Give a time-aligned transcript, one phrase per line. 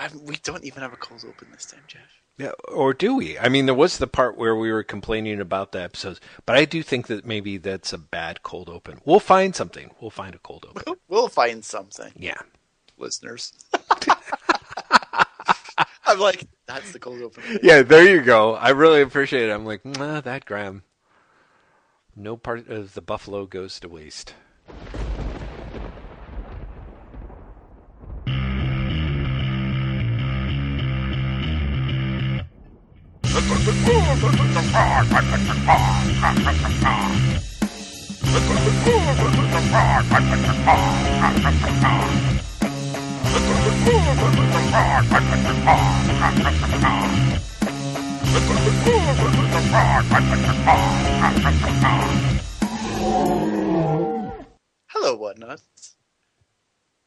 [0.00, 2.00] I, we don't even have a cold open this time, Jeff.
[2.38, 3.38] Yeah, or do we?
[3.38, 6.64] I mean, there was the part where we were complaining about the episodes, but I
[6.64, 9.00] do think that maybe that's a bad cold open.
[9.04, 9.90] We'll find something.
[10.00, 10.94] We'll find a cold open.
[11.08, 12.40] We'll find something, Yeah.
[12.96, 13.52] listeners.
[16.06, 17.42] I'm like, that's the cold open.
[17.62, 18.54] Yeah, there you go.
[18.54, 19.52] I really appreciate it.
[19.52, 20.82] I'm like, nah, that Graham.
[22.16, 24.34] No part of the buffalo goes to waste.
[54.86, 55.96] Hello, whatnots.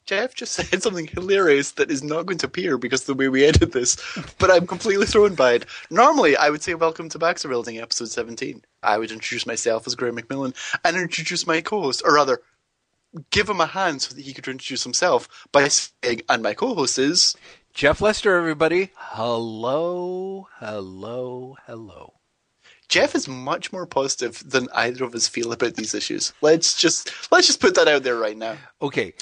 [0.05, 3.29] Jeff just said something hilarious that is not going to appear because of the way
[3.29, 3.97] we edit this,
[4.37, 5.65] but I'm completely thrown by it.
[5.89, 8.63] Normally, I would say welcome to Baxter Building, episode 17.
[8.81, 12.41] I would introduce myself as Graham McMillan and introduce my co-host, or rather,
[13.29, 16.99] give him a hand so that he could introduce himself by saying, and my co-host
[16.99, 17.35] is...
[17.73, 18.91] Jeff Lester, everybody.
[18.95, 22.13] Hello, hello, hello.
[22.87, 26.33] Jeff is much more positive than either of us feel about these issues.
[26.41, 28.57] Let's just let's just put that out there right now.
[28.79, 29.15] Okay,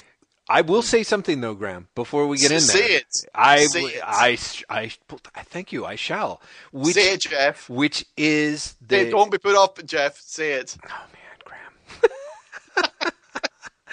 [0.52, 2.59] I will say something though, Graham, before we get in there.
[2.59, 3.25] Say it.
[3.33, 4.02] I, Say it.
[4.05, 4.38] I,
[4.69, 4.91] I,
[5.33, 5.85] I, thank you.
[5.85, 6.41] I shall.
[6.73, 7.69] Which, Say it, Jeff.
[7.69, 9.08] which is the.
[9.08, 9.11] it.
[9.11, 10.19] Don't be put off, Jeff.
[10.19, 10.75] Say it.
[10.85, 13.11] Oh man, Graham.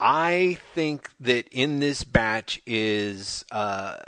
[0.00, 3.98] I think that in this batch is uh,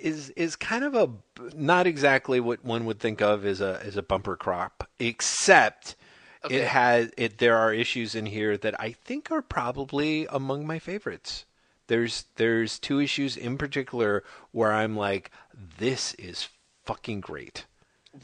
[0.00, 1.10] is is kind of a
[1.56, 5.96] not exactly what one would think of as a as a bumper crop, except
[6.44, 6.56] Okay.
[6.56, 7.38] it has it.
[7.38, 11.44] There are issues in here that I think are probably among my favorites.
[11.86, 15.30] There's there's two issues in particular where I'm like,
[15.78, 16.48] this is
[16.84, 17.66] fucking great.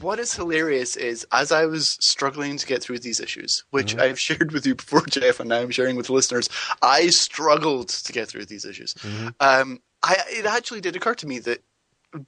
[0.01, 4.19] What is hilarious is as I was struggling to get through these issues, which I've
[4.27, 6.49] shared with you before, Jeff, and now I'm sharing with listeners,
[6.81, 8.95] I struggled to get through these issues.
[9.39, 11.63] Um, I, it actually did occur to me that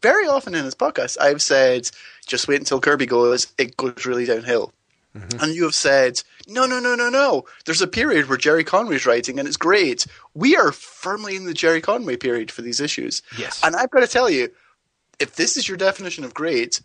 [0.02, 1.90] very often in this podcast, I've said,
[2.26, 4.72] just wait until Kirby goes, it goes really downhill.
[5.14, 6.16] And you have said,
[6.48, 7.46] no, no, no, no, no.
[7.66, 10.06] There's a period where Gerry Conway's writing and it's great.
[10.34, 13.22] We are firmly in the Gerry Conway period for these issues.
[13.38, 13.62] Yes.
[13.64, 14.50] And I've got to tell you,
[15.20, 16.82] if this is your definition of great,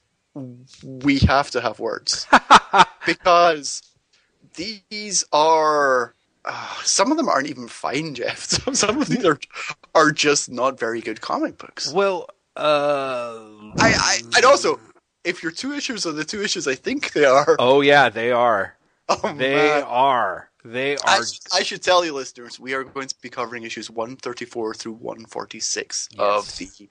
[0.82, 2.26] we have to have words.
[3.06, 3.82] because
[4.54, 6.14] these are.
[6.46, 8.38] Uh, some of them aren't even fine, Jeff.
[8.44, 9.38] Some, some of these are
[9.94, 11.90] are just not very good comic books.
[11.90, 13.40] Well, uh,
[13.78, 14.78] I, I and also,
[15.24, 18.30] if your two issues are the two issues I think they are, oh yeah, they
[18.30, 18.76] are.
[19.08, 19.82] oh, They man.
[19.86, 20.48] are.
[20.64, 21.24] They I, are.
[21.26, 24.92] sh- I should tell you, listeners, we are going to be covering issues 134 through
[24.94, 26.88] 146 of the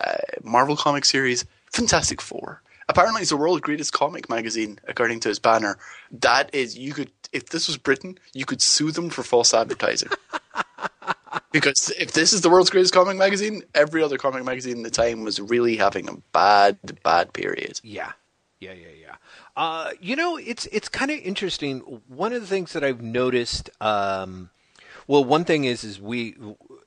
[0.00, 2.60] uh, Marvel comic series Fantastic Four.
[2.88, 5.78] Apparently, it's the world's greatest comic magazine, according to its banner.
[6.10, 10.10] That is, you could, if this was Britain, you could sue them for false advertising.
[11.54, 14.90] because if this is the world's greatest comic magazine, every other comic magazine at the
[14.90, 17.80] time was really having a bad, bad period.
[17.84, 18.12] Yeah,
[18.58, 19.14] yeah, yeah, yeah.
[19.56, 21.78] Uh, you know, it's it's kind of interesting.
[22.08, 24.50] One of the things that I've noticed, um,
[25.06, 26.34] well, one thing is is we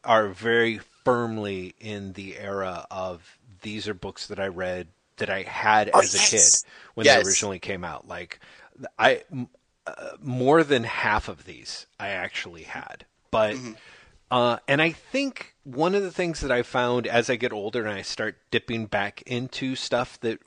[0.04, 5.44] are very firmly in the era of these are books that I read that I
[5.44, 6.42] had Oh, as a kid
[6.96, 7.24] when Yes.
[7.24, 8.06] they originally came out.
[8.06, 8.40] Like,
[9.00, 9.24] I
[9.88, 13.56] uh, more than half of these I actually had, but.
[14.30, 17.86] Uh, and I think one of the things that I found as I get older
[17.86, 20.40] and I start dipping back into stuff that,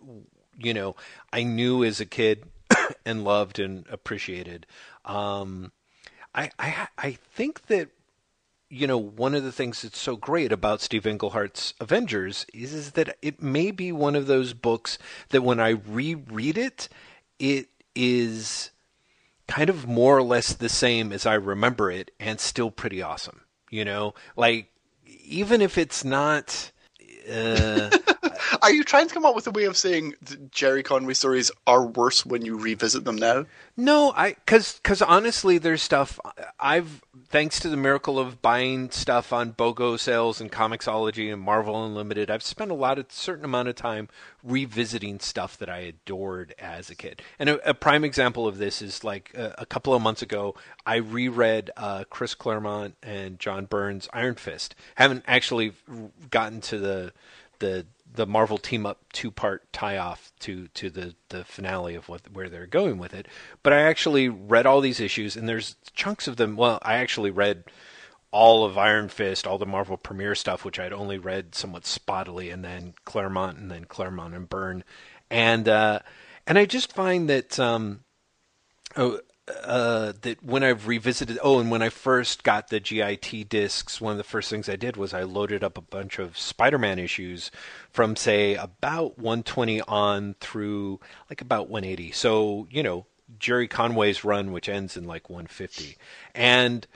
[0.58, 0.96] you know,
[1.32, 2.44] I knew as a kid
[3.06, 4.66] and loved and appreciated,
[5.04, 5.72] um,
[6.34, 7.88] I, I, I think that,
[8.68, 12.92] you know, one of the things that's so great about Steve Englehart's Avengers is, is
[12.92, 14.98] that it may be one of those books
[15.30, 16.88] that when I reread it,
[17.38, 18.70] it is
[19.48, 23.40] kind of more or less the same as I remember it and still pretty awesome.
[23.70, 24.70] You know, like
[25.24, 26.72] even if it's not.
[27.30, 27.90] Uh,
[28.62, 30.14] Are you trying to come up with a way of saying
[30.50, 33.46] Gerry Conway stories are worse when you revisit them now?
[33.76, 36.20] no, I because because honestly, there's stuff
[36.58, 41.84] I've thanks to the miracle of buying stuff on BOGO sales and Comixology and Marvel
[41.84, 42.30] Unlimited.
[42.30, 44.08] I've spent a lot of certain amount of time
[44.42, 47.22] revisiting stuff that I adored as a kid.
[47.38, 50.56] And a, a prime example of this is like a, a couple of months ago,
[50.84, 54.74] I reread uh, Chris Claremont and John Byrne's Iron Fist.
[54.96, 55.72] Haven't actually
[56.30, 57.12] gotten to the
[57.60, 62.08] the the Marvel team up two part tie off to to the the finale of
[62.08, 63.28] what where they're going with it.
[63.62, 66.56] But I actually read all these issues, and there's chunks of them.
[66.56, 67.64] Well, I actually read
[68.32, 72.52] all of Iron Fist, all the Marvel Premiere stuff, which I'd only read somewhat spottily,
[72.52, 74.84] and then Claremont, and then Claremont and Byrne,
[75.30, 76.00] and uh,
[76.46, 78.00] and I just find that um,
[78.96, 79.20] oh,
[79.62, 84.12] uh, that when I've revisited, oh, and when I first got the GIT discs, one
[84.12, 87.50] of the first things I did was I loaded up a bunch of Spider-Man issues
[87.90, 92.12] from say about 120 on through like about 180.
[92.12, 93.06] So you know
[93.38, 95.96] Gerry Conway's run, which ends in like 150,
[96.34, 96.86] and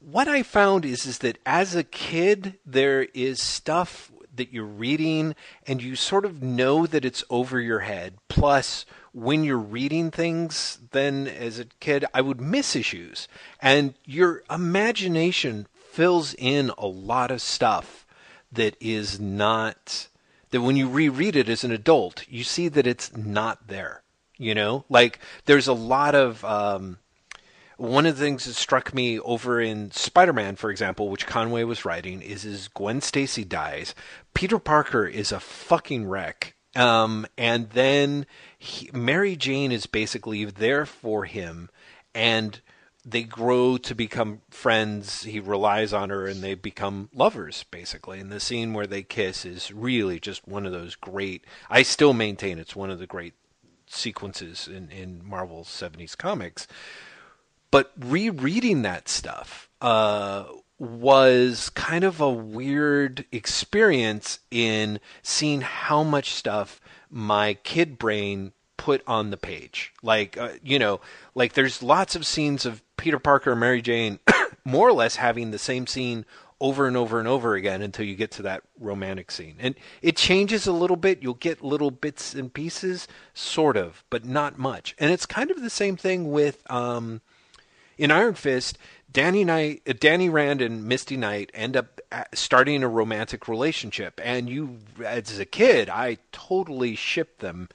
[0.00, 5.34] what I found is is that as a kid there is stuff that you're reading
[5.66, 8.16] and you sort of know that it's over your head.
[8.28, 13.28] Plus, when you're reading things, then as a kid, I would miss issues.
[13.60, 18.04] And your imagination fills in a lot of stuff
[18.50, 20.08] that is not,
[20.50, 24.02] that when you reread it as an adult, you see that it's not there.
[24.36, 26.98] You know, like there's a lot of, um,
[27.76, 31.84] one of the things that struck me over in Spider-Man, for example, which Conway was
[31.84, 33.94] writing, is is Gwen Stacy dies.
[34.32, 36.54] Peter Parker is a fucking wreck.
[36.76, 38.26] Um, and then
[38.58, 41.70] he, Mary Jane is basically there for him,
[42.14, 42.60] and
[43.04, 45.22] they grow to become friends.
[45.24, 48.18] He relies on her, and they become lovers, basically.
[48.18, 51.44] And the scene where they kiss is really just one of those great.
[51.70, 53.34] I still maintain it's one of the great
[53.86, 56.66] sequences in in Marvel's '70s comics.
[57.74, 60.44] But rereading that stuff uh,
[60.78, 66.80] was kind of a weird experience in seeing how much stuff
[67.10, 69.92] my kid brain put on the page.
[70.04, 71.00] Like, uh, you know,
[71.34, 74.20] like there's lots of scenes of Peter Parker and Mary Jane
[74.64, 76.24] more or less having the same scene
[76.60, 79.56] over and over and over again until you get to that romantic scene.
[79.58, 81.24] And it changes a little bit.
[81.24, 84.94] You'll get little bits and pieces, sort of, but not much.
[84.96, 87.20] And it's kind of the same thing with um,
[87.98, 88.78] in Iron Fist,
[89.12, 94.20] Danny Knight, uh, Danny Rand and Misty Knight end up uh, starting a romantic relationship,
[94.22, 97.68] and you, as a kid, I totally shipped them.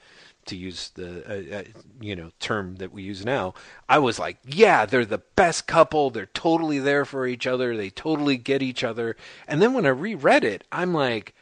[0.46, 1.64] To use the uh, uh,
[2.00, 3.54] you know term that we use now,
[3.88, 6.10] I was like, yeah, they're the best couple.
[6.10, 7.76] They're totally there for each other.
[7.76, 9.16] They totally get each other.
[9.46, 11.34] And then when I reread it, I'm like,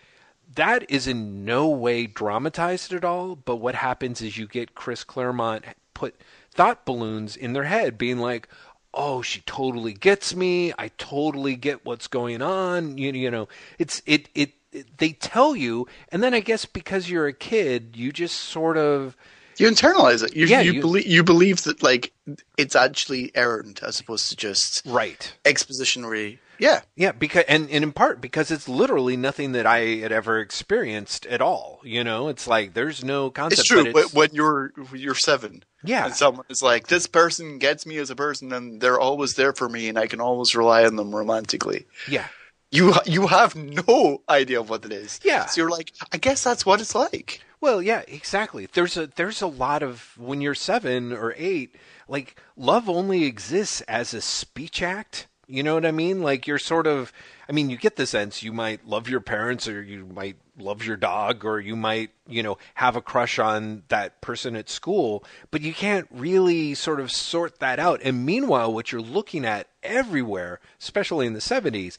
[0.55, 3.37] that is in no way dramatized at all.
[3.37, 5.65] But what happens is you get Chris Claremont
[5.95, 6.21] put
[6.53, 8.49] thought balloons in their head, being like,
[8.95, 10.73] oh, she totally gets me.
[10.79, 12.99] I totally get what's going on.
[12.99, 13.49] You, you know,
[13.79, 17.97] it's it, it it they tell you, and then I guess because you're a kid,
[17.97, 19.17] you just sort of
[19.59, 20.37] you internalize it.
[20.37, 22.13] You, yeah, you, you believe you believe that like
[22.57, 26.39] it's actually errant as opposed to just right expositionary.
[26.59, 30.41] Yeah, yeah, because and, and in part because it's literally nothing that I had ever
[30.41, 31.81] experienced at all.
[31.85, 33.61] You know, it's like there's no concept.
[33.61, 33.93] It's true.
[33.95, 36.07] It's, when you're you're seven, yeah.
[36.07, 39.53] And someone is like, this person gets me as a person and they're always there
[39.53, 41.87] for me and I can always rely on them romantically.
[42.09, 42.27] Yeah.
[42.71, 45.21] You you have no idea of what it is.
[45.23, 45.47] Yeah.
[45.47, 47.43] So you're like, I guess that's what it's like.
[47.61, 48.67] Well, yeah, exactly.
[48.67, 51.75] There's a there's a lot of when you're 7 or 8,
[52.09, 55.29] like love only exists as a speech act.
[55.49, 56.23] You know what I mean?
[56.23, 57.13] Like you're sort of
[57.49, 60.85] I mean, you get the sense you might love your parents or you might love
[60.85, 65.25] your dog or you might, you know, have a crush on that person at school,
[65.51, 68.01] but you can't really sort of sort that out.
[68.05, 71.97] And meanwhile, what you're looking at everywhere, especially in the 70s,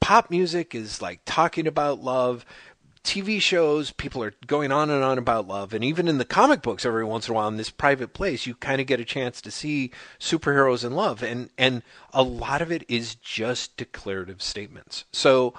[0.00, 2.44] pop music is like talking about love.
[3.04, 6.62] TV shows, people are going on and on about love, and even in the comic
[6.62, 9.04] books, every once in a while, in this private place, you kind of get a
[9.04, 9.90] chance to see
[10.20, 11.82] superheroes in love, and and
[12.12, 15.04] a lot of it is just declarative statements.
[15.12, 15.52] So,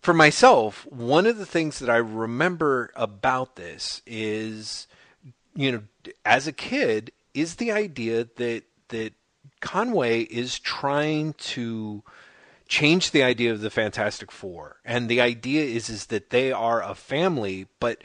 [0.00, 4.86] for myself, one of the things that I remember about this is,
[5.56, 5.82] you know,
[6.24, 9.14] as a kid, is the idea that that
[9.60, 12.04] Conway is trying to
[12.74, 16.82] changed the idea of the Fantastic Four, and the idea is is that they are
[16.82, 18.02] a family, but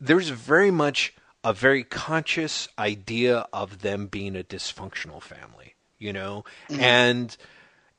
[0.00, 6.44] there's very much a very conscious idea of them being a dysfunctional family, you know,
[6.68, 6.80] mm-hmm.
[6.80, 7.36] and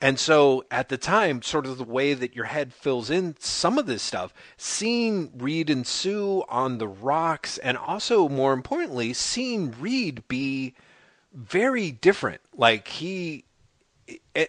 [0.01, 3.77] and so at the time, sort of the way that your head fills in some
[3.77, 9.73] of this stuff, seeing Reed and Sue on the rocks, and also more importantly, seeing
[9.79, 10.75] Reed be
[11.33, 12.41] very different.
[12.53, 13.44] Like he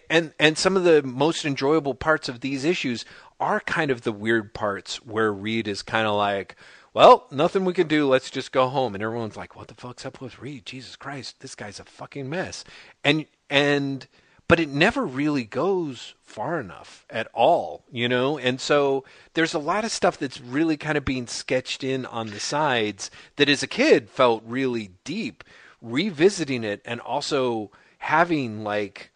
[0.09, 3.05] and and some of the most enjoyable parts of these issues
[3.39, 6.55] are kind of the weird parts where Reed is kind of like,
[6.93, 8.07] well, nothing we can do.
[8.07, 8.95] Let's just go home.
[8.95, 10.65] And everyone's like, what the fuck's up with Reed?
[10.65, 12.63] Jesus Christ, this guy's a fucking mess.
[13.03, 14.07] And and
[14.47, 18.37] but it never really goes far enough at all, you know?
[18.37, 22.29] And so there's a lot of stuff that's really kind of being sketched in on
[22.29, 25.43] the sides that as a kid felt really deep.
[25.81, 29.11] Revisiting it and also having like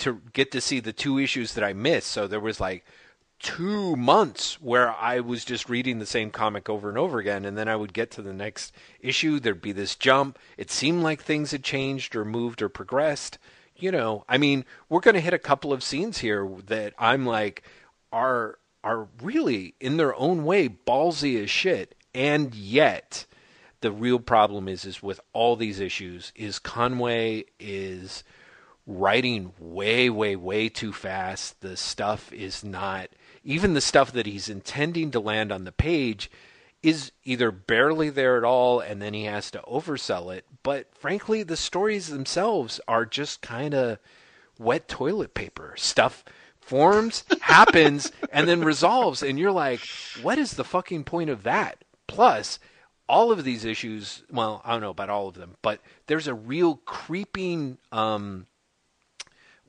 [0.00, 2.08] to get to see the two issues that I missed.
[2.08, 2.84] So there was like
[3.40, 7.56] two months where I was just reading the same comic over and over again, and
[7.56, 9.40] then I would get to the next issue.
[9.40, 10.38] There'd be this jump.
[10.58, 13.38] It seemed like things had changed or moved or progressed.
[13.76, 17.24] You know, I mean, we're going to hit a couple of scenes here that I'm
[17.24, 17.62] like
[18.12, 23.24] are are really in their own way ballsy as shit, and yet
[23.80, 28.22] the real problem is is with all these issues is Conway is
[28.90, 31.60] writing way way way too fast.
[31.60, 33.08] The stuff is not
[33.44, 36.30] even the stuff that he's intending to land on the page
[36.82, 40.44] is either barely there at all and then he has to oversell it.
[40.62, 43.98] But frankly, the stories themselves are just kind of
[44.58, 45.74] wet toilet paper.
[45.76, 46.24] Stuff
[46.60, 49.22] forms, happens, and then resolves.
[49.22, 49.80] And you're like,
[50.22, 51.84] what is the fucking point of that?
[52.06, 52.58] Plus,
[53.08, 56.34] all of these issues, well, I don't know about all of them, but there's a
[56.34, 58.46] real creeping um,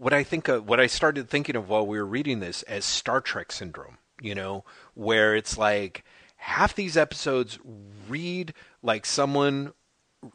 [0.01, 2.85] what I think of, what I started thinking of while we were reading this as
[2.85, 4.65] Star Trek syndrome, you know,
[4.95, 6.03] where it's like
[6.37, 7.59] half these episodes
[8.09, 9.73] read like someone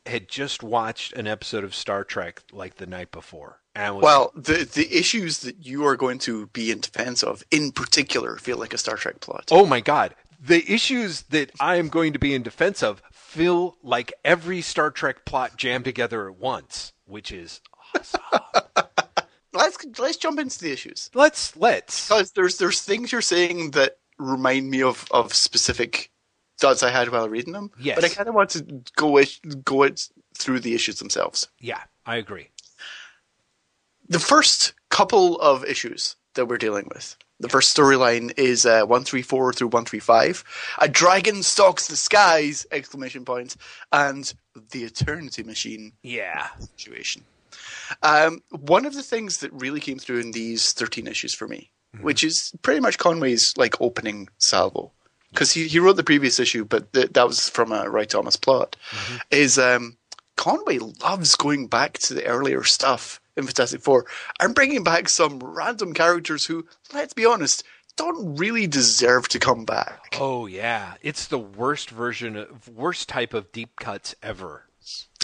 [0.06, 3.58] had just watched an episode of Star Trek like the night before.
[3.74, 7.42] And was, well, the the issues that you are going to be in defense of,
[7.50, 9.48] in particular, feel like a Star Trek plot.
[9.50, 13.78] Oh my god, the issues that I am going to be in defense of feel
[13.82, 17.60] like every Star Trek plot jammed together at once, which is
[17.96, 18.20] awesome.
[19.56, 21.10] let's let's jump into the issues.
[21.14, 26.10] Let's let's because there's there's things you're saying that remind me of of specific
[26.58, 27.70] thoughts I had while reading them.
[27.78, 28.62] Yes, but I kind of want to
[28.96, 29.22] go
[29.64, 31.48] go it through the issues themselves.
[31.60, 32.50] Yeah, I agree.
[34.08, 37.16] The first couple of issues that we're dealing with.
[37.38, 40.44] The first storyline is uh, 134 through 135.
[40.78, 42.66] A dragon stalks the skies!
[42.70, 43.56] Exclamation point.
[43.92, 44.32] And
[44.70, 45.92] the Eternity Machine.
[46.02, 46.48] Yeah.
[46.76, 47.24] Situation.
[48.02, 51.70] Um, one of the things that really came through in these 13 issues for me,
[51.94, 52.04] mm-hmm.
[52.04, 54.92] which is pretty much Conway's like opening salvo,
[55.30, 58.36] because he, he wrote the previous issue, but th- that was from a Roy Thomas
[58.36, 59.16] plot, mm-hmm.
[59.30, 59.96] is um,
[60.36, 64.06] Conway loves going back to the earlier stuff in Fantastic Four
[64.40, 67.64] and bringing back some random characters who, let's be honest,
[67.96, 70.16] don't really deserve to come back.
[70.20, 74.65] Oh yeah, it's the worst version of worst type of deep cuts ever.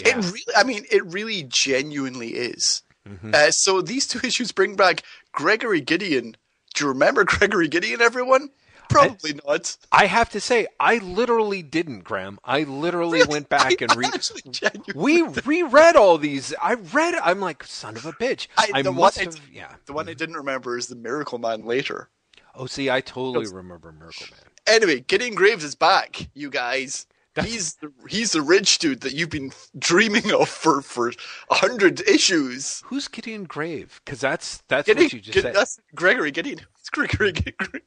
[0.01, 0.17] Yeah.
[0.19, 2.81] It really, I mean, it really genuinely is.
[3.07, 3.31] Mm-hmm.
[3.33, 6.35] Uh, so these two issues bring back Gregory Gideon.
[6.73, 8.49] Do you remember Gregory Gideon, everyone?
[8.89, 9.77] Probably I, not.
[9.91, 12.37] I have to say, I literally didn't, Graham.
[12.43, 13.31] I literally really?
[13.31, 14.93] went back I, and read.
[14.95, 16.53] We reread all these.
[16.61, 17.15] I read.
[17.15, 18.47] I'm like, son of a bitch.
[18.57, 19.39] I, I must have.
[19.51, 19.73] yeah.
[19.85, 22.09] The one I didn't remember is the Miracle Man later.
[22.55, 24.41] Oh, see, I totally remember Miracle Man.
[24.67, 27.07] Anyway, Gideon Graves is back, you guys.
[27.35, 27.47] That's...
[27.47, 31.11] He's the, he's the rich dude that you've been dreaming of for for
[31.49, 32.83] a hundred issues.
[32.85, 33.99] Who's Gideon Grave?
[34.05, 35.55] Because that's that's Gideon, what you just said.
[35.55, 36.61] That's Gregory Gideon.
[36.79, 37.31] It's Gregory.
[37.31, 37.81] Gideon.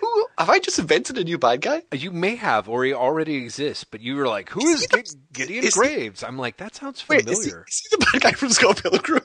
[0.00, 1.82] Who have I just invented a new bad guy?
[1.92, 3.84] Uh, you may have, or he already exists.
[3.84, 6.74] But you were like, "Who is, is the, Gideon is Graves?" He, I'm like, "That
[6.74, 9.22] sounds familiar." Wait, is, he, is he the bad guy from Scott Pilgrim?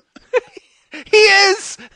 [0.92, 1.78] he is.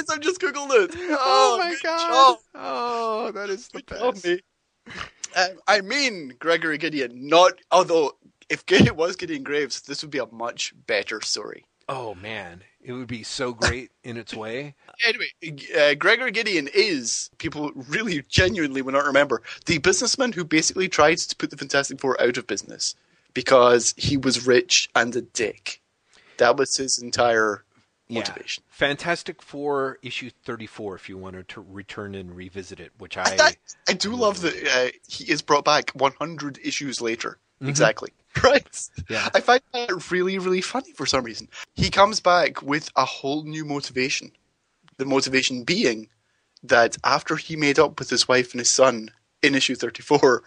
[0.00, 0.10] it.
[0.10, 0.94] I've just googled it.
[1.12, 2.08] Oh, oh my god!
[2.08, 2.38] Job.
[2.54, 4.24] Oh, that is the best.
[4.24, 4.40] Me.
[5.36, 7.28] Um, I mean, Gregory Gideon.
[7.28, 8.12] Not although
[8.48, 11.64] if Gideon was Gideon Graves, this would be a much better story.
[11.88, 14.74] Oh man, it would be so great in its way.
[15.02, 15.28] Anyway,
[15.78, 21.16] uh, Gregory Gideon is people really genuinely will not remember the businessman who basically tried
[21.16, 22.94] to put the Fantastic Four out of business
[23.32, 25.80] because he was rich and a dick.
[26.36, 27.64] That was his entire
[28.10, 28.64] motivation.
[28.66, 28.74] Yeah.
[28.76, 33.56] Fantastic Four issue 34 if you wanted to return and revisit it, which I I,
[33.88, 37.38] I do love that uh, he is brought back 100 issues later.
[37.60, 37.68] Mm-hmm.
[37.68, 38.10] Exactly.
[38.44, 38.88] Right.
[39.08, 39.28] Yeah.
[39.34, 41.48] I find that really really funny for some reason.
[41.74, 44.30] He comes back with a whole new motivation.
[44.98, 46.08] The motivation being
[46.62, 49.10] that after he made up with his wife and his son
[49.42, 50.44] in issue 34,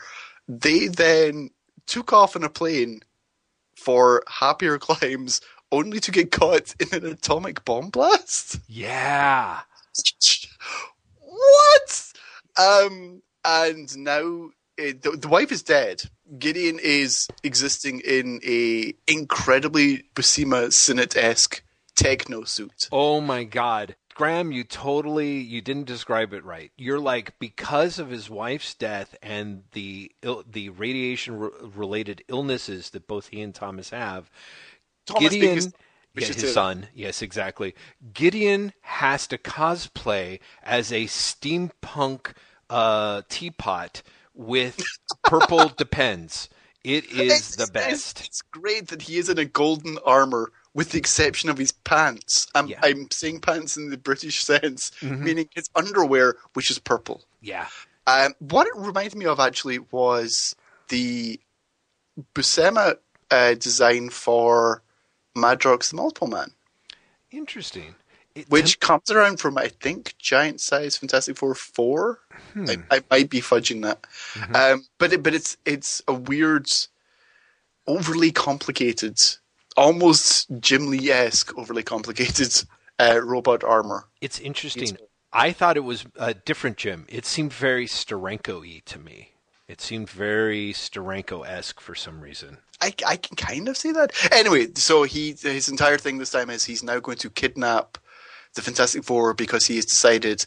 [0.48, 1.50] they then
[1.86, 3.02] took off in a plane
[3.76, 5.42] for happier climes
[5.74, 8.60] only to get caught in an atomic bomb blast.
[8.68, 9.60] Yeah.
[11.20, 12.14] what?
[12.58, 16.04] Um, and now uh, the, the wife is dead.
[16.38, 21.64] Gideon is existing in a incredibly Buscema Sinnott esque
[21.96, 22.88] techno suit.
[22.92, 23.96] Oh my god.
[24.16, 26.72] Graham, you totally you didn't describe it right.
[26.78, 33.30] You're like because of his wife's death and the the radiation related illnesses that both
[33.30, 34.30] he and Thomas have,
[35.06, 35.74] Thomas Gideon, his,
[36.16, 36.88] yeah, his son.
[36.94, 37.76] Yes, exactly.
[38.14, 42.34] Gideon has to cosplay as a steampunk
[42.70, 44.02] uh, teapot
[44.34, 44.82] with
[45.24, 46.50] purple depends.
[46.84, 48.20] It is it's, the best.
[48.20, 51.72] It's, it's, great that he is in a golden armor with the exception of his
[51.72, 52.48] pants.
[52.56, 52.80] I'm, Yeah.
[52.84, 57.24] I'm saying pants in the British sense, meaning his underwear, which is purple.
[57.42, 57.68] Yeah.
[58.06, 60.56] Um, what it reminded me of actually was
[60.90, 61.40] the
[62.36, 62.98] Buscema
[63.32, 64.83] uh, design for
[65.36, 66.52] Madrox the Multiple Man,
[67.32, 67.96] Interesting.
[68.36, 72.20] It- which comes around from I think Giant Size Fantastic Four four.
[72.56, 74.06] I, I might be fudging that,
[74.56, 76.68] um, but it, but it's it's a weird,
[77.88, 79.20] overly complicated,
[79.78, 82.52] almost Jim Lee esque, overly complicated
[83.00, 84.06] uh, robot armor.
[84.22, 84.98] It's interesting.
[85.32, 87.06] I thought it was a different Jim.
[87.10, 89.32] It seemed very Steranko-y to me.
[89.68, 92.60] It seemed very Steranko-esque for some reason.
[92.84, 94.12] I, I can kind of see that.
[94.32, 97.98] Anyway, so he his entire thing this time is he's now going to kidnap
[98.56, 100.46] the Fantastic Four because he has decided.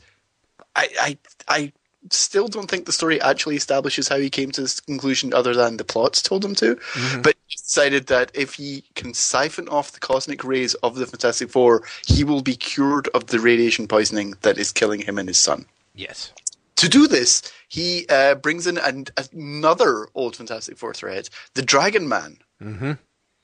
[0.74, 1.72] I I I
[2.12, 5.78] still don't think the story actually establishes how he came to this conclusion, other than
[5.78, 6.76] the plots told him to.
[6.76, 7.22] Mm-hmm.
[7.22, 11.50] But he decided that if he can siphon off the cosmic rays of the Fantastic
[11.50, 15.38] Four, he will be cured of the radiation poisoning that is killing him and his
[15.38, 15.64] son.
[15.94, 16.32] Yes.
[16.76, 22.08] To do this, he uh, brings in an, another old Fantastic Four thread, the Dragon
[22.08, 22.38] Man,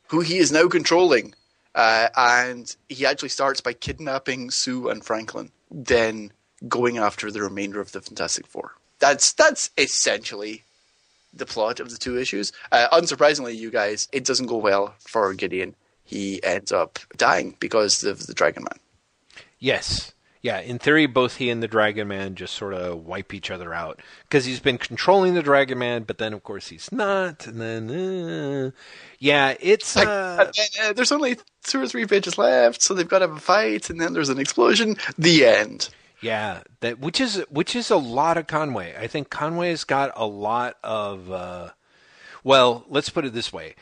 [0.08, 1.34] who he is now controlling.
[1.74, 6.30] Uh, and he actually starts by kidnapping Sue and Franklin, then
[6.68, 8.72] going after the remainder of the Fantastic Four.
[8.98, 10.64] That's that's essentially
[11.32, 12.52] the plot of the two issues.
[12.70, 15.74] Uh, unsurprisingly, you guys, it doesn't go well for Gideon.
[16.04, 18.78] He ends up dying because of the Dragon Man.
[19.58, 20.12] Yes.
[20.42, 23.72] Yeah, in theory, both he and the Dragon Man just sort of wipe each other
[23.72, 27.61] out because he's been controlling the Dragon Man, but then of course he's not, and
[27.61, 28.70] then uh,
[29.20, 30.50] yeah, it's Like, uh,
[30.82, 33.88] uh, there's only two or three pages left, so they've got to have a fight,
[33.88, 34.96] and then there's an explosion.
[35.16, 35.90] The end.
[36.20, 38.96] Yeah, that which is which is a lot of Conway.
[38.99, 41.70] I think Conway's got a lot of uh
[42.42, 43.76] well, let's put it this way.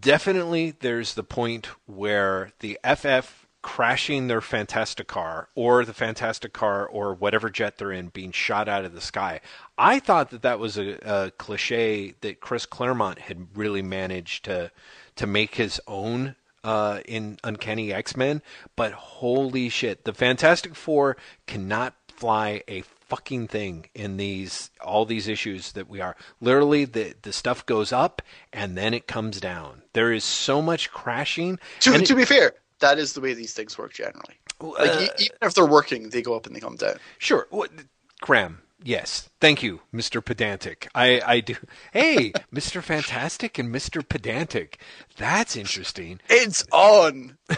[0.00, 6.86] Definitely there's the point where the FF crashing their Fantastic car or the Fantastic car
[6.86, 9.40] or whatever jet they're in being shot out of the sky.
[9.76, 14.70] I thought that that was a, a cliche that Chris Claremont had really managed to
[15.16, 18.42] to make his own uh, in Uncanny X Men,
[18.76, 25.26] but holy shit, the Fantastic Four cannot fly a fucking thing in these all these
[25.26, 26.16] issues that we are.
[26.40, 29.82] Literally, the the stuff goes up and then it comes down.
[29.94, 31.58] There is so much crashing.
[31.80, 34.34] To, and it- to be fair, that is the way these things work generally.
[34.60, 36.96] Like uh, even if they're working, they go up and they come down.
[37.18, 37.46] Sure.
[37.50, 37.70] What,
[38.20, 39.30] Graham, yes.
[39.40, 40.22] Thank you, Mr.
[40.24, 40.88] Pedantic.
[40.94, 41.56] I, I do.
[41.92, 42.82] Hey, Mr.
[42.82, 44.06] Fantastic and Mr.
[44.06, 44.80] Pedantic.
[45.16, 46.20] That's interesting.
[46.28, 47.38] It's on.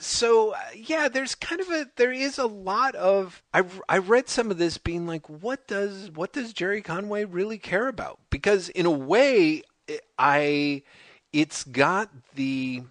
[0.00, 4.28] So, uh, yeah, there's kind of a there is a lot of I I read
[4.28, 8.20] some of this being like what does what does Gerry Conway really care about?
[8.30, 9.62] Because in a way
[10.18, 10.82] I
[11.32, 12.82] it's got the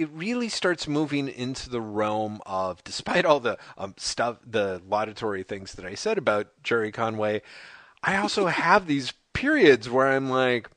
[0.00, 5.42] it really starts moving into the realm of, despite all the um, stuff, the laudatory
[5.42, 7.42] things that I said about Gerry Conway,
[8.02, 10.70] I also have these periods where I'm like,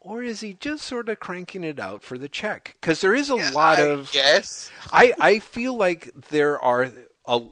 [0.00, 2.76] or is he just sort of cranking it out for the check?
[2.80, 4.70] Because there is a lot of, yes.
[4.90, 6.90] I I feel like there are
[7.26, 7.42] a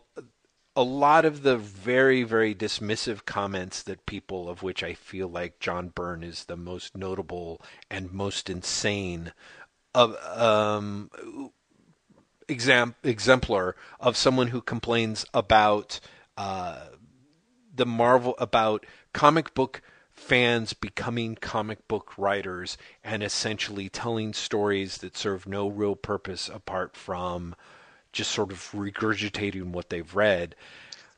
[0.75, 5.59] a lot of the very very dismissive comments that people of which I feel like
[5.59, 9.33] John Byrne is the most notable and most insane
[9.97, 11.11] um
[12.49, 15.99] exam exemplar of someone who complains about
[16.37, 16.87] uh
[17.75, 19.83] the Marvel about comic book
[20.13, 26.97] fans becoming comic book writers and essentially telling stories that serve no real purpose apart
[26.97, 27.55] from
[28.13, 30.55] just sort of regurgitating what they've read.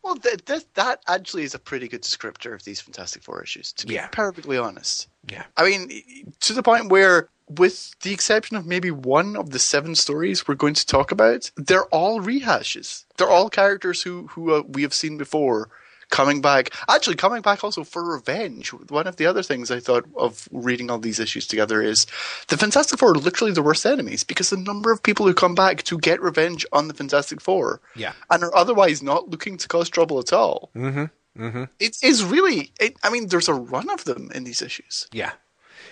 [0.02, 3.72] Well, that that that actually is a pretty good descriptor of these Fantastic Four issues.
[3.74, 4.08] To be Yeah.
[4.08, 5.44] perfectly honest, Yeah.
[5.56, 9.94] I mean, to the point where, with the exception of maybe one of the seven
[9.94, 13.04] stories we're going to talk about, they're all rehashes.
[13.16, 15.70] They're all characters who who uh, we have seen before
[16.10, 16.70] coming back.
[16.88, 18.70] Actually, coming back also for revenge.
[18.72, 22.06] One of the other things I thought of reading all these issues together is
[22.48, 25.54] the Fantastic Four are literally the worst enemies because the number of people who come
[25.54, 28.12] back to get revenge on the Fantastic Four Yeah.
[28.30, 30.70] and are otherwise not looking to cause trouble at all.
[30.74, 31.42] Mm-hmm.
[31.42, 31.64] Mm-hmm.
[31.78, 32.72] It is really.
[32.80, 35.08] It, I mean, there's a run of them in these issues.
[35.12, 35.32] Yeah.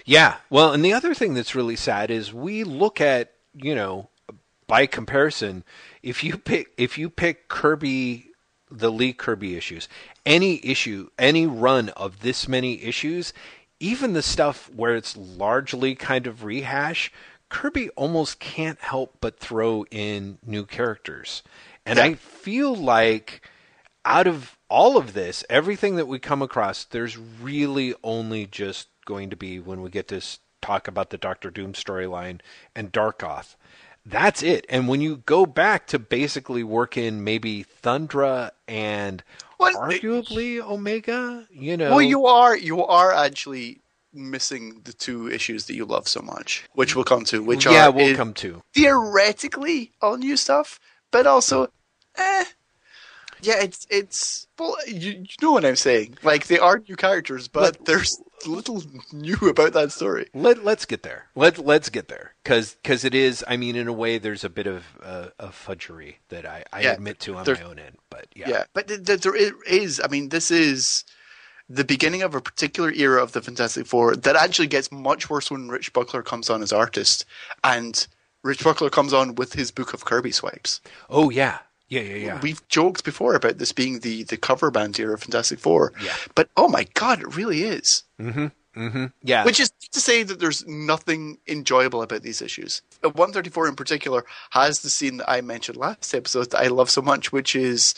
[0.06, 0.36] Yeah.
[0.48, 4.08] Well, and the other thing that's really sad is we look at, you know,
[4.68, 5.64] by comparison,
[6.02, 8.28] if you pick if you pick Kirby
[8.70, 9.88] the Lee Kirby issues,
[10.24, 13.32] any issue, any run of this many issues,
[13.80, 17.12] even the stuff where it's largely kind of rehash,
[17.48, 21.42] Kirby almost can't help but throw in new characters.
[21.84, 23.48] And I feel like
[24.04, 29.30] out of all of this, everything that we come across, there's really only just going
[29.30, 30.20] to be when we get to
[30.60, 32.40] talk about the Doctor Doom storyline
[32.74, 33.56] and Darkoth.
[34.04, 34.66] That's it.
[34.68, 39.24] And when you go back to basically work in maybe Thundra and
[39.58, 41.90] Well, arguably Omega, you know.
[41.90, 43.80] Well, you are you are actually
[44.12, 47.42] missing the two issues that you love so much, which we'll come to.
[47.42, 48.62] Which yeah, are we'll come to.
[48.74, 50.78] theoretically all new stuff,
[51.10, 51.68] but also,
[52.16, 52.44] eh.
[53.42, 56.18] Yeah, it's it's well, you, you know what I'm saying.
[56.22, 60.28] Like they are new characters, but Let- there's little new about that story.
[60.34, 61.26] Let Let's get there.
[61.34, 63.44] Let Let's get there because because it is.
[63.48, 66.80] I mean, in a way, there's a bit of uh, of fudgery that I, I
[66.82, 67.96] Yeah, admit to on there- my own end.
[68.10, 69.34] But yeah, Yeah, but th- th- there
[69.66, 70.00] is.
[70.02, 71.04] I mean, this is
[71.68, 75.50] the beginning of a particular era of the Fantastic Four that actually gets much worse
[75.50, 77.24] when Rich Buckler comes on as artist,
[77.64, 78.06] and
[78.44, 80.80] Rich Buckler comes on with his book of Kirby swipes.
[81.10, 82.40] oh yeah, yeah, yeah, yeah.
[82.40, 85.92] We've joked before about this being the the cover band era of Fantastic Four.
[86.02, 86.14] Yeah.
[86.34, 88.02] but oh my god, it really is.
[89.22, 92.82] yeah, Which is to say that there's nothing enjoyable about these issues.
[93.02, 96.90] Uh, 134 in particular has the scene that I mentioned last episode that I love
[96.90, 97.94] so much, which is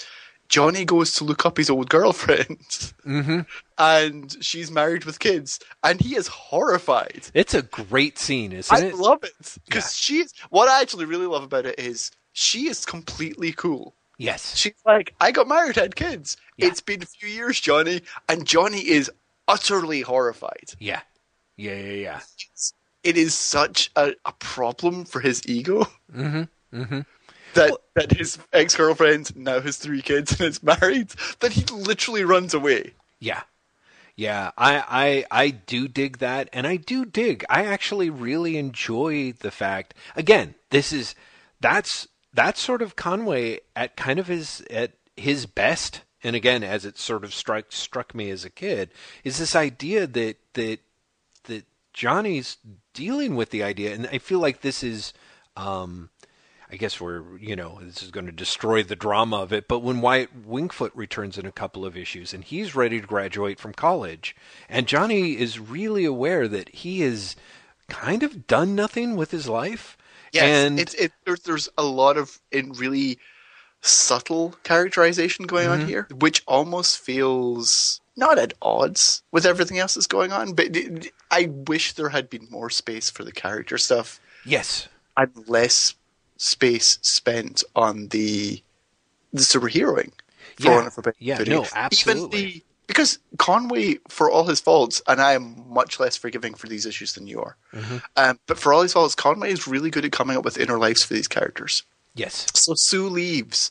[0.49, 2.59] Johnny goes to look up his old girlfriend.
[3.05, 3.41] Mm-hmm.
[3.79, 7.29] And she's married with kids, and he is horrified.
[7.35, 8.95] it's a great scene, isn't I it?
[8.97, 9.33] love it
[9.67, 9.95] because Yeah.
[9.95, 10.35] she's.
[10.51, 13.95] What I actually really love about it is she is completely cool.
[14.19, 16.37] yes, She's like, I got married, had kids.
[16.57, 16.67] Yeah.
[16.69, 19.11] It's been a few years, Johnny, and Johnny is
[19.47, 20.75] utterly horrified.
[20.79, 21.01] yeah,
[21.57, 22.17] yeah, yeah, yeah.
[22.17, 22.73] It's-
[23.05, 26.43] It is such a, a problem for his ego Mm-hmm.
[26.83, 27.01] Mm-hmm.
[27.55, 31.09] that that his ex girlfriend now has three kids and is married
[31.41, 32.93] that he literally runs away.
[33.21, 33.43] Yeah.
[34.17, 37.45] Yeah, I, I I do dig that, and I do dig.
[37.49, 39.95] I actually really enjoy the fact.
[40.17, 41.15] Again, this is
[41.61, 46.03] that's that's sort of Conway at kind of his at his best.
[46.23, 48.91] And again, as it sort of struck struck me as a kid,
[49.25, 50.79] is this idea that that
[51.45, 52.59] that Johnny's
[52.95, 55.13] dealing with the idea, and I feel like this is.
[55.57, 56.11] Um,
[56.71, 59.69] I guess we're, you know, this is going to destroy the drama of it.
[59.69, 63.59] But when Wyatt Wingfoot returns in a couple of issues and he's ready to graduate
[63.59, 64.37] from college,
[64.69, 67.37] and Johnny is really aware that he has
[67.89, 69.97] kind of done nothing with his life.
[70.33, 73.19] Yes, and it's it, there's there's a lot of in really
[73.81, 75.89] subtle characterization going on mm-hmm.
[75.89, 80.53] here, which almost feels not at odds with everything else that's going on.
[80.53, 80.77] But
[81.31, 85.95] I wish there had been more space for the character stuff yes, and less
[86.37, 88.63] space spent on the
[89.33, 90.13] the superheroing.
[90.57, 90.75] For Yeah.
[90.75, 92.39] want of a better Yeah, no, absolutely.
[92.39, 96.67] Even the, because Conway, for all his faults, and I am much less forgiving for
[96.67, 97.99] these issues than you are, Mm-hmm.
[98.17, 100.79] um, but for all his faults, Conway is really good at coming up with inner
[100.79, 101.85] lives for these characters.
[102.17, 103.71] yes, So Sue leaves,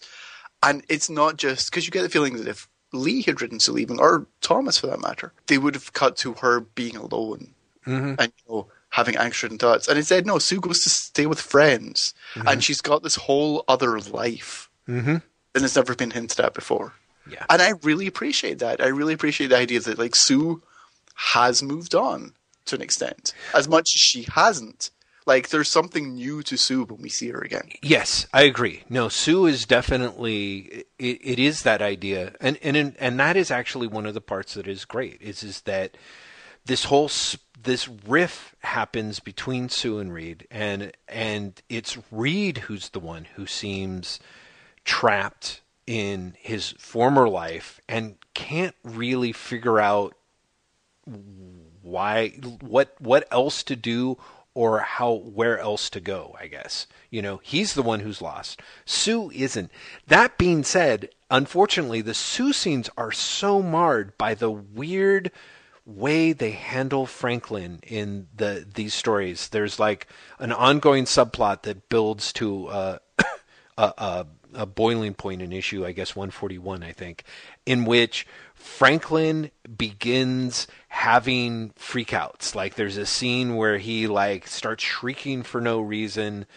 [0.64, 3.74] and it's not just because you get the feeling that if Lee had written Sue
[3.74, 7.54] leaving, or Thomas for that matter, they would have cut to her being alone
[7.86, 8.16] Mm-hmm.
[8.20, 9.88] and you know having anxious thoughts.
[9.88, 14.00] And instead, no, Sue goes to stay with friends, and she's got this whole other
[14.00, 15.18] life mm-hmm.
[15.54, 16.94] that has never been hinted at before.
[17.30, 18.82] Yeah, And I really appreciate that.
[18.82, 20.62] I really appreciate the idea that like Sue
[21.16, 22.34] has moved on
[22.66, 24.92] to an extent, as much as she hasn't.
[25.26, 27.70] Like there's something new to Sue when we see her again.
[27.82, 28.84] Yes, I agree.
[28.90, 33.88] No, Sue is definitely it, it is that idea, and and and that is actually
[33.88, 35.22] one of the parts that is great.
[35.22, 35.98] Is is that
[36.66, 37.10] this whole
[37.62, 43.46] this riff happens between Sue and Reed, and and it's Reed who's the one who
[43.46, 44.20] seems
[44.86, 50.14] trapped in his former life and can't really figure out
[51.82, 54.18] why what what else to do
[54.54, 56.86] or how where else to go i guess.
[57.10, 58.62] You know he's the one who's lost.
[58.86, 59.72] Sue isn't.
[60.08, 65.32] That being said unfortunately the sue scenes are so marred by the weird
[65.86, 69.48] way they handle franklin in the these stories.
[69.48, 72.98] There's like an ongoing subplot that builds to uh,
[73.78, 77.24] a, a, a boiling point in issue, I guess 141, I think,
[77.66, 82.56] in which Franklin begins having freakouts.
[82.56, 86.48] Like there's a scene where he like starts shrieking for no reason.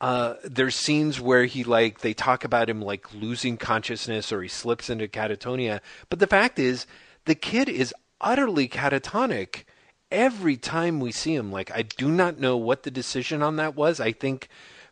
[0.00, 4.48] Uh, there's scenes where he like they talk about him like losing consciousness or he
[4.48, 5.80] slips into catatonia.
[6.08, 6.86] But the fact is,
[7.26, 9.64] the kid is utterly catatonic
[10.10, 11.52] every time we see him.
[11.52, 14.00] Like I do not know what the decision on that was.
[14.00, 14.48] I think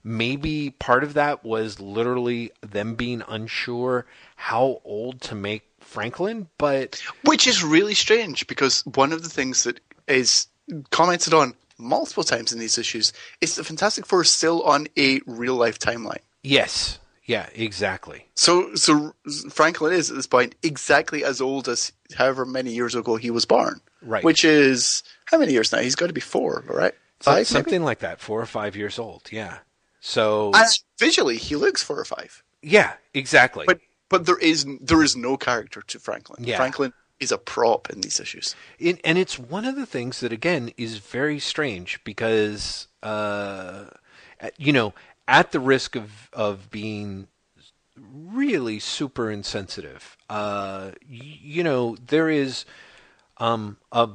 [0.09, 7.01] maybe part of that was literally them being unsure how old to make Franklin, but
[7.25, 10.47] Which is really strange because one of the things that is
[10.91, 15.21] commented on multiple times in these issues is the Fantastic Four is still on a
[15.27, 16.21] real life timeline.
[16.43, 16.99] yes.
[17.25, 18.27] Yeah, exactly.
[18.37, 19.13] So, so
[19.51, 23.45] Franklin is at this point exactly as old as however many years ago he was
[23.45, 23.83] born.
[24.01, 24.25] Right.
[24.25, 25.81] Which is how many years now?
[25.81, 26.95] He's got to be four, right?
[27.21, 27.85] Five, so, something maybe?
[27.85, 28.21] like that.
[28.21, 29.29] Four or five years old.
[29.31, 29.59] Yeah.
[30.01, 30.67] So and
[30.99, 32.43] visually, he looks four or five.
[32.63, 33.65] Yeah, exactly.
[33.67, 36.45] But but there is there is no character to Franklin.
[36.45, 36.57] Yeah.
[36.57, 38.55] Franklin is a prop in these issues.
[38.79, 43.87] In, and it's one of the things that again is very strange because uh,
[44.57, 44.95] you know
[45.27, 47.29] at the risk of of being
[47.97, 52.65] really super insensitive, uh, you know there is
[53.39, 54.09] um, a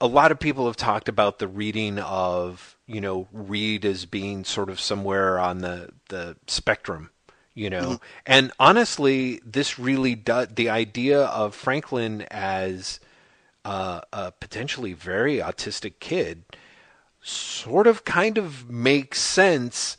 [0.00, 4.44] a lot of people have talked about the reading of you know Reed as being
[4.44, 7.10] sort of somewhere on the the spectrum
[7.54, 8.04] you know mm-hmm.
[8.26, 13.00] and honestly this really does the idea of franklin as
[13.64, 16.44] uh, a potentially very autistic kid
[17.20, 19.96] sort of kind of makes sense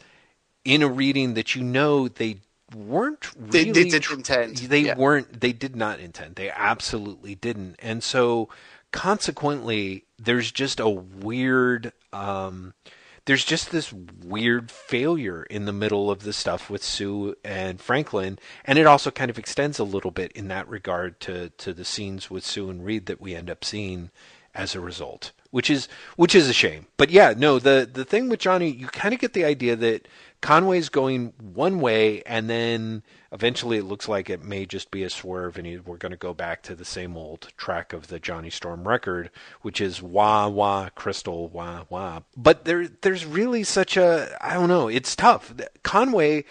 [0.66, 2.40] in a reading that you know they
[2.76, 4.98] weren't really they, they did intend they yeah.
[4.98, 8.50] weren't they did not intend they absolutely didn't and so
[8.94, 12.74] consequently there's just a weird um,
[13.26, 18.38] there's just this weird failure in the middle of the stuff with Sue and Franklin,
[18.66, 21.84] and it also kind of extends a little bit in that regard to to the
[21.84, 24.12] scenes with Sue and Reed that we end up seeing
[24.56, 26.86] as a result, which is which is a shame.
[26.96, 30.08] But yeah, no, the the thing with Johnny, you kind of get the idea that
[30.42, 35.10] Conway's going one way, and then eventually it looks like it may just be a
[35.10, 38.50] swerve, and we're going to go back to the same old track of the Johnny
[38.50, 42.22] Storm record, which is wah wah crystal wah wah.
[42.38, 44.88] But there, there's really such a I don't know.
[44.88, 45.54] It's tough.
[45.82, 46.46] Conway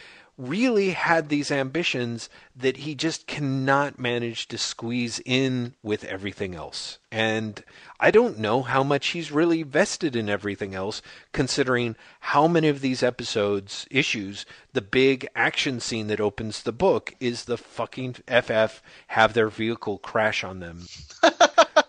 [0.49, 6.99] really had these ambitions that he just cannot manage to squeeze in with everything else.
[7.11, 7.63] And
[8.01, 11.01] I don't know how much he's really vested in everything else,
[11.33, 17.15] considering how many of these episodes, issues, the big action scene that opens the book
[17.21, 20.87] is the fucking FF have their vehicle crash on them.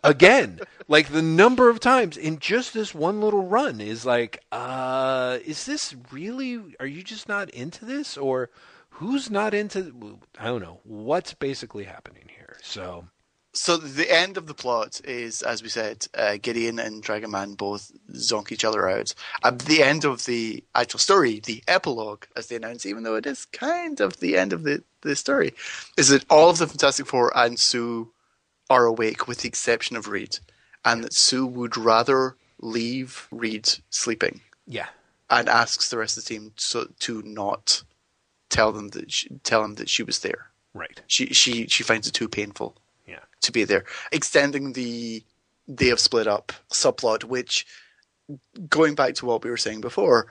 [0.04, 5.39] Again, like the number of times in just this one little run is like, uh,
[5.46, 8.18] is this really, are you just not into this?
[8.18, 8.50] Or
[8.89, 12.58] who's not into, I don't know, what's basically happening here.
[12.62, 13.06] So
[13.54, 17.54] so the end of the plot is, as we said, uh, Gideon and Dragon Man
[17.54, 19.13] both zonk each other out.
[19.44, 23.28] At the end of the actual story, the epilogue, as they announce, even though it
[23.28, 25.54] is kind of the end of the, the story,
[25.98, 28.12] is that all of the Fantastic Four and Sue
[28.69, 30.39] are awake, with the exception of Reed,
[30.86, 34.41] and that Sue would rather leave Reed sleeping.
[34.65, 34.88] Yeah,
[35.30, 37.84] and asks the rest of the team to, to not
[38.49, 40.47] tell them that she, tell him that she was there.
[40.73, 41.02] Right.
[41.08, 42.76] She she she finds it too painful
[43.08, 43.19] yeah.
[43.41, 43.86] to be there.
[44.12, 45.23] Extending the
[45.67, 47.65] they have split up subplot, which
[48.69, 50.28] going back to what we were saying before,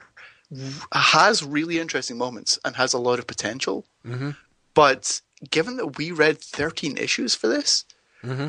[0.93, 3.87] has really interesting moments and has a lot of potential.
[4.05, 4.31] Mm-hmm.
[4.75, 7.85] But given that we read 13 issues for this,
[8.23, 8.49] mm-hmm.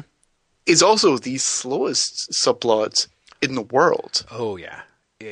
[0.65, 3.07] is also the slowest subplot
[3.41, 4.25] in the world.
[4.31, 4.81] Oh yeah.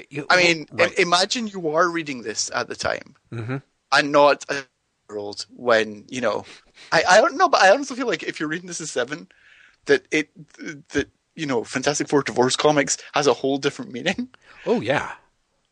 [0.09, 0.97] You, I mean, right.
[0.97, 3.57] imagine you are reading this at the time mm-hmm.
[3.91, 4.63] and not a
[5.17, 6.45] old when you know
[6.91, 9.27] I, I don't know, but I honestly feel like if you're reading this as seven,
[9.85, 10.29] that it
[10.89, 14.29] that you know Fantastic Four divorce comics has a whole different meaning.
[14.65, 15.11] Oh yeah,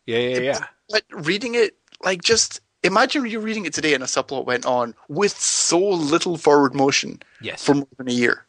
[0.05, 0.65] yeah, yeah, yeah.
[0.89, 4.95] But reading it like just imagine you're reading it today and a subplot went on
[5.07, 7.21] with so little forward motion.
[7.41, 7.63] Yes.
[7.63, 8.45] For more than a year.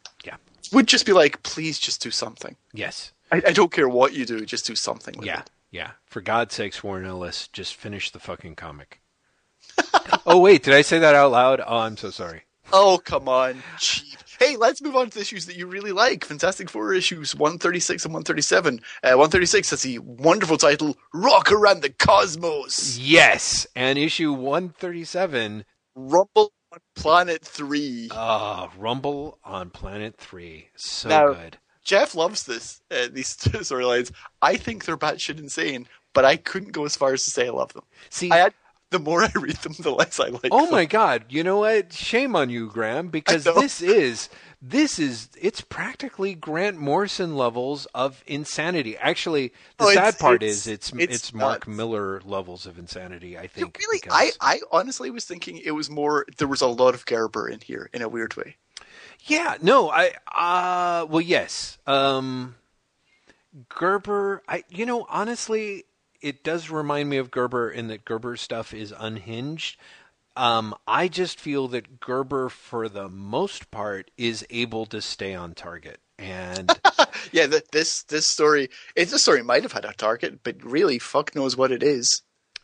[0.71, 2.55] Would just be like, please just do something.
[2.73, 3.11] Yes.
[3.31, 5.15] I, I don't care what you do, just do something.
[5.23, 5.41] yeah.
[5.41, 5.49] It.
[5.71, 5.91] Yeah.
[6.05, 9.01] For God's sakes, Warren Ellis, just finish the fucking comic.
[10.25, 11.61] oh wait, did I say that out loud?
[11.65, 12.43] Oh, I'm so sorry.
[12.73, 13.61] Oh, come on.
[13.79, 14.17] Cheap.
[14.39, 16.25] Hey, let's move on to the issues that you really like.
[16.25, 18.79] Fantastic Four issues 136 and 137.
[19.03, 22.97] Uh, 136 has the wonderful title, Rock Around the Cosmos.
[22.97, 23.67] Yes.
[23.75, 28.09] And issue 137, Rumble on Planet 3.
[28.11, 30.67] Ah, uh, Rumble on Planet 3.
[30.75, 31.57] So now, good.
[31.83, 34.11] Jeff loves this, uh, these storylines.
[34.41, 37.51] I think they're batshit insane, but I couldn't go as far as to say I
[37.51, 37.83] love them.
[38.09, 38.53] See, I had
[38.91, 40.41] the more I read them, the less I like.
[40.43, 40.51] Them.
[40.53, 40.71] Oh them.
[40.71, 41.25] my god!
[41.29, 41.93] You know what?
[41.93, 44.29] Shame on you, Graham, because this is
[44.61, 48.97] this is it's practically Grant Morrison levels of insanity.
[48.97, 53.37] Actually, the oh, sad part it's, is it's it's, it's Mark Millar levels of insanity.
[53.37, 53.77] I think.
[53.79, 54.37] really, because...
[54.41, 56.25] I I honestly was thinking it was more.
[56.37, 58.57] There was a lot of Gerber in here in a weird way.
[59.25, 59.57] Yeah.
[59.61, 59.89] No.
[59.89, 60.11] I.
[60.27, 61.05] Uh.
[61.07, 61.21] Well.
[61.21, 61.77] Yes.
[61.87, 62.55] Um.
[63.69, 64.43] Gerber.
[64.47, 64.63] I.
[64.69, 65.07] You know.
[65.09, 65.85] Honestly
[66.21, 69.77] it does remind me of Gerber in that Gerber stuff is unhinged.
[70.35, 75.53] Um, I just feel that Gerber, for the most part, is able to stay on
[75.53, 75.99] target.
[76.17, 76.71] And
[77.31, 81.35] yeah, this this story, it, this story might have had a target, but really, fuck
[81.35, 82.21] knows what it is.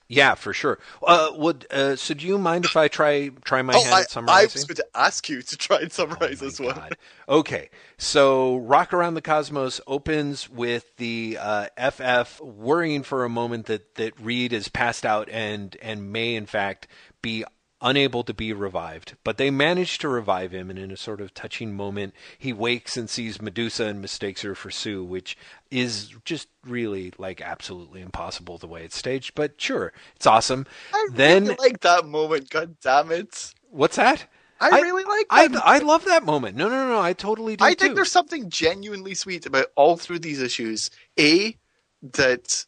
[0.10, 0.80] Yeah, for sure.
[1.06, 2.13] Uh, would uh, so?
[2.13, 4.54] Do you mind if I try try my Oh, hand I, at I summarizing?
[4.54, 6.80] was going to ask you to try and summarize Oh this one.
[7.28, 13.65] Okay, so Rock Around the Cosmos opens with the uh, FF worrying for a moment
[13.65, 16.88] that that Reed is passed out and and may in fact
[17.22, 17.43] be
[17.82, 21.34] unable to be revived, but they manage to revive him, and in a sort of
[21.34, 25.38] touching moment, he wakes and sees Medusa and mistakes her for Sue, which
[25.70, 29.36] is just really like absolutely impossible the way it's staged.
[29.36, 30.66] But sure, it's awesome.
[30.94, 32.50] I then really like that moment.
[32.50, 33.54] God damn it!
[33.70, 34.28] what's that?
[34.60, 35.62] I, really like I that.
[35.63, 36.58] I love that moment.
[36.58, 37.00] No, no, no.
[37.00, 37.86] I totally do I too.
[37.86, 40.90] think there's something genuinely sweet about all through these issues.
[41.20, 41.56] A
[42.02, 42.66] that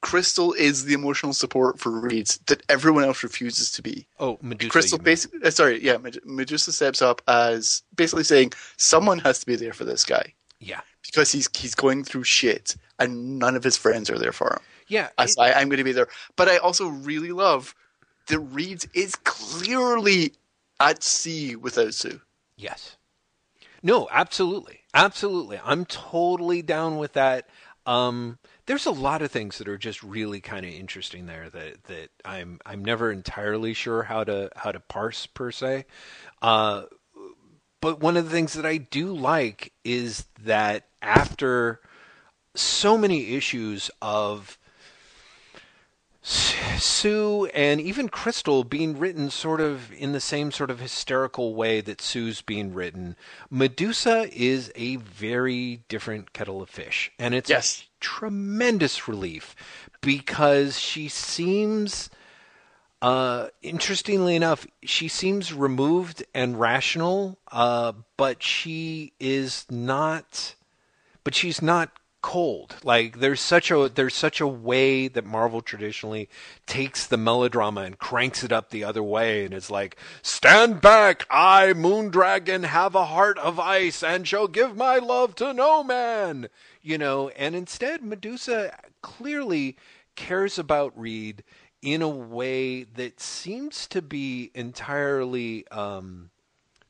[0.00, 4.06] Crystal is the emotional support for Reed that everyone else refuses to be.
[4.20, 4.70] Oh, Medusa.
[4.70, 9.46] Crystal basically, uh, sorry, yeah, Med- Medusa steps up as basically saying someone has to
[9.46, 10.80] be there for this guy Yeah.
[11.04, 14.60] because he's he's going through shit and none of his friends are there for him.
[14.86, 15.08] Yeah.
[15.18, 17.74] As I, I'm going to be there, but I also really love
[18.28, 20.32] that Reed is clearly
[20.78, 22.20] at sea without Sue.
[22.56, 22.96] Yes.
[23.82, 24.80] No, absolutely.
[24.94, 25.58] Absolutely.
[25.64, 27.48] I'm totally down with that.
[27.86, 31.84] Um, there's a lot of things that are just really kind of interesting there that,
[31.84, 35.84] that I'm I'm never entirely sure how to how to parse per se.
[36.40, 36.84] Uh,
[37.80, 41.80] but one of the things that I do like is that after
[42.54, 44.58] so many issues of
[46.22, 51.80] Sue and even Crystal being written sort of in the same sort of hysterical way
[51.80, 53.16] that Sue's being written,
[53.50, 57.10] Medusa is a very different kettle of fish.
[57.18, 57.82] And it's Yes.
[57.82, 59.56] a tremendous relief
[60.00, 62.08] because she seems
[63.00, 70.54] uh, interestingly enough, she seems removed and rational, uh, but she is not.
[71.24, 71.90] But she's not
[72.22, 72.76] cold.
[72.82, 76.28] Like there's such a there's such a way that Marvel traditionally
[76.66, 81.26] takes the melodrama and cranks it up the other way, and it's like, stand back,
[81.30, 86.48] I Moondragon have a heart of ice and shall give my love to no man.
[86.80, 89.76] You know, and instead Medusa clearly
[90.14, 91.44] cares about Reed
[91.82, 96.30] in a way that seems to be entirely um,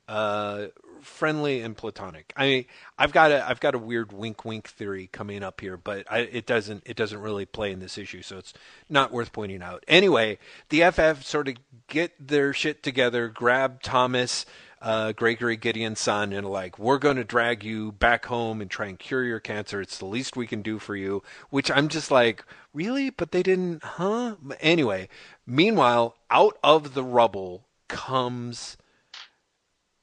[0.07, 0.67] uh,
[1.03, 2.33] friendly and platonic.
[2.37, 2.65] I mean,
[2.99, 6.21] I've got a I've got a weird wink wink theory coming up here, but I,
[6.21, 8.53] it doesn't it doesn't really play in this issue, so it's
[8.89, 9.85] not worth pointing out.
[9.89, 10.39] Anyway,
[10.69, 11.57] the FF sort of
[11.89, 14.47] get their shit together, grab Thomas.
[14.85, 18.87] Uh, Gregory Gideon's son, and like, we're going to drag you back home and try
[18.87, 19.81] and cure your cancer.
[19.81, 21.23] It's the least we can do for you.
[21.51, 23.09] Which I'm just like, really?
[23.09, 24.35] But they didn't, huh?
[24.59, 25.09] Anyway,
[25.47, 28.77] meanwhile, out of the rubble comes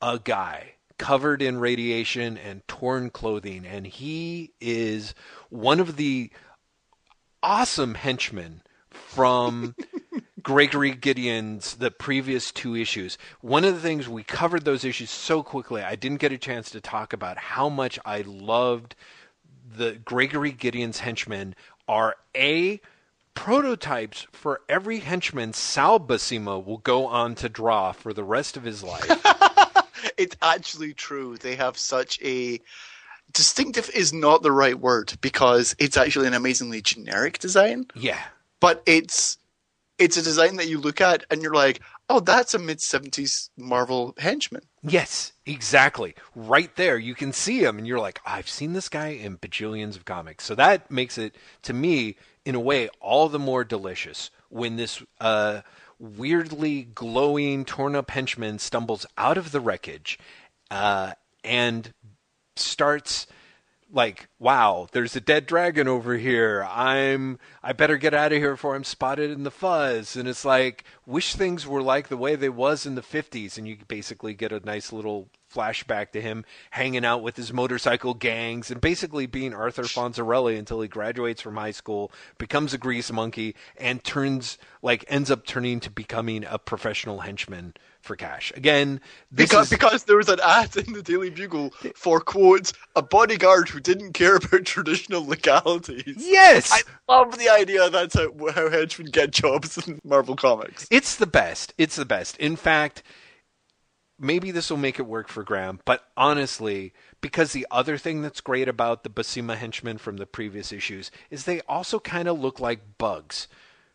[0.02, 5.16] a guy covered in radiation and torn clothing, and he is
[5.50, 6.30] one of the
[7.42, 9.76] awesome henchmen from
[10.44, 13.18] Gregory Gideon's the previous two issues.
[13.42, 16.70] One of the things we covered those issues so quickly, I didn't get a chance
[16.72, 18.96] to talk about how much I loved
[19.76, 21.56] the Gregory Gideon's henchmen
[21.88, 22.82] are a
[23.34, 28.64] prototypes for every henchman Sal Buscema will go on to draw for the rest of
[28.64, 29.26] his life.
[30.18, 31.38] It's actually true.
[31.38, 32.60] They have such a
[33.34, 38.20] distinctive is not the right word because it's actually an amazingly generic design, yeah.
[38.60, 39.38] but it's
[39.98, 43.50] it's a design that you look at and you're like, "Oh, that's a mid 70s
[43.58, 46.16] Marvel henchman." Yes, exactly.
[46.36, 49.98] Right there, you can see him, and you're like, I've seen this guy in bajillions
[49.98, 50.46] of comics.
[50.46, 55.04] So that makes it, to me, in a way, all the more delicious when this
[55.20, 55.62] uh,
[56.00, 60.18] weirdly glowing, torn up henchman stumbles out of the wreckage
[60.72, 61.94] uh, and
[62.56, 63.28] starts
[63.92, 66.66] like wow there's a dead dragon over here.
[66.70, 70.16] I'm i better get out of here before i'm spotted in the fuzz.
[70.16, 73.68] And it's like wish things were like the way they was in the 50s and
[73.68, 78.70] you basically get a nice little flashback to him hanging out with his motorcycle gangs
[78.70, 83.56] and basically being arthur fonzarelli until he graduates from high school becomes a grease monkey
[83.78, 89.50] and turns like ends up turning to becoming a professional henchman for cash again this
[89.50, 93.70] Because is- because there was an ad in the Daily Bugle for quote a bodyguard
[93.70, 96.16] who didn't care about traditional legalities.
[96.18, 96.82] yes I
[97.12, 100.88] love the idea that's how, how henchmen get jobs in Marvel Comics.
[100.92, 101.74] It's the best.
[101.78, 102.38] It's the best.
[102.38, 103.04] In fact,
[104.20, 108.42] maybe this will make it work for Graham, but honestly, because the other thing that's
[108.42, 112.60] great about the Buscema henchmen from the previous issues is they also kind of look
[112.60, 113.48] like bugs.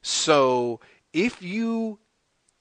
[0.02, 0.80] So
[1.12, 1.98] if you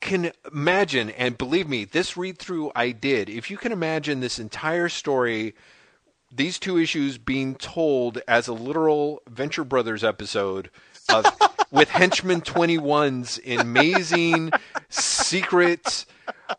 [0.02, 4.40] can imagine, and believe me, this read through I did, if you can imagine this
[4.40, 5.56] entire story
[6.36, 10.70] these two issues being told as a literal Venture Brothers episode
[11.10, 11.26] of
[11.72, 14.52] with henchman 21s in amazing
[14.90, 16.06] secret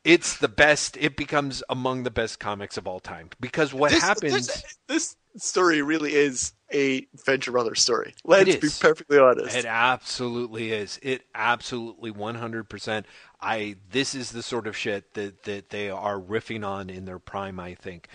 [0.04, 4.02] it's the best it becomes among the best comics of all time because what This,
[4.02, 8.14] happens this, this story really is a Venture Brothers story.
[8.24, 9.56] Let's be perfectly honest.
[9.56, 10.98] It absolutely is.
[11.02, 13.04] It absolutely 100%.
[13.40, 17.18] I this is the sort of shit that that they are riffing on in their
[17.18, 18.08] prime, I think.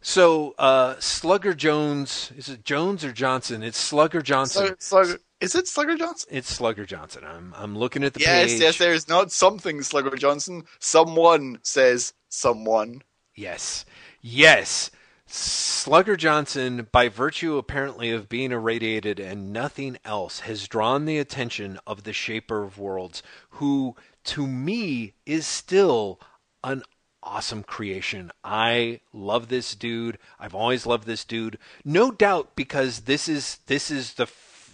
[0.00, 3.62] So, uh Slugger Jones, is it Jones or Johnson?
[3.62, 4.76] It's Slugger Johnson.
[4.78, 6.28] Slugger, Slugger, is it Slugger Johnson?
[6.32, 7.24] It's Slugger Johnson.
[7.26, 8.60] I'm I'm looking at the Yes, page.
[8.60, 10.64] yes, there's not something Slugger Johnson.
[10.78, 13.02] Someone says someone.
[13.34, 13.84] Yes.
[14.22, 14.90] Yes.
[15.28, 21.78] Slugger Johnson, by virtue apparently of being irradiated and nothing else, has drawn the attention
[21.86, 26.20] of the Shaper of Worlds, who, to me, is still
[26.62, 26.82] an
[27.24, 28.30] awesome creation.
[28.44, 30.16] I love this dude.
[30.38, 31.58] I've always loved this dude.
[31.84, 34.26] No doubt because this is this is the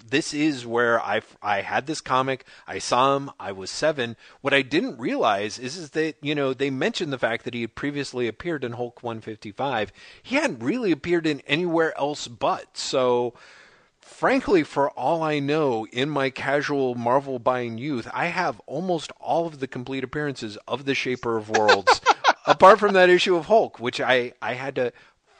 [0.09, 2.45] this is where I I had this comic.
[2.67, 3.31] I saw him.
[3.39, 4.17] I was seven.
[4.41, 7.63] What I didn't realize is is that you know they mentioned the fact that he
[7.63, 9.93] had previously appeared in Hulk 155.
[10.23, 12.77] He hadn't really appeared in anywhere else but.
[12.77, 13.35] So,
[14.01, 19.47] frankly, for all I know, in my casual Marvel buying youth, I have almost all
[19.47, 22.01] of the complete appearances of the Shaper of Worlds,
[22.47, 24.93] apart from that issue of Hulk, which I I had to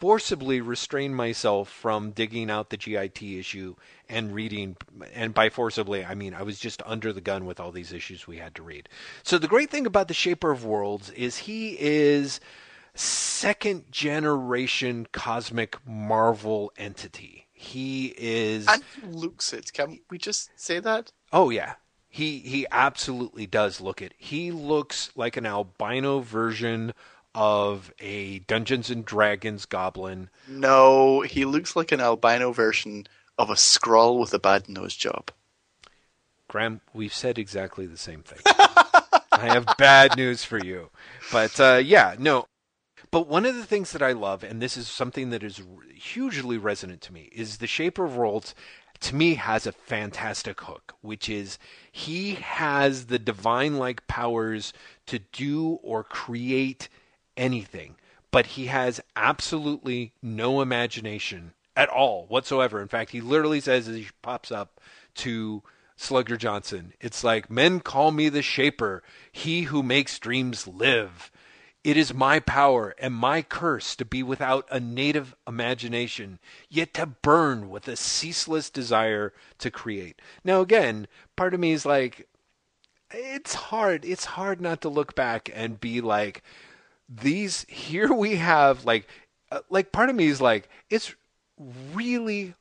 [0.03, 3.77] forcibly restrain myself from digging out the GIT issue
[4.13, 4.77] and reading
[5.15, 8.27] and by forcibly I mean I was just under the gun with all these issues
[8.27, 8.89] we had to read.
[9.23, 12.39] So the great thing about the Shaper of Worlds is he is
[12.95, 17.47] second generation cosmic Marvel entity.
[17.53, 18.83] He is And
[19.15, 19.73] looks it.
[19.73, 21.11] Can we just say that?
[21.33, 21.75] Oh yeah.
[22.09, 24.13] He he absolutely does look it.
[24.19, 26.93] He looks like an albino version
[27.35, 30.29] of a Dungeons and Dragons goblin.
[30.47, 33.07] No, he looks like an albino version
[33.39, 35.31] of a scroll with a bad nose job.
[36.49, 38.41] Graham, we've said exactly the same thing.
[39.33, 40.91] I have bad news for you.
[41.33, 42.47] But uh, yeah, no.
[43.11, 45.63] But one of the things that I love, and this is something that is
[45.95, 48.55] hugely resonant to me, is the Shaper of Worlds.
[49.01, 51.59] To me, has a fantastic hook, which is
[51.91, 54.73] he has the divine-like powers
[55.07, 56.89] to do or create
[57.37, 57.97] anything,
[58.31, 62.81] but he has absolutely no imagination at all whatsoever.
[62.81, 64.81] In fact, he literally says as he pops up
[65.17, 65.63] to
[65.97, 71.31] Slugger Johnson, it's like, Men call me the Shaper, he who makes dreams live.
[71.85, 77.07] It is my power and my curse to be without a native imagination, yet to
[77.07, 80.23] burn with a ceaseless desire to create.
[80.45, 82.29] Now, again, part of me is like,
[83.11, 84.05] it's hard.
[84.05, 86.43] It's hard not to look back and be like,
[87.09, 89.09] these, here we have, like,
[89.51, 91.15] uh, like part of me is like, it's
[91.59, 92.55] really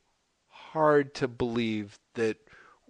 [0.48, 2.38] hard to believe that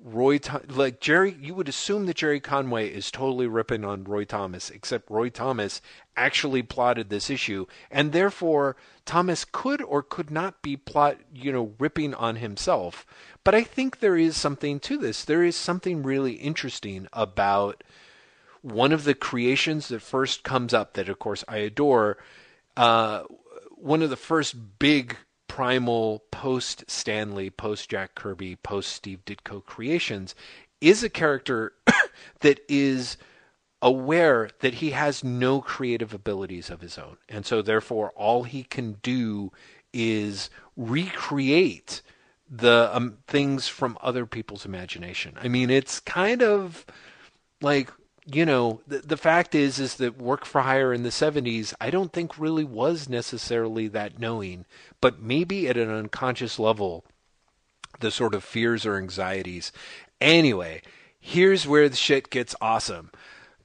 [0.05, 4.69] Roy, like Gerry, you would assume that Gerry Conway is totally ripping on Roy Thomas,
[4.69, 5.81] except Roy Thomas
[6.17, 11.75] actually plotted this issue, and therefore Thomas could or could not be plot, you know,
[11.79, 13.07] ripping on himself.
[13.45, 15.25] But I think there is something to this.
[15.25, 17.85] There is something really interesting about
[18.61, 22.19] one of the creations that first comes up that, of course, I adore.
[22.77, 23.23] Uh,
[23.77, 25.17] one of the first big
[25.53, 30.35] primal post Stanley, post Jack Kirby, post Steve Ditko creations
[30.81, 31.75] is a character
[32.41, 33.19] that is
[33.83, 37.19] aware that he has no creative abilities of his own.
[37.29, 39.53] And so therefore all he can do
[39.93, 42.01] is recreate
[42.49, 45.35] the um, things from other people's imagination.
[45.39, 46.87] I mean, it's kind of
[47.61, 47.91] like
[48.27, 51.91] you know the, the fact is is that work for hire in the 70s i
[51.91, 54.65] don't think really was necessarily that knowing
[55.01, 57.05] but maybe at an unconscious level
[58.01, 59.73] the sort of fears or anxieties
[60.21, 60.81] anyway
[61.19, 63.11] here's where the shit gets awesome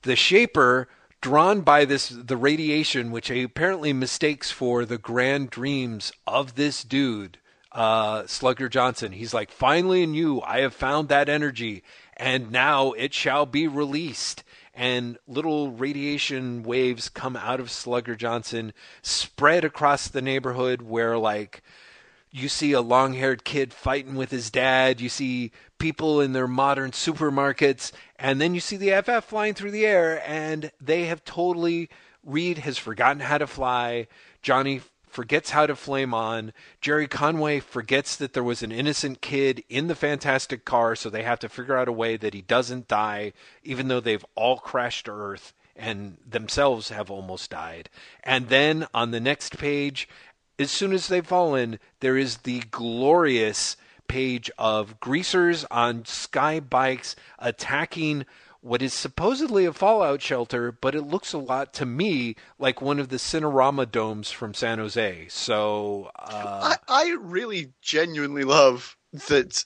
[0.02, 0.88] the shaper
[1.22, 6.84] drawn by this the radiation which he apparently mistakes for the grand dreams of this
[6.84, 7.38] dude
[7.74, 9.12] uh, Slugger Johnson.
[9.12, 11.84] He's like, finally in you, I have found that energy,
[12.16, 14.44] and now it shall be released.
[14.78, 21.64] And little radiation waves come out of Slugger Johnson, spread across the neighborhood where, like,
[22.30, 25.02] you see a long haired kid fighting with his dad.
[25.02, 27.92] You see people in their modern supermarkets.
[28.20, 31.90] And then you see the FF flying through the air, and they have totally.
[32.24, 34.06] Reed has forgotten how to fly.
[34.44, 34.82] Johnny
[35.18, 36.54] forgets how to flame on.
[36.80, 41.24] Gerry Conway forgets that there was an innocent kid in the fantastic car, so they
[41.24, 45.06] have to figure out a way that he doesn't die, even though they've all crashed
[45.06, 47.90] to Earth and themselves have almost died.
[48.24, 50.08] And then on the next page,
[50.60, 53.76] as soon as they've fallen, there is the glorious
[54.08, 58.24] page of greasers on sky bikes attacking
[58.68, 63.00] what is supposedly a fallout shelter, but it looks a lot to me like one
[63.00, 65.28] of the Cinerama domes from San Jose.
[65.30, 68.98] So uh, I, I really genuinely love
[69.30, 69.64] that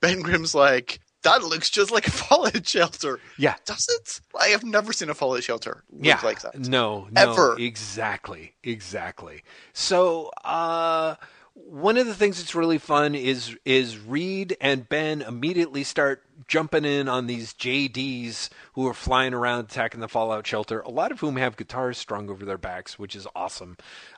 [0.00, 3.18] Ben Grimm's like, that looks just like a fallout shelter.
[3.36, 3.56] Yeah.
[3.64, 4.20] Does it?
[4.40, 6.58] I have never seen a fallout shelter look yeah, like that.
[6.58, 7.56] No, no, Ever.
[7.58, 9.42] exactly, exactly.
[9.72, 11.16] So, uh,
[11.54, 16.84] one of the things that's really fun is is Reed and Ben immediately start jumping
[16.84, 20.80] in on these JDs who are flying around attacking the fallout shelter.
[20.80, 23.76] A lot of whom have guitars strung over their backs, which is awesome.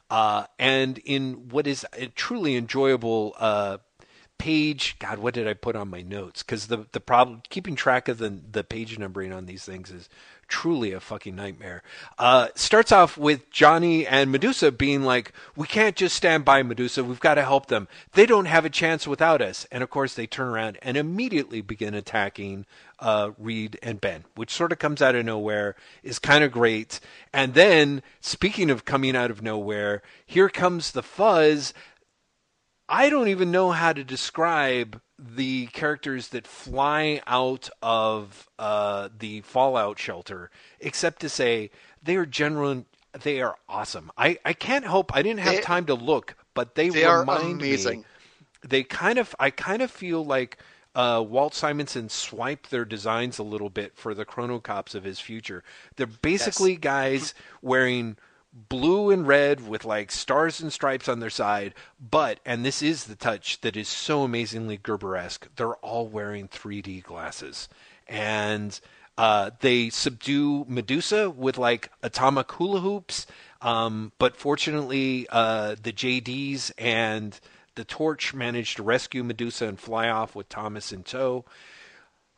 [0.09, 3.79] Uh, and in what is a truly enjoyable uh,
[4.39, 8.07] page god what did i put on my notes because the the problem keeping track
[8.07, 10.11] of the the page numbering on these things is
[10.49, 11.83] truly a fucking nightmare.
[12.19, 17.03] Uh starts off with johnny and medusa being like we can't just stand by medusa.
[17.05, 17.89] We've got to help them.
[18.13, 19.67] They don't have a chance without us.
[19.71, 22.67] And of course they turn around and immediately begin attacking
[22.99, 27.01] uh reed and ben which sort of comes out of nowhere is kind of great.
[27.33, 31.75] And then speaking of coming out of nowhere here comes the fuzz.
[32.89, 39.41] I don't even know how to describe the characters that fly out of uh, the
[39.43, 40.51] Fallout shelter,
[40.81, 41.71] except to say
[42.03, 42.85] they are general.
[43.23, 44.11] They are awesome.
[44.19, 45.15] I, I can't help.
[45.17, 48.01] I didn't have They- time to look, but they, They are remind amazing.
[48.01, 48.05] me.
[48.69, 49.35] They kind of.
[49.41, 50.59] I kind of feel like
[50.95, 55.63] uh, Walt Simonson swiped their designs a little bit for the Chronocops of his future.
[55.97, 58.17] They're basically guys wearing
[58.69, 63.05] blue and red with like stars and stripes on their side, but and this is
[63.05, 65.49] the touch that is so amazingly Gerber-esque.
[65.57, 67.69] They're all wearing 3D glasses,
[68.09, 68.79] and
[69.19, 73.27] uh, they subdue Medusa with like atomic hula hoops.
[73.61, 77.39] Um, but fortunately, uh, the JDs and
[77.75, 81.45] the Torch managed to rescue Medusa and fly off with Thomas in tow.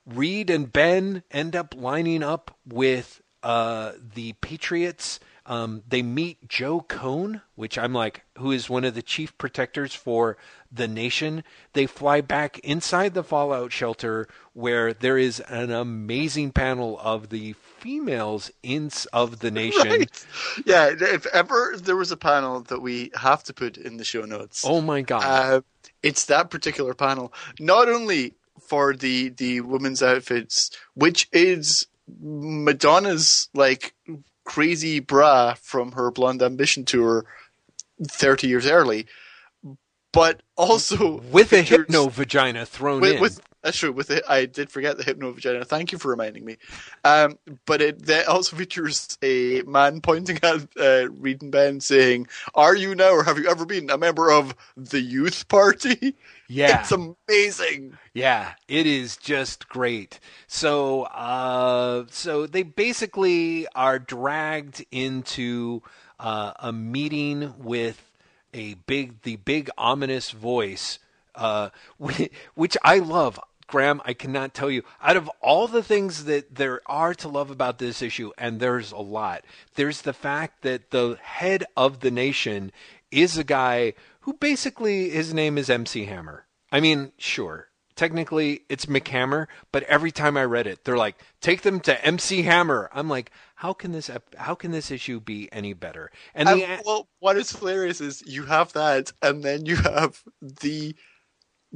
[0.07, 5.21] Reed and Ben end up lining up with uh, the Patriots.
[5.49, 9.95] Um, they meet Joe Cone, which I'm like, who is one of the chief protectors
[9.95, 10.37] for
[10.71, 11.43] the nation.
[11.73, 17.55] They fly back inside the Fallout shelter where there is an amazing panel of the
[17.55, 19.79] females in of the nation.
[19.89, 20.27] Right.
[20.67, 24.27] Yeah, if ever there was a panel that we have to put in the show
[24.27, 25.23] notes, Oh my god!
[25.25, 25.61] uh,
[26.03, 27.33] it's that particular panel.
[27.59, 31.87] Not only for the the women's outfits, which is
[32.21, 33.95] Madonna's like
[34.49, 37.27] crazy bra from her Blonde Ambition tour
[38.03, 39.07] thirty years early,
[40.13, 43.21] but also with a hypno vagina thrown with, in.
[43.21, 43.93] with that's true.
[43.93, 45.65] With it, I did forget the hypno vagina.
[45.65, 46.57] Thank you for reminding me.
[47.05, 52.29] Um, but it that also features a man pointing at uh, Reed and Ben saying,
[52.55, 56.15] "Are you now, or have you ever been a member of the youth party?"
[56.49, 57.99] yeah, It's amazing.
[58.15, 60.19] Yeah, it is just great.
[60.47, 65.83] So, uh, so they basically are dragged into
[66.19, 68.03] uh, a meeting with
[68.55, 70.99] a big, the big ominous voice,
[71.39, 71.71] uh,
[72.55, 73.41] which I love.
[73.67, 74.83] Graham, I cannot tell you.
[75.03, 78.93] Out of all the things that there are to love about this issue, and there's
[78.93, 82.73] a lot, there's the fact that the head of the nation
[83.11, 86.47] is a guy who basically his name is MC Hammer.
[86.73, 91.61] I mean, sure, technically it's McHammer, but every time I read it, they're like, "Take
[91.63, 95.73] them to MC Hammer." I'm like, how can this how can this issue be any
[95.73, 96.11] better?
[96.35, 100.95] And the well, what is hilarious is you have that, and then you have the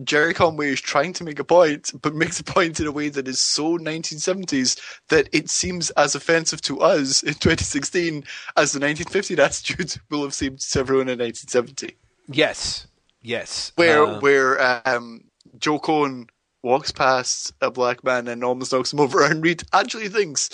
[0.02, 3.10] Gerry Conway is trying to make a point, but makes a point in a way
[3.10, 8.24] that is so 1970s that it seems as offensive to us in 2016
[8.56, 11.96] as the 1950 attitude will have seemed to everyone in 1970.
[12.28, 12.86] yes,
[13.20, 15.24] yes, Where uh, where um,
[15.58, 16.28] Joe Cohn
[16.62, 20.48] walks past a black man and almost knocks him over, and Reed actually thinks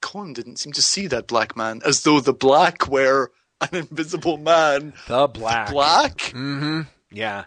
[0.00, 3.30] Cohn didn't seem to see that black man, as though the black were
[3.60, 4.92] an invisible man.
[5.06, 6.18] the black, Black?
[6.18, 6.80] Mm-hmm.
[7.12, 7.44] Yeah.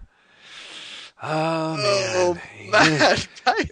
[1.28, 1.78] Oh
[2.16, 2.34] Oh
[2.72, 3.18] man.
[3.46, 3.68] man.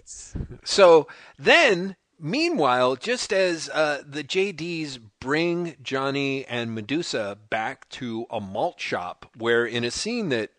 [0.64, 1.06] So
[1.38, 8.80] then, meanwhile, just as uh, the JDs bring Johnny and Medusa back to a malt
[8.80, 10.50] shop, where in a scene that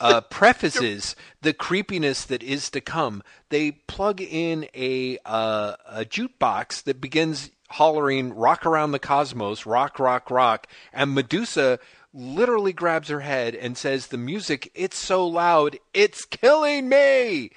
[0.00, 6.82] uh, prefaces the creepiness that is to come, they plug in a uh, a jukebox
[6.84, 11.78] that begins hollering "Rock around the cosmos, rock, rock, rock," and Medusa
[12.12, 17.50] literally grabs her head and says, "The music, it's so loud, it's killing me."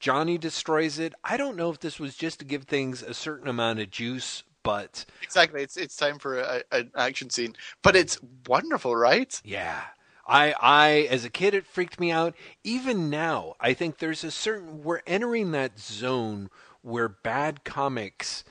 [0.00, 1.14] Johnny destroys it.
[1.22, 4.42] I don't know if this was just to give things a certain amount of juice,
[4.64, 5.62] but Exactly.
[5.62, 9.40] It's it's time for a, an action scene, but it's wonderful, right?
[9.44, 9.82] yeah.
[10.26, 12.34] I, I, as a kid, it freaked me out.
[12.62, 16.48] Even now, I think there's a certain, we're entering that zone
[16.80, 18.44] where bad comics,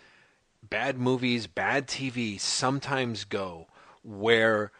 [0.61, 3.67] bad movies, bad TV sometimes go,
[4.03, 4.71] where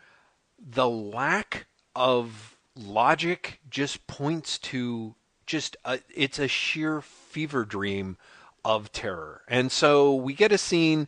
[0.70, 8.18] the lack of logic just points to just a, it's a sheer fever dream
[8.64, 9.42] of terror.
[9.48, 11.08] And so we get a scene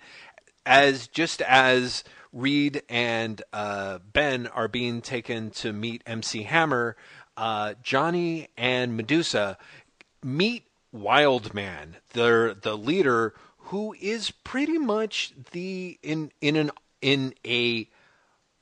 [0.66, 6.96] as just as Reed and uh, Ben are being taken to meet MC Hammer,
[7.38, 9.58] uh, Johnny and Medusa
[10.24, 17.90] meet Wildman, the the leader who is pretty much the in in an in a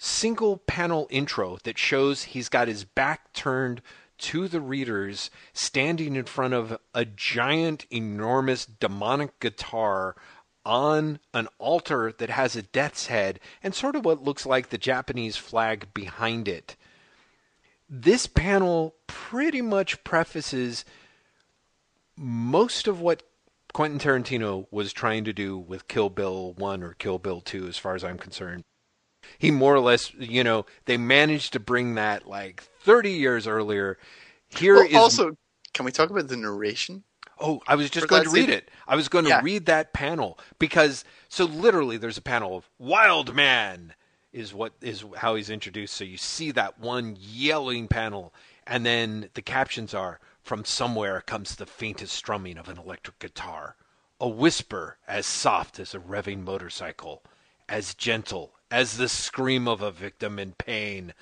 [0.03, 3.83] single panel intro that shows he's got his back turned
[4.17, 10.15] to the readers standing in front of a giant enormous demonic guitar
[10.65, 14.77] on an altar that has a death's head and sort of what looks like the
[14.79, 16.75] Japanese flag behind it.
[17.87, 20.83] This panel pretty much prefaces
[22.17, 23.21] most of what
[23.71, 27.77] Quentin Tarantino was trying to do with Kill Bill 1 or Kill Bill 2, as
[27.77, 28.63] far as I'm concerned.
[29.37, 33.97] He more or less, you know, they managed to bring that like 30 years earlier.
[34.49, 35.37] Here well, is also,
[35.73, 37.03] can we talk about the narration?
[37.39, 38.69] Oh, I was just going to read it.
[38.87, 39.41] I was going to Yeah.
[39.41, 43.95] read that panel because so literally there's a panel of Wild Man
[44.31, 45.95] is what is how he's introduced.
[45.95, 48.33] So you see that one yelling panel
[48.67, 53.75] and then the captions are from somewhere comes the faintest strumming of an electric guitar,
[54.19, 57.23] a whisper as soft as a revving motorcycle,
[57.67, 61.13] as gentle as the scream of a victim in pain.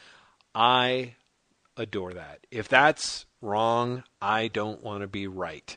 [0.53, 1.15] I
[1.77, 2.45] adore that.
[2.51, 5.75] If that's wrong, I don't want to be right.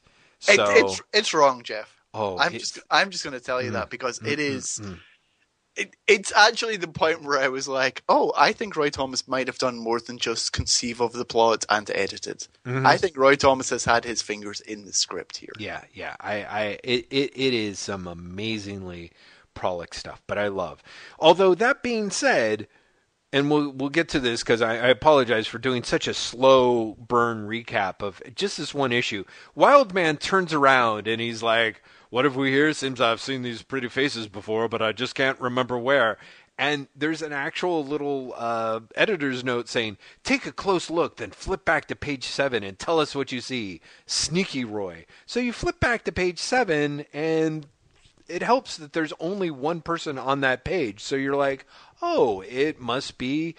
[0.48, 1.96] It, So it's it's wrong, Jeff.
[2.14, 4.98] Oh, I'm just I'm just going to tell you Mm, that because it is mm.
[5.76, 9.46] it, it's actually the point where I was like, oh, I think Roy Thomas might
[9.46, 12.48] have done more than just conceive of the plot and edit it.
[12.66, 12.84] Mhm.
[12.86, 15.52] I think Roy Thomas has had his fingers in the script here.
[15.58, 16.16] Yeah, yeah.
[16.20, 19.12] I, I it, it, it is some amazingly
[19.54, 20.82] prolific stuff, but I love.
[21.18, 22.68] Although that being said,
[23.32, 26.94] and we'll we'll get to this because I, I apologize for doing such a slow
[26.94, 29.24] burn recap of just this one issue.
[29.54, 32.72] Wildman turns around and he's like, "What have we here?
[32.74, 36.18] Seems I've seen these pretty faces before, but I just can't remember where."
[36.58, 41.64] And there's an actual little uh, editor's note saying, "Take a close look, then flip
[41.64, 45.06] back to page seven and tell us what you see." Sneaky Roy.
[45.24, 47.66] So you flip back to page seven, and
[48.28, 51.00] it helps that there's only one person on that page.
[51.00, 51.66] So you're like,
[52.00, 53.54] oh, it must be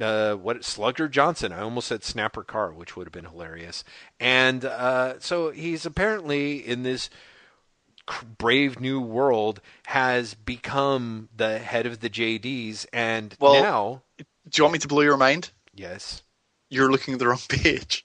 [0.00, 1.52] uh, what Slugger Johnson.
[1.52, 3.84] I almost said Snapper Carr, which would have been hilarious.
[4.18, 7.10] And uh, so he's apparently in this
[8.38, 14.24] brave new world has become the head of the JDs, and Well- now, Do
[14.56, 15.50] you want me to blow your mind?
[15.74, 16.22] yes,
[16.68, 18.04] You're looking at the wrong page.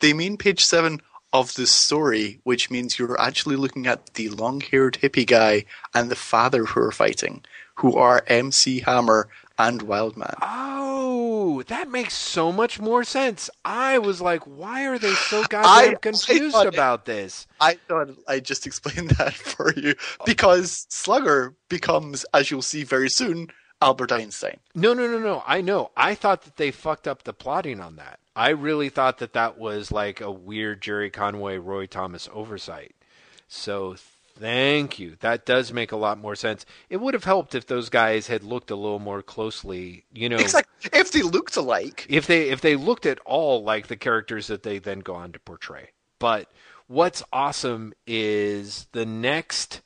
[0.00, 1.00] They mean page seven
[1.32, 5.64] of the story, which means you're actually looking at the long-haired hippie guy
[5.94, 7.44] and the father who are fighting,
[7.76, 9.28] who are MC Hammer
[9.58, 10.34] and Wildman.
[10.42, 13.48] Oh, that makes so much more sense.
[13.64, 17.46] I was like, why are they so goddamn I confused it- about this?
[17.60, 19.94] I thought I just explained that for you
[20.26, 23.48] because Slugger becomes, as you'll see very soon,
[23.82, 24.58] Albert Einstein.
[24.74, 25.42] No, no, no, no.
[25.46, 25.90] I know.
[25.96, 28.18] I thought that they fucked up the plotting on that.
[28.40, 32.94] I really thought that that was like a weird Gerry Conway, Roy Thomas oversight.
[33.48, 33.96] So
[34.38, 35.16] thank you.
[35.20, 36.64] That does make a lot more sense.
[36.88, 40.38] It would have helped if those guys had looked a little more closely, you know.
[40.38, 40.88] Exactly.
[40.90, 44.62] If they looked alike, if they if they looked at all like the characters that
[44.62, 45.90] they then go on to portray.
[46.18, 46.50] But
[46.86, 49.82] what's awesome is the next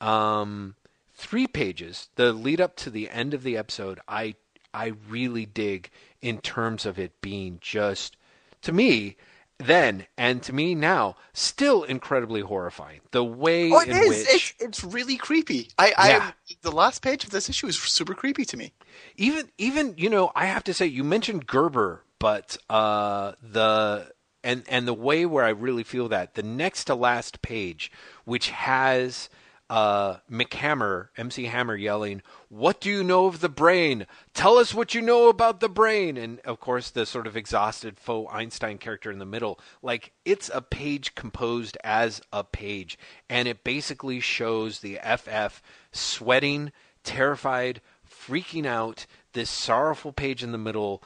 [0.00, 0.76] um,
[1.14, 4.00] three pages, the lead up to the end of the episode.
[4.08, 4.36] I
[4.74, 5.90] I really dig
[6.20, 8.16] in terms of it being just
[8.62, 9.16] to me
[9.58, 13.00] then and to me now still incredibly horrifying.
[13.10, 14.08] The way oh, it in is.
[14.08, 15.68] which It's, it's really creepy.
[15.78, 16.30] I, Yeah.
[16.30, 18.72] I, the last page of this issue is super creepy to me.
[19.16, 24.10] even even you know i have to say you mentioned gerber but uh the
[24.42, 27.90] and and the way where i really feel that the next to last page
[28.24, 29.28] which has
[29.70, 34.06] uh mchammer mc hammer yelling what do you know of the brain?
[34.32, 36.16] Tell us what you know about the brain.
[36.16, 39.60] And of course the sort of exhausted faux einstein character in the middle.
[39.82, 42.98] Like it's a page composed as a page
[43.28, 45.62] and it basically shows the ff
[45.92, 46.72] sweating
[47.04, 51.02] terrified freaking out, this sorrowful page in the middle,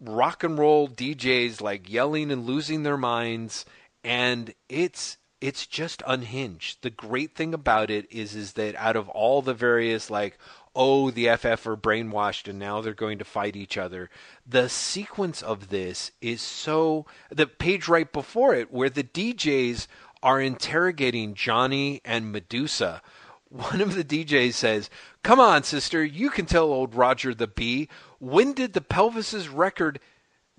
[0.00, 3.64] rock and roll DJs like yelling and losing their minds,
[4.02, 6.78] and it's it's just unhinged.
[6.80, 10.38] The great thing about it is is that out of all the various like
[10.74, 14.08] oh, the FF are brainwashed and now they're going to fight each other.
[14.46, 17.04] The sequence of this is so.
[17.28, 19.86] The page right before it, where the DJs
[20.22, 23.02] are interrogating Johnny and Medusa.
[23.50, 24.88] One of the DJs says,
[25.22, 27.90] Come on, sister, you can tell old Roger the Bee.
[28.18, 30.00] When did the Pelvis's record.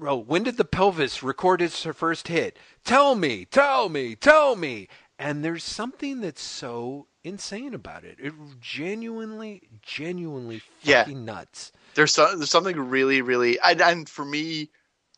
[0.01, 2.57] Oh, when did the pelvis record its first hit?
[2.83, 4.87] Tell me, tell me, tell me.
[5.17, 8.17] And there's something that's so insane about it.
[8.19, 11.23] It genuinely, genuinely fucking Yeah.
[11.23, 11.71] nuts.
[11.95, 14.69] There's so, there's something really really and, and for me,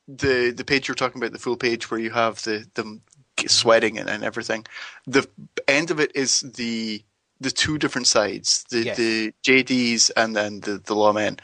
[0.08, 3.00] the the page you're talking about, the full page where you have the the
[3.48, 4.66] sweating and, and everything.
[5.08, 5.28] The
[5.68, 7.04] end of it is the
[7.40, 8.98] the two different sides, the Yes.
[8.98, 11.40] the JDs and then the the lawmen,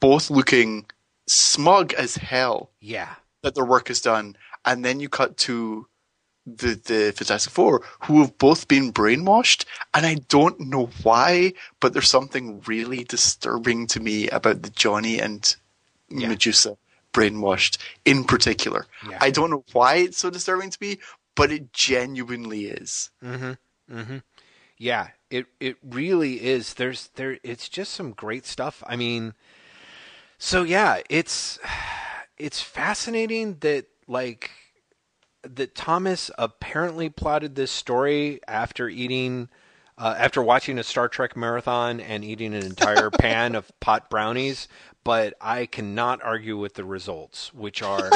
[0.00, 0.86] both looking
[1.30, 3.14] smug as hell Yeah.
[3.42, 5.86] that their work is done, and then you cut to
[6.46, 9.64] the the Fantastic Four, who have both been brainwashed,
[9.94, 15.20] and I don't know why, but there's something really disturbing to me about the Johnny
[15.20, 15.54] and
[16.08, 16.28] Yeah.
[16.28, 16.76] Medusa
[17.12, 18.86] brainwashed in particular.
[19.08, 19.18] Yeah.
[19.20, 20.98] I don't know why it's so disturbing to me,
[21.36, 23.10] but it genuinely is.
[23.22, 23.52] Mm-hmm.
[23.96, 24.18] Mm-hmm.
[24.78, 26.74] Yeah, it it really is.
[26.74, 28.82] There's there it's just some great stuff.
[28.86, 29.34] I mean,
[30.40, 31.58] so yeah, it's
[32.38, 34.50] it's fascinating that like
[35.42, 39.48] that Thomas apparently plotted this story after eating
[39.96, 44.66] uh, after watching a Star Trek marathon and eating an entire pan of pot brownies,
[45.04, 48.10] but I cannot argue with the results, which are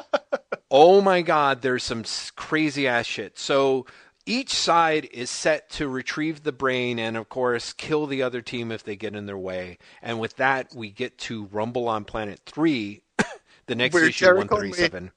[0.70, 2.04] oh my god, there's some
[2.34, 3.38] crazy ass shit.
[3.38, 3.84] So
[4.28, 8.70] each side is set to retrieve the brain and, of course, kill the other team
[8.70, 9.78] if they get in their way.
[10.02, 13.00] And with that, we get to Rumble on Planet 3,
[13.66, 15.12] the next Where issue, Conway- 137.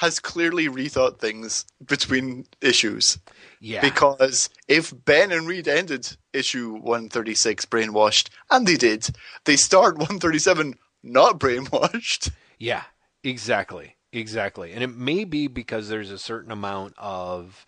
[0.00, 3.18] Has clearly rethought things between issues.
[3.60, 3.80] Yeah.
[3.80, 9.08] Because if Ben and Reed ended issue 136 brainwashed, and they did,
[9.46, 12.30] they start 137 not brainwashed.
[12.58, 12.82] Yeah,
[13.24, 14.72] exactly, exactly.
[14.72, 17.64] And it may be because there's a certain amount of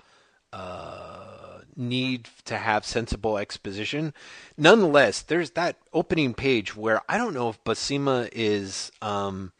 [0.52, 4.12] uh, need to have sensible exposition.
[4.56, 9.52] Nonetheless, there's that opening page where I don't know if Buscema is um,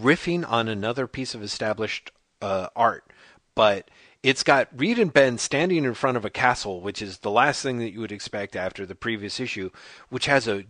[0.00, 2.10] riffing on another piece of established
[2.42, 3.10] uh, art,
[3.54, 3.90] but
[4.22, 7.62] it's got Reed and Ben standing in front of a castle, which is the last
[7.62, 9.70] thing that you would expect after the previous issue,
[10.08, 10.64] which has a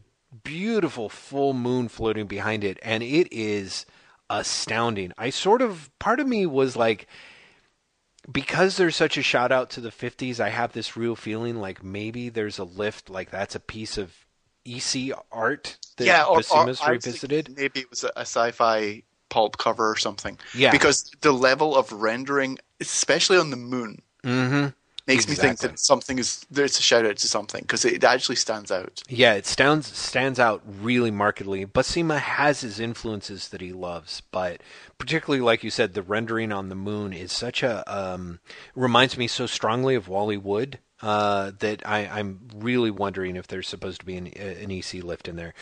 [0.44, 3.86] beautiful full moon floating behind it, and it is
[4.28, 5.12] astounding.
[5.16, 7.06] I sort of, part of me was like,
[8.30, 11.82] because there's such a shout out to the 50s, I have this real feeling like
[11.82, 14.14] maybe there's a lift, like that's a piece of
[14.64, 17.56] EC art that or, or Buscema's was revisited.
[17.56, 20.38] Maybe it was a, a sci-fi pulp cover or something.
[20.54, 20.70] Yeah.
[20.70, 24.68] Because the level of rendering, especially on the moon, Mm-hmm.
[25.06, 28.34] Makes me think that something is there's a shout out to something because it actually
[28.34, 29.02] stands out.
[29.08, 31.64] Yeah, it stands stands out really markedly.
[31.64, 34.60] Buscema has his influences that he loves, but
[34.98, 38.40] particularly like you said, the rendering on the moon is such a um,
[38.74, 43.68] reminds me so strongly of Wally Wood uh, that I, I'm really wondering if there's
[43.68, 45.54] supposed to be an, an EC lift in there.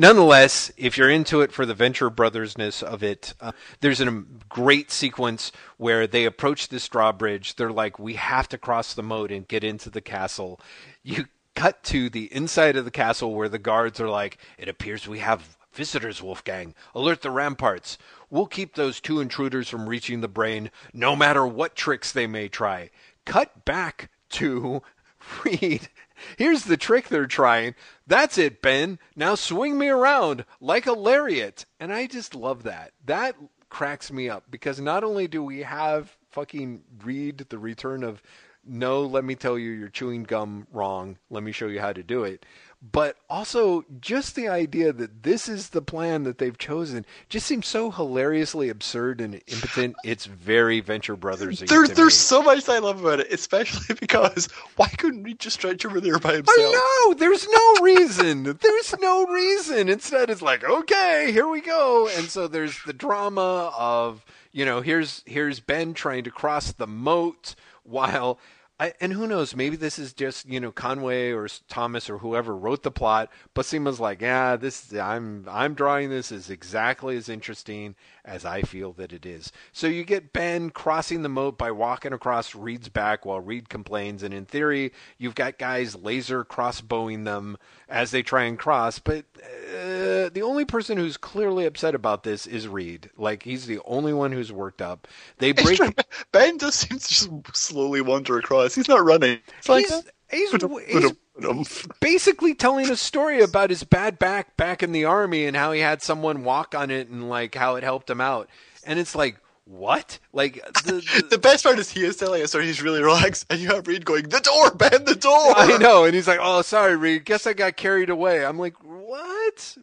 [0.00, 4.90] Nonetheless, if you're into it for the Venture Brothersness of it, uh, there's a great
[4.90, 7.56] sequence where they approach this drawbridge.
[7.56, 10.58] They're like, "We have to cross the moat and get into the castle."
[11.02, 15.06] You cut to the inside of the castle where the guards are like, "It appears
[15.06, 16.74] we have visitors, Wolfgang.
[16.94, 17.98] Alert the ramparts.
[18.30, 22.48] We'll keep those two intruders from reaching the brain, no matter what tricks they may
[22.48, 22.88] try."
[23.26, 24.80] Cut back to
[25.44, 25.90] Reed.
[26.36, 27.74] Here's the trick they're trying.
[28.06, 28.98] That's it, Ben.
[29.16, 31.66] Now swing me around like a lariat.
[31.78, 32.92] And I just love that.
[33.04, 33.36] That
[33.68, 38.22] cracks me up because not only do we have fucking Reed, the return of
[38.64, 41.16] no, let me tell you, you're chewing gum wrong.
[41.30, 42.44] Let me show you how to do it.
[42.82, 47.66] But also, just the idea that this is the plan that they've chosen just seems
[47.66, 49.96] so hilariously absurd and impotent.
[50.04, 51.60] It's very Venture Brothers.
[51.60, 55.84] There, there's so much I love about it, especially because why couldn't Reed just stretch
[55.84, 56.56] over there by himself?
[56.58, 57.14] I know.
[57.14, 58.44] There's no reason.
[58.44, 59.90] there's no reason.
[59.90, 62.08] Instead, it's like, okay, here we go.
[62.16, 66.86] And so there's the drama of, you know, here's here's Ben trying to cross the
[66.86, 68.38] moat while.
[68.80, 69.54] I, and who knows?
[69.54, 73.30] Maybe this is just you know Conway or Thomas or whoever wrote the plot.
[73.54, 78.92] Buscema's like, yeah, this I'm I'm drawing this is exactly as interesting as I feel
[78.94, 79.52] that it is.
[79.72, 84.22] So you get Ben crossing the moat by walking across Reed's back while Reed complains,
[84.22, 88.98] and in theory, you've got guys laser crossbowing them as they try and cross.
[88.98, 93.10] But uh, the only person who's clearly upset about this is Reed.
[93.18, 95.06] Like he's the only one who's worked up.
[95.36, 95.80] They break.
[96.32, 98.69] Ben just seems to just slowly wander across.
[98.74, 99.40] He's not running.
[99.58, 100.52] It's like He's- he's,
[100.88, 105.72] he's basically telling a story about his bad back back in the army and how
[105.72, 108.48] he had someone walk on it and like how it helped him out.
[108.84, 110.18] And it's like, what?
[110.32, 110.54] Like
[110.84, 112.66] the, the, the, best part is he is telling a story.
[112.66, 116.04] He's really relaxed, and you have Reed going, "The door, Ben, the door." I know,
[116.04, 117.24] and he's like, "Oh, sorry, Reed.
[117.24, 119.76] Guess I got carried away." I'm like, "What?"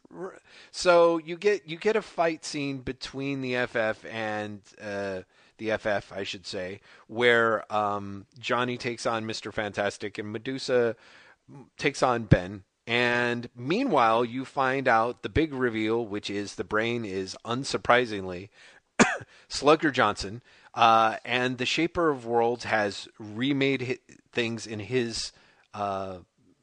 [0.72, 5.22] So you get you get a fight scene between the FF and uh,
[5.58, 10.96] the FF, I should say, where um, Johnny takes on Mister Fantastic and Medusa
[11.78, 12.64] takes on Ben.
[12.86, 18.50] And meanwhile, you find out the big reveal, which is the brain is unsurprisingly
[19.48, 20.42] Slugger Johnson,
[20.74, 24.00] uh, and the Shaper of Worlds has remade
[24.32, 25.32] things in his
[25.74, 26.20] uh,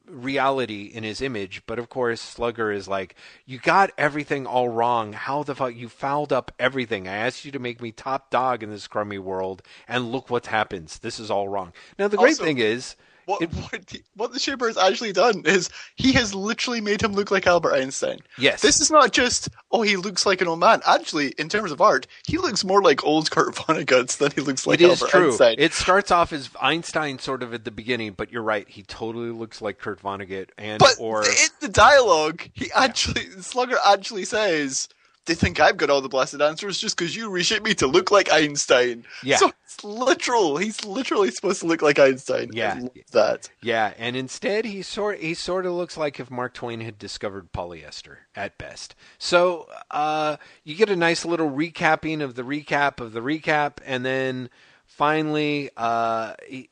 [0.06, 1.62] reality in his image.
[1.66, 3.14] But of course, Slugger is like,
[3.46, 5.12] "You got everything all wrong.
[5.12, 7.08] How the fuck you fouled up everything?
[7.08, 10.46] I asked you to make me top dog in this crummy world, and look what
[10.46, 10.98] happens.
[10.98, 12.96] This is all wrong." Now the great also, thing is
[13.26, 17.30] what, what, what the Shaper has actually done is he has literally made him look
[17.30, 18.20] like Albert Einstein.
[18.38, 18.62] Yes.
[18.62, 20.80] This is not just, oh, he looks like an old man.
[20.86, 24.66] Actually, in terms of art, he looks more like old Kurt Vonnegut than he looks
[24.66, 25.28] like it Albert true.
[25.28, 25.56] Einstein.
[25.58, 28.68] It starts off as Einstein sort of at the beginning, but you're right.
[28.68, 30.50] He totally looks like Kurt Vonnegut.
[30.58, 31.24] And, but or...
[31.24, 33.40] in the dialogue, he actually, yeah.
[33.40, 34.88] Slugger actually says,
[35.26, 38.10] they think I've got all the blasted answers just because you reshaped me to look
[38.10, 39.04] like Einstein.
[39.22, 39.36] Yeah.
[39.36, 40.56] So it's literal.
[40.58, 42.50] He's literally supposed to look like Einstein.
[42.52, 42.80] Yeah.
[43.12, 43.48] that.
[43.62, 47.52] Yeah, and instead he sort he sort of looks like if Mark Twain had discovered
[47.52, 48.94] polyester at best.
[49.18, 54.04] So uh, you get a nice little recapping of the recap of the recap, and
[54.04, 54.50] then
[54.86, 56.68] finally uh, he,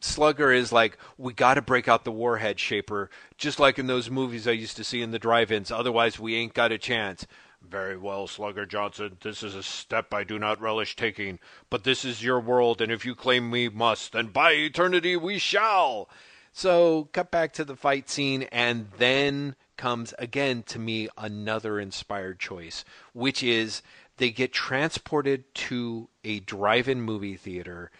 [0.00, 4.10] Slugger is like, we got to break out the warhead shaper, just like in those
[4.10, 5.70] movies I used to see in the drive-ins.
[5.70, 7.26] Otherwise, we ain't got a chance.
[7.60, 9.18] Very well, Slugger Johnson.
[9.20, 12.92] This is a step I do not relish taking, but this is your world, and
[12.92, 16.08] if you claim we must, then by eternity we shall.
[16.52, 22.38] So, cut back to the fight scene, and then comes again to me another inspired
[22.38, 23.82] choice, which is
[24.16, 27.90] they get transported to a drive-in movie theater,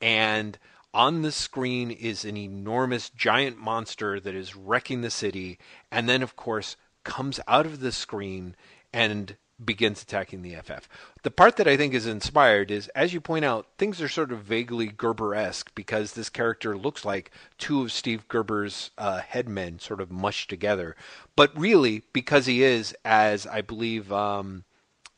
[0.00, 0.58] and
[0.96, 5.58] on the screen is an enormous giant monster that is wrecking the city,
[5.92, 8.56] and then, of course, comes out of the screen
[8.94, 10.88] and begins attacking the FF.
[11.22, 14.32] The part that I think is inspired is, as you point out, things are sort
[14.32, 19.78] of vaguely Gerber esque because this character looks like two of Steve Gerber's uh, headmen
[19.78, 20.96] sort of mushed together.
[21.36, 24.64] But really, because he is, as I believe um,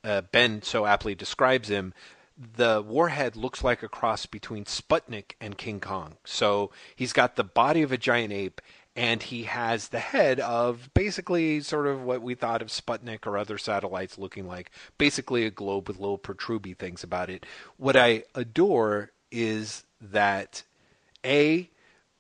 [0.03, 1.95] uh, Ben so aptly describes him,
[2.39, 6.19] the warhead looks like a cross between Sputnik and King Kong.
[6.25, 8.61] So he's got the body of a giant ape
[8.95, 13.37] and he has the head of basically sort of what we thought of Sputnik or
[13.37, 17.47] other satellites looking like basically a globe with little protruby things about it.
[17.77, 20.63] What I adore is that
[21.25, 21.71] A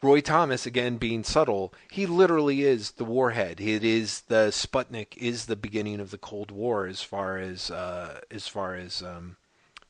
[0.00, 3.60] Roy Thomas again being subtle, he literally is the warhead.
[3.60, 8.20] It is the Sputnik is the beginning of the Cold War as far as uh,
[8.30, 9.36] as far as um,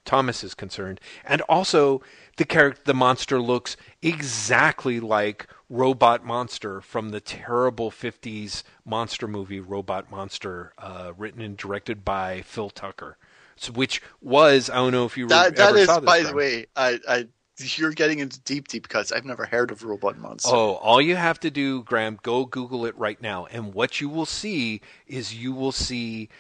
[0.09, 2.01] Thomas is concerned, and also
[2.39, 9.61] the character, the monster looks exactly like Robot Monster from the terrible '50s monster movie
[9.61, 13.19] Robot Monster, uh, written and directed by Phil Tucker,
[13.57, 16.33] so, which was I don't know if you that, that is, saw this by the
[16.33, 17.29] way, I, I
[17.59, 19.13] you're getting into deep deep cuts.
[19.13, 20.49] I've never heard of Robot Monster.
[20.51, 24.09] Oh, all you have to do, Graham, go Google it right now, and what you
[24.09, 26.31] will see is you will see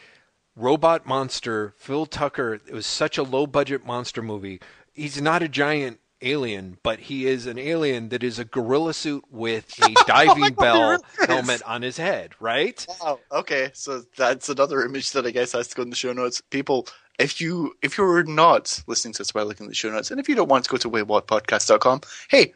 [0.58, 2.54] Robot Monster, Phil Tucker.
[2.54, 4.60] It was such a low budget monster movie.
[4.92, 9.24] He's not a giant alien, but he is an alien that is a gorilla suit
[9.30, 12.84] with a diving oh bell really helmet on his head, right?
[13.00, 13.20] Wow.
[13.30, 16.40] Okay, so that's another image that I guess has to go in the show notes.
[16.50, 16.88] People,
[17.20, 20.18] if you if you're not listening to us by looking at the show notes, and
[20.18, 22.00] if you don't want to go to waywatpodcast.com,
[22.30, 22.52] hey,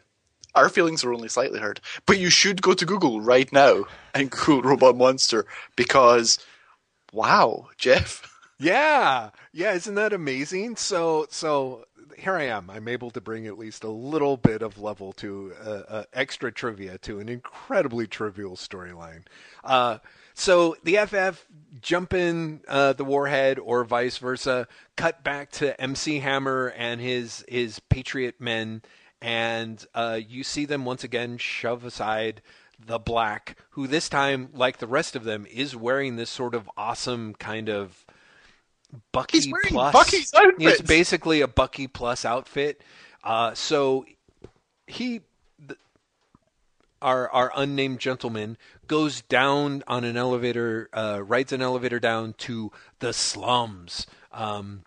[0.55, 1.79] our feelings are only slightly hurt.
[2.05, 5.45] But you should go to Google right now and Google Robot Monster
[5.75, 6.37] because
[7.13, 8.27] Wow, Jeff.
[8.59, 10.77] Yeah, yeah, isn't that amazing?
[10.77, 11.85] So, so
[12.17, 12.69] here I am.
[12.69, 16.51] I'm able to bring at least a little bit of level to uh, uh, extra
[16.51, 19.23] trivia to an incredibly trivial storyline.
[19.63, 19.99] Uh,
[20.33, 21.45] so the FF
[21.81, 24.67] jump in uh, the warhead, or vice versa.
[24.95, 28.81] Cut back to MC Hammer and his his Patriot men,
[29.21, 32.41] and uh, you see them once again shove aside
[32.79, 36.69] the black, who this time, like the rest of them, is wearing this sort of
[36.77, 38.05] awesome kind of
[39.11, 39.93] Bucky He's wearing plus.
[39.93, 40.55] Bucky's outfit.
[40.59, 42.81] It's basically a Bucky plus outfit.
[43.23, 44.05] Uh, so
[44.87, 45.21] he,
[45.59, 45.77] the,
[47.01, 48.57] our our unnamed gentleman,
[48.87, 54.05] goes down on an elevator, uh, rides an elevator down to the slums.
[54.31, 54.83] Um,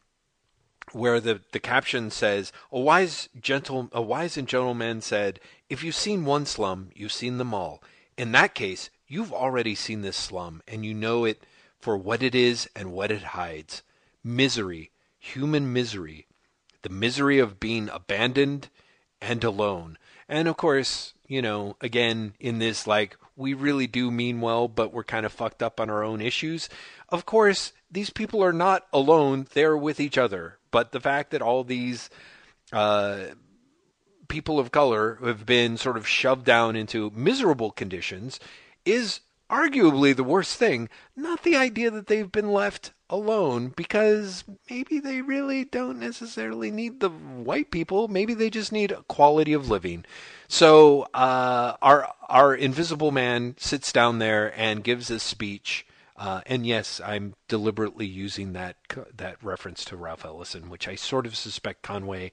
[0.93, 5.83] where the, the caption says, "A wise gentle a wise and gentle man said, if
[5.83, 7.83] you've seen one slum, you've seen them all.
[8.17, 11.45] In that case, you've already seen this slum, and you know it
[11.79, 13.83] for what it is and what it hides:
[14.23, 16.27] misery, human misery,
[16.83, 18.69] the misery of being abandoned
[19.21, 19.99] and alone."
[20.29, 24.93] And of course, you know, again in this like we really do mean well, but
[24.93, 26.69] we're kind of fucked up on our own issues.
[27.09, 30.59] Of course, these people are not alone; they're with each other.
[30.71, 32.11] But the fact that all these
[32.73, 33.27] uh,
[34.29, 38.41] people of color have been sort of shoved down into miserable conditions
[38.85, 39.21] is
[39.51, 45.21] arguably the worst thing, not the idea that they've been left alone because maybe they
[45.21, 48.09] really don't necessarily need the white people.
[48.09, 50.05] Maybe they just need a quality of living.
[50.49, 55.87] So uh, our our invisible man sits down there and gives a speech.
[56.17, 58.77] Uh, and yes, I'm deliberately using that
[59.17, 62.33] that reference to Ralph Ellison, which I sort of suspect Conway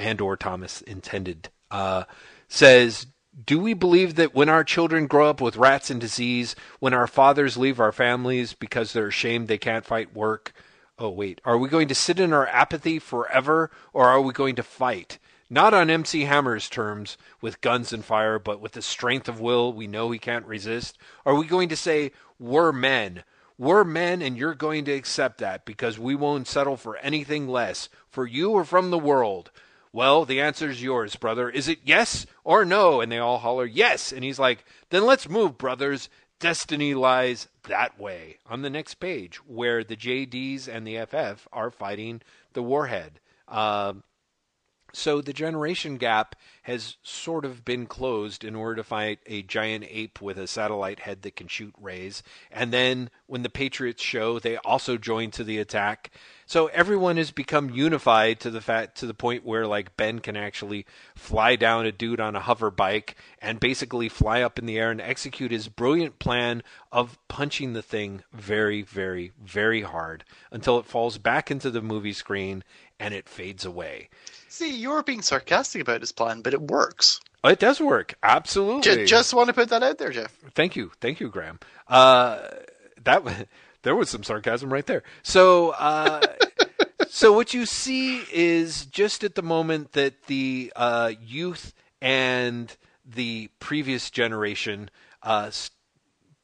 [0.00, 1.50] and or Thomas intended.
[1.70, 2.04] Uh,
[2.48, 3.06] says,
[3.46, 7.06] do we believe that when our children grow up with rats and disease, when our
[7.06, 10.52] fathers leave our families because they're ashamed they can't fight work?
[10.98, 11.40] Oh, wait.
[11.44, 15.18] Are we going to sit in our apathy forever, or are we going to fight?
[15.48, 19.72] Not on MC Hammer's terms, with guns and fire, but with the strength of will
[19.72, 20.98] we know he can't resist?
[21.24, 23.24] Are we going to say, we're men?
[23.58, 27.88] We're men, and you're going to accept that because we won't settle for anything less,
[28.08, 29.50] for you or from the world.
[29.92, 31.50] Well, the answer's yours, brother.
[31.50, 33.00] Is it yes or no?
[33.00, 34.12] And they all holler, yes.
[34.12, 36.08] And he's like, then let's move, brothers.
[36.38, 38.38] Destiny lies that way.
[38.46, 42.22] On the next page, where the JDs and the FF are fighting
[42.52, 43.20] the Warhead.
[43.48, 43.94] Uh,
[44.92, 49.84] so the generation gap has sort of been closed in order to fight a giant
[49.88, 52.22] ape with a satellite head that can shoot rays.
[52.50, 56.10] And then when the Patriots show, they also join to the attack.
[56.50, 60.36] So everyone has become unified to the fact to the point where like Ben can
[60.36, 60.84] actually
[61.14, 64.90] fly down a dude on a hover bike and basically fly up in the air
[64.90, 70.86] and execute his brilliant plan of punching the thing very, very, very hard until it
[70.86, 72.64] falls back into the movie screen
[72.98, 74.08] and it fades away.
[74.48, 77.20] See, you're being sarcastic about his plan, but it works.
[77.44, 78.82] It does work, absolutely.
[78.82, 80.36] Just, just want to put that out there, Jeff.
[80.56, 81.60] Thank you, thank you, Graham.
[81.86, 82.40] Uh,
[83.04, 83.46] that
[83.82, 85.02] there was some sarcasm right there.
[85.22, 86.20] So, uh,
[87.08, 92.74] so what you see is just at the moment that the uh, youth and
[93.04, 94.90] the previous generation
[95.22, 95.50] uh,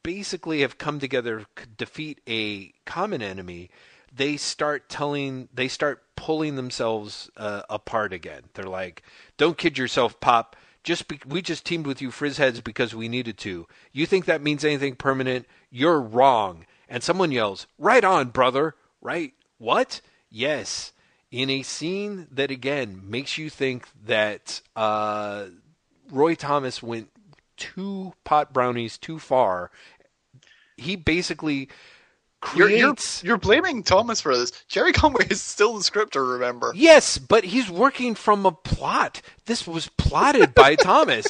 [0.03, 3.71] basically have come together to defeat a common enemy
[4.17, 8.43] they start telling they start pulling themselves uh, apart again.
[8.55, 9.03] They're like,
[9.37, 10.57] "Don't kid yourself, Pop.
[10.83, 13.67] Just be- we just teamed with you frizzheads because we needed to.
[13.93, 15.47] You think that means anything permanent?
[15.71, 18.75] You're wrong." And someone yells, "Right on, brother!
[19.01, 19.33] Right?
[19.59, 20.01] What?
[20.31, 20.93] Yes."
[21.33, 25.47] In a scene that again makes you think that uh,
[26.11, 27.11] Roy Thomas went
[27.57, 29.71] two pot brownies too far.
[30.77, 31.69] He basically
[32.55, 34.53] you're, you're, you're, blaming Thomas for this.
[34.69, 36.73] Gerry Conway is still the scripter, remember?
[36.77, 39.21] Yes, but he's working from a plot.
[39.47, 41.27] This was plotted by Thomas.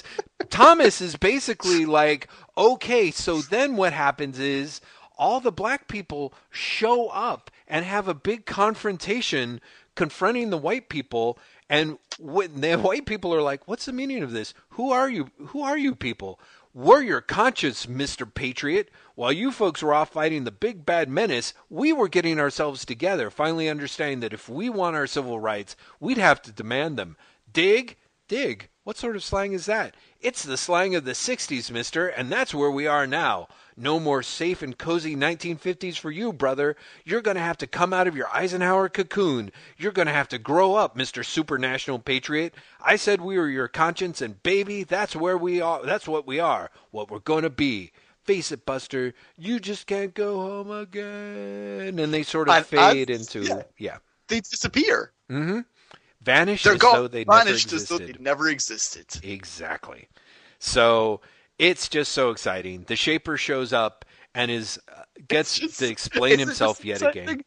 [0.50, 2.28] Thomas is basically like,
[2.58, 4.80] okay, so then what happens is
[5.16, 9.60] all the black people show up and have a big confrontation
[9.94, 11.38] confronting the white people
[11.68, 15.30] and when the white people are like what's the meaning of this who are you
[15.48, 16.38] who are you people
[16.76, 18.28] we're your conscience, Mr.
[18.32, 18.90] Patriot.
[19.14, 23.30] While you folks were off fighting the big bad menace, we were getting ourselves together,
[23.30, 27.16] finally understanding that if we want our civil rights, we'd have to demand them.
[27.50, 27.96] Dig?
[28.28, 28.68] Dig.
[28.86, 29.96] What sort of slang is that?
[30.20, 33.48] It's the slang of the 60s, mister, and that's where we are now.
[33.76, 36.76] No more safe and cozy 1950s for you, brother.
[37.04, 39.50] You're going to have to come out of your Eisenhower cocoon.
[39.76, 41.24] You're going to have to grow up, Mr.
[41.24, 42.54] Supernational Patriot.
[42.80, 45.84] I said we were your conscience, and baby, that's where we are.
[45.84, 46.70] That's what we are.
[46.92, 47.90] What we're going to be.
[48.22, 49.14] Face it, Buster.
[49.36, 51.98] You just can't go home again.
[51.98, 53.62] And they sort of I, fade I, into yeah.
[53.78, 53.96] yeah.
[54.28, 55.10] They disappear.
[55.28, 55.62] Mm-hmm.
[56.26, 56.94] Vanish They're as gone.
[56.94, 57.74] though they Vanished never existed.
[57.74, 59.06] as though they never existed.
[59.22, 60.08] Exactly.
[60.58, 61.20] So
[61.58, 62.84] it's just so exciting.
[62.88, 64.04] The Shaper shows up
[64.34, 67.42] and is uh, gets just, to explain himself yet again.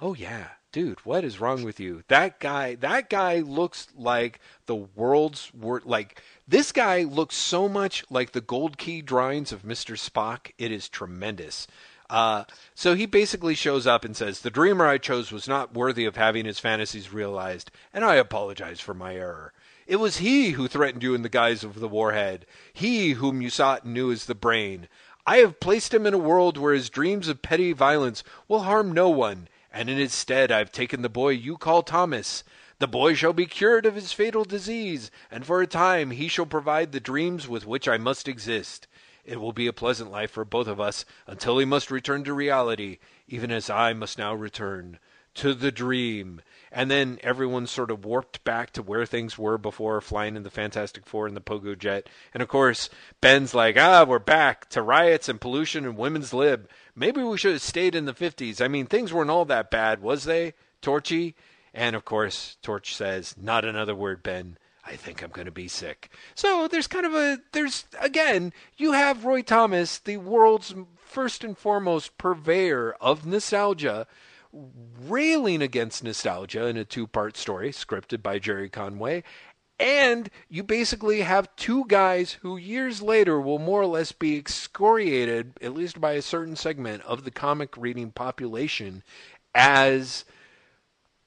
[0.00, 2.02] Oh yeah, dude, what is wrong with you?
[2.08, 5.86] That guy, that guy looks like the world's worst.
[5.86, 10.50] Like this guy looks so much like the Gold Key drawings of Mister Spock.
[10.58, 11.68] It is tremendous.
[12.12, 12.44] Uh,
[12.74, 16.16] so he basically shows up and says, The dreamer I chose was not worthy of
[16.16, 19.54] having his fantasies realized, and I apologize for my error.
[19.86, 23.48] It was he who threatened you in the guise of the warhead, he whom you
[23.48, 24.88] sought and knew as the brain.
[25.26, 28.92] I have placed him in a world where his dreams of petty violence will harm
[28.92, 32.44] no one, and in his stead I've taken the boy you call Thomas.
[32.78, 36.44] The boy shall be cured of his fatal disease, and for a time he shall
[36.44, 38.86] provide the dreams with which I must exist.
[39.24, 42.32] It will be a pleasant life for both of us until he must return to
[42.32, 42.98] reality,
[43.28, 44.98] even as I must now return
[45.34, 46.42] to the dream.
[46.70, 50.50] And then everyone sort of warped back to where things were before flying in the
[50.50, 52.08] Fantastic Four and the Pogo Jet.
[52.32, 52.88] And of course,
[53.20, 56.68] Ben's like, ah, we're back to riots and pollution and women's lib.
[56.96, 58.60] Maybe we should have stayed in the 50s.
[58.60, 61.34] I mean, things weren't all that bad, was they, Torchy?
[61.74, 64.58] And of course, Torch says, not another word, Ben.
[64.84, 66.10] I think I'm going to be sick.
[66.34, 71.56] So there's kind of a, there's, again, you have Roy Thomas, the world's first and
[71.56, 74.06] foremost purveyor of nostalgia,
[74.52, 79.22] railing against nostalgia in a two part story scripted by Gerry Conway.
[79.78, 85.54] And you basically have two guys who years later will more or less be excoriated,
[85.60, 89.02] at least by a certain segment of the comic reading population,
[89.54, 90.24] as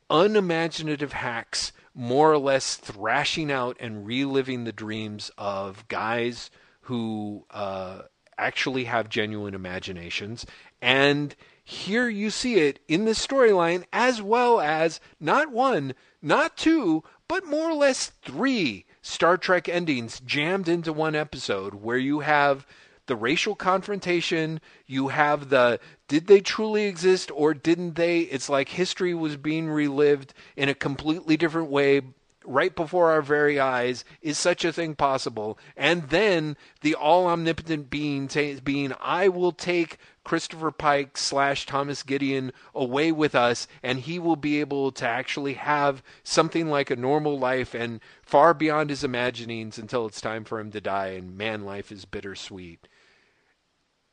[0.10, 8.02] unimaginative hacks, more or less thrashing out and reliving the dreams of guys who uh,
[8.38, 10.46] actually have genuine imaginations.
[10.82, 17.04] And here you see it in the storyline, as well as not one, not two,
[17.28, 22.68] but more or less three Star Trek endings jammed into one episode where you have
[23.08, 28.20] the racial confrontation, you have the did they truly exist or didn't they?
[28.22, 32.02] It's like history was being relived in a completely different way
[32.48, 34.06] right before our very eyes.
[34.22, 35.58] Is such a thing possible?
[35.76, 42.04] And then the all omnipotent being t- being, I will take Christopher Pike slash Thomas
[42.04, 46.96] Gideon away with us, and he will be able to actually have something like a
[46.96, 51.38] normal life and far beyond his imaginings until it's time for him to die, and
[51.38, 52.88] man, life is bittersweet.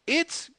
[0.06, 0.50] It's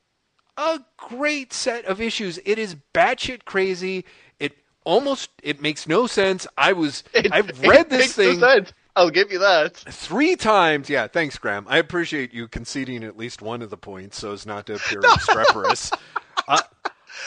[0.58, 2.40] a great set of issues.
[2.46, 4.06] It is batshit crazy.
[4.40, 4.54] It
[4.86, 6.46] almost it makes no sense.
[6.58, 8.74] I was It- I've read it this makes thing No sense.
[8.96, 9.76] I'll give you that.
[9.76, 10.88] three times.
[10.88, 11.66] Yeah, thanks, Graham.
[11.68, 15.00] I appreciate you conceding at least one of the points so as not to appear
[15.12, 15.90] obstreperous.
[16.48, 16.60] Uh,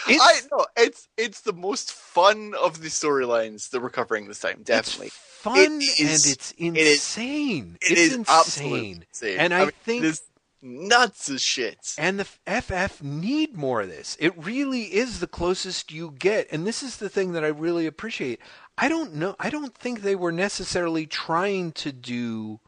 [0.08, 4.38] it's, I know it's it's the most fun of the storylines that we're covering this
[4.38, 4.60] time.
[4.62, 7.78] Definitely, It's fun It is- and it's it is- insane.
[7.82, 9.04] it it's is insane.
[9.10, 9.38] insane.
[9.40, 10.22] And I, mean, think it is
[10.66, 11.94] nuts as shit.
[11.98, 14.16] And the FF need more of this.
[14.20, 16.48] It really is the closest you get.
[16.50, 18.40] And this is the thing that I really appreciate.
[18.76, 19.36] I don't know.
[19.38, 22.60] I don't think they were necessarily trying to do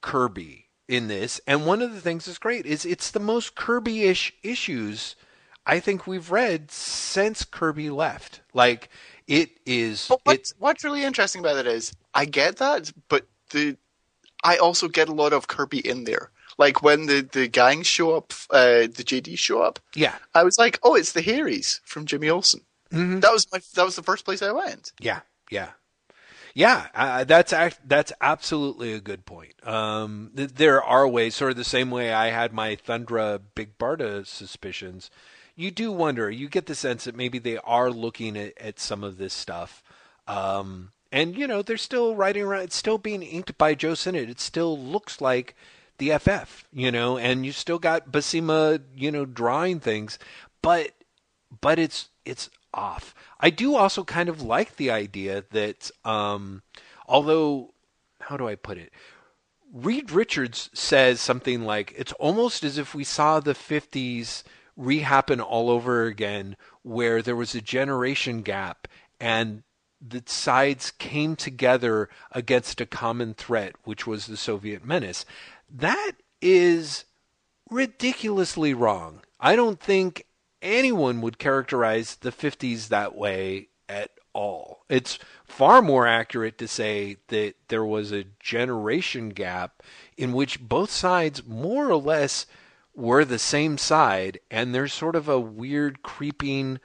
[0.00, 1.40] Kirby in this.
[1.46, 5.16] And one of the things that's great is it's the most Kirby-ish issues
[5.66, 8.40] I think we've read since Kirby left.
[8.54, 8.88] Like
[9.26, 10.06] it is.
[10.08, 13.76] But what's what's really interesting about it is I get that, but the
[14.42, 16.30] I also get a lot of Kirby in there.
[16.58, 20.16] Like when the the gangs show up, uh, the JD show up, yeah.
[20.34, 22.62] I was like, oh, it's the Hairies from Jimmy Olsen.
[22.92, 23.20] Mhm.
[23.20, 24.92] That was my that was the first place I went.
[25.00, 25.70] Yeah, yeah,
[26.54, 26.86] yeah.
[26.94, 29.54] Uh, that's act, that's absolutely a good point.
[29.66, 33.78] Um, th- there are ways, sort of the same way I had my Thundra Big
[33.78, 35.10] Barda suspicions.
[35.54, 36.30] You do wonder.
[36.30, 39.82] You get the sense that maybe they are looking at, at some of this stuff.
[40.26, 42.62] Um, and you know they're still writing around.
[42.62, 44.28] It's still being inked by Joe Sinnott.
[44.30, 45.54] It still looks like
[45.98, 50.18] the FF, you know, and you still got Buscema, you know, drawing things,
[50.62, 50.92] but
[51.60, 53.14] but it's it's off.
[53.40, 56.62] I do also kind of like the idea that um,
[57.06, 57.74] although
[58.20, 58.92] how do I put it?
[59.72, 64.42] Reed Richards says something like it's almost as if we saw the 50s
[64.78, 68.88] rehappen all over again where there was a generation gap
[69.20, 69.62] and
[70.00, 75.26] the sides came together against a common threat which was the Soviet menace.
[75.70, 77.04] That is
[77.70, 79.20] ridiculously wrong.
[79.40, 80.26] I don't think
[80.62, 84.84] anyone would characterize the 50s that way at all.
[84.88, 89.82] It's far more accurate to say that there was a generation gap
[90.16, 92.46] in which both sides more or less
[92.94, 96.80] were the same side and there's sort of a weird creeping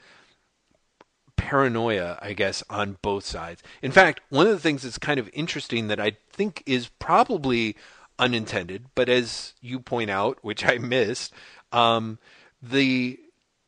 [1.36, 3.62] paranoia, I guess, on both sides.
[3.82, 7.76] In fact, one of the things that's kind of interesting that I think is probably
[8.20, 11.34] unintended, but as you point out, which I missed,
[11.72, 12.20] um,
[12.62, 13.20] the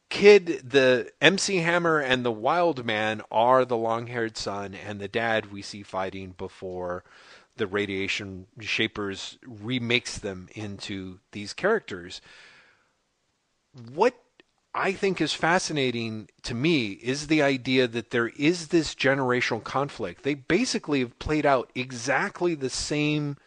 [0.09, 5.07] kid, the MC Hammer and the Wild Man are the long haired son, and the
[5.07, 7.03] dad we see fighting before
[7.57, 12.21] the Radiation Shapers remakes them into these characters.
[13.93, 14.15] What
[14.73, 20.23] I think is fascinating to me is the idea that there is this generational conflict.
[20.23, 23.37] They basically have played out exactly the same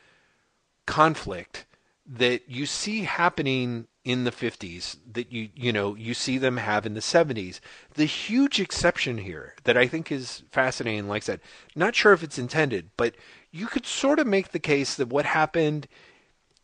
[0.88, 1.66] conflict
[2.06, 6.86] that you see happening in the 50s that you you know you see them have
[6.86, 7.60] in the 70s.
[7.92, 11.40] The huge exception here that I think is fascinating, like I said,
[11.76, 13.14] not sure if it's intended, but
[13.50, 15.88] you could sort of make the case that what happened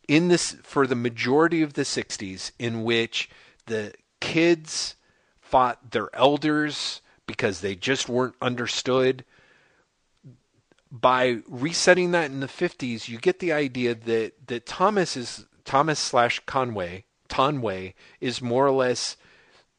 [0.07, 3.29] in this for the majority of the 60s in which
[3.67, 4.95] the kids
[5.39, 9.23] fought their elders because they just weren't understood
[10.91, 15.99] by resetting that in the 50s you get the idea that that Thomas is Thomas
[15.99, 19.17] slash Conway Conway is more or less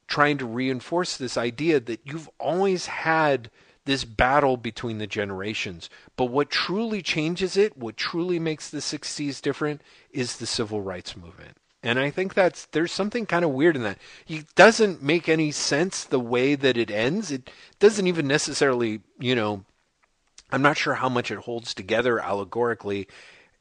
[0.09, 3.51] trying to reinforce this idea that you've always had
[3.87, 5.89] this battle between the generations.
[6.17, 9.81] But what truly changes it, what truly makes the 60s different,
[10.11, 11.57] is the civil rights movement.
[11.83, 13.99] And I think that's there's something kind of weird in that.
[14.27, 17.31] It doesn't make any sense the way that it ends.
[17.31, 19.65] It doesn't even necessarily, you know,
[20.51, 23.09] I'm not sure how much it holds together allegorically.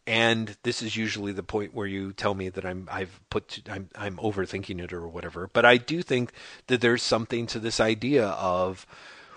[0.07, 3.90] And this is usually the point where you tell me that I'm I've put I'm
[3.95, 5.49] I'm overthinking it or whatever.
[5.52, 6.32] But I do think
[6.68, 8.86] that there's something to this idea of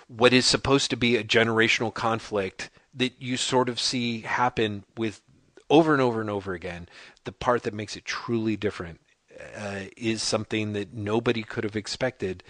[0.08, 5.22] what is supposed to be a generational conflict that you sort of see happen with
[5.70, 6.88] over and over and over again.
[7.24, 9.00] The part that makes it truly different
[9.56, 12.42] uh, is something that nobody could have expected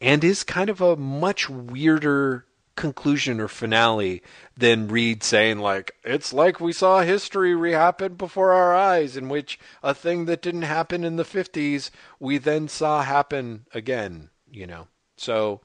[0.00, 2.46] and is kind of a much weirder
[2.76, 4.22] conclusion or finale
[4.56, 9.58] than Reed saying like it's like we saw history rehappen before our eyes in which
[9.82, 11.90] a thing that didn't happen in the 50s
[12.20, 14.88] we then saw happen again, you know.
[15.16, 15.62] So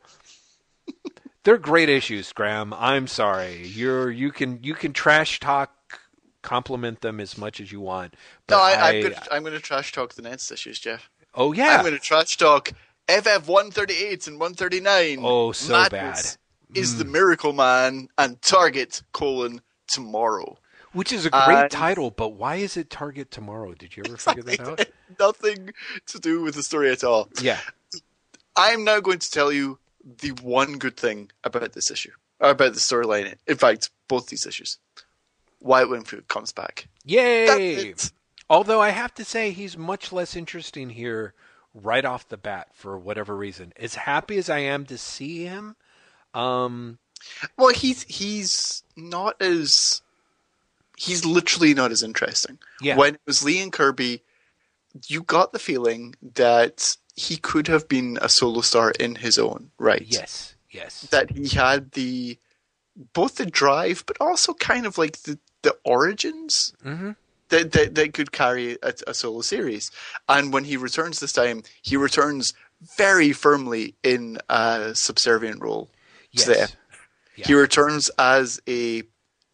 [1.43, 2.73] they're great issues, Graham.
[2.73, 3.67] I'm sorry.
[3.67, 5.99] You're you can you can trash talk
[6.41, 8.15] compliment them as much as you want.
[8.49, 11.09] no, I, am gonna, I'm going to trash talk the next issues, Jeff.
[11.33, 12.71] Oh yeah, I'm going to trash talk
[13.07, 15.19] FF 138 and 139.
[15.21, 15.91] Oh, so Madness
[16.33, 16.40] bad.
[16.73, 16.98] Is mm.
[16.99, 20.57] the Miracle Man and Target colon tomorrow?
[20.93, 23.73] Which is a great title, but why is it Target tomorrow?
[23.73, 24.85] Did you ever figure that out?
[25.19, 25.73] Nothing
[26.07, 27.30] to do with the story at all.
[27.41, 27.60] Yeah.
[28.57, 32.11] I'm now going to tell you the one good thing about this issue,
[32.41, 33.35] about the storyline.
[33.48, 34.80] In fact, both these issues.
[35.61, 36.88] Wyatt Wingfoot comes back.
[37.06, 37.93] Yay!
[38.49, 41.34] Although I have to say he's much less interesting here
[41.73, 43.72] right off the bat for whatever reason.
[43.77, 45.77] As happy as I am to see him,
[46.33, 46.97] um,
[47.57, 50.01] well, he's he's not as
[50.97, 52.59] he's literally not as interesting.
[52.81, 52.95] Yeah.
[52.95, 54.21] When it was Lee and Kirby,
[55.07, 59.71] you got the feeling that he could have been a solo star in his own
[59.77, 60.05] right.
[60.05, 61.01] Yes, yes.
[61.11, 62.37] That he had the
[63.13, 67.11] both the drive, but also kind of like the the origins mm-hmm.
[67.49, 69.91] that, that that could carry a, a, solo series.
[70.27, 72.53] And when he returns this time, he returns
[72.97, 75.89] very firmly in a subservient role.
[76.31, 76.45] Yes.
[76.45, 76.71] To the
[77.37, 77.47] yeah.
[77.47, 79.03] He returns as a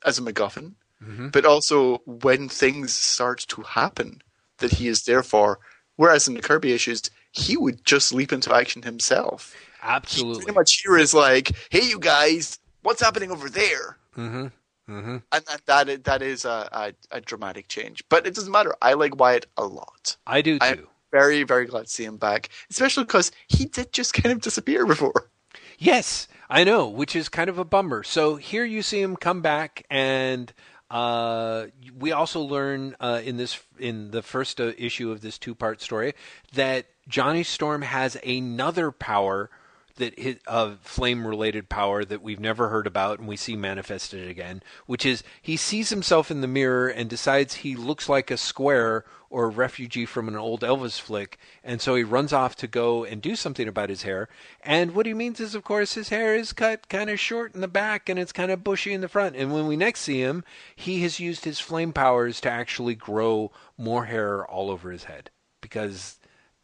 [0.05, 0.73] as a MacGuffin,
[1.03, 1.29] mm-hmm.
[1.29, 4.21] but also when things start to happen
[4.57, 5.59] that he is there for.
[5.95, 7.01] Whereas in the Kirby issues,
[7.31, 9.55] he would just leap into action himself.
[9.81, 10.33] Absolutely.
[10.33, 13.97] He pretty much here is like, hey, you guys, what's happening over there?
[14.15, 14.47] Mm-hmm.
[14.91, 15.17] Mm-hmm.
[15.31, 18.03] And, and that is, that is a, a, a, dramatic change.
[18.09, 18.73] But it doesn't matter.
[18.81, 20.15] I like Wyatt a lot.
[20.25, 20.65] I do too.
[20.65, 24.41] I'm very, very glad to see him back, especially because he did just kind of
[24.41, 25.29] disappear before.
[25.77, 28.03] Yes, I know, which is kind of a bummer.
[28.03, 30.51] So here you see him come back, and
[30.89, 35.53] uh, we also learn uh, in this in the first uh, issue of this two
[35.53, 36.15] part story
[36.53, 39.51] that Johnny Storm has another power
[39.97, 40.37] that his,
[40.81, 45.23] flame related power that we've never heard about and we see manifested again, which is
[45.41, 49.49] he sees himself in the mirror and decides he looks like a square or a
[49.49, 53.35] refugee from an old Elvis flick, and so he runs off to go and do
[53.35, 54.29] something about his hair.
[54.61, 57.61] And what he means is, of course, his hair is cut kind of short in
[57.61, 59.35] the back and it's kind of bushy in the front.
[59.35, 60.43] And when we next see him,
[60.75, 65.29] he has used his flame powers to actually grow more hair all over his head
[65.61, 66.16] because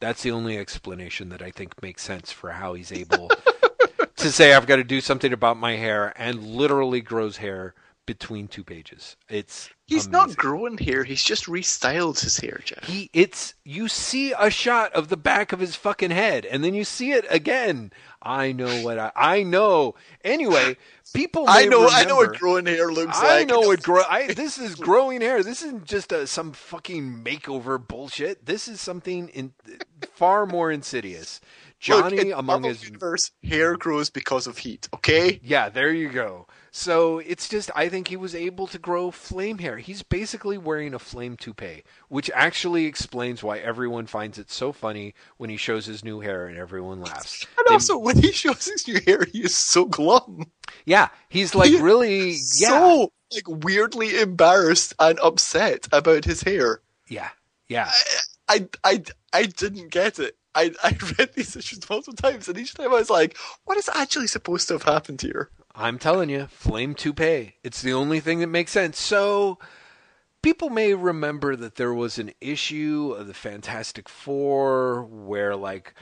[0.03, 3.31] that's the only explanation that I think makes sense for how he's able
[4.17, 7.73] to say I've got to do something about my hair and literally grows hair
[8.05, 9.15] between two pages.
[9.29, 10.11] It's He's amazing.
[10.27, 11.05] not growing hair.
[11.05, 12.83] He's just restyled his hair, Jeff.
[12.83, 16.73] He it's you see a shot of the back of his fucking head and then
[16.73, 17.93] you see it again.
[18.23, 19.95] I know what I I know.
[20.23, 20.77] Anyway,
[21.13, 23.41] people I know remember, I know what growing hair looks I like.
[23.41, 25.43] I know what grow I this is growing hair.
[25.43, 28.45] This isn't just a, some fucking makeover bullshit.
[28.45, 29.53] This is something in
[30.13, 31.41] far more insidious.
[31.79, 35.41] Johnny Look, among his universe hair grows because of heat, okay?
[35.43, 36.47] Yeah, there you go.
[36.75, 39.77] So it's just, I think he was able to grow flame hair.
[39.77, 45.13] He's basically wearing a flame toupee, which actually explains why everyone finds it so funny
[45.37, 47.45] when he shows his new hair and everyone laughs.
[47.59, 50.51] And they, also, when he shows his new hair, he is so glum.
[50.85, 52.69] Yeah, he's like really, yeah.
[52.69, 56.81] So, like, weirdly embarrassed and upset about his hair.
[57.07, 57.29] Yeah,
[57.67, 57.91] yeah.
[58.49, 60.35] I, I, I, I didn't get it.
[60.55, 63.89] I, I read these issues multiple times, and each time I was like, what is
[63.93, 65.51] actually supposed to have happened here?
[65.75, 67.55] I'm telling you, flame toupee.
[67.63, 68.99] It's the only thing that makes sense.
[68.99, 69.57] So,
[70.41, 75.95] people may remember that there was an issue of the Fantastic Four where, like,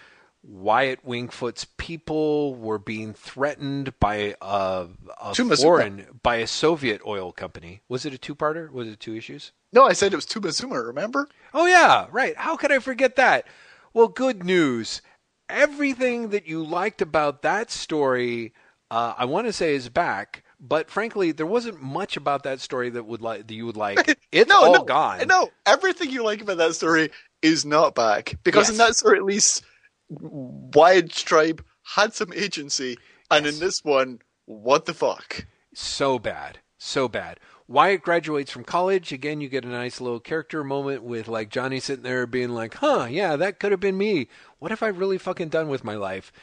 [0.44, 4.88] Wyatt Wingfoot's people were being threatened by a,
[5.22, 7.82] a foreign, by a Soviet oil company.
[7.88, 8.72] Was it a two-parter?
[8.72, 9.52] Was it two issues?
[9.72, 11.30] No, I said it was Tuma remember?
[11.54, 12.36] Oh, yeah, right.
[12.36, 13.46] How could I forget that?
[13.94, 15.02] Well, good news.
[15.48, 18.54] Everything that you liked about that story,
[18.92, 20.44] uh, I want to say, is back.
[20.60, 24.18] But frankly, there wasn't much about that story that would like that you would like.
[24.32, 25.28] It's no, all no, gone.
[25.28, 27.10] No, everything you like about that story
[27.42, 28.72] is not back because yes.
[28.72, 29.64] in that story, at least,
[30.10, 32.98] Wyatt Tribe had some agency,
[33.30, 33.56] and yes.
[33.56, 35.46] in this one, what the fuck?
[35.74, 37.40] So bad, so bad.
[37.72, 39.14] Wyatt graduates from college.
[39.14, 42.76] Again, you get a nice little character moment with like Johnny sitting there being like,
[42.76, 44.28] huh, yeah, that could have been me.
[44.60, 46.34] What have I really fucking done with my life?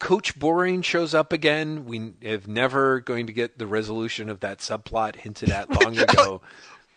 [0.00, 1.84] Coach Boring shows up again.
[1.84, 6.42] We have never going to get the resolution of that subplot hinted at long ago.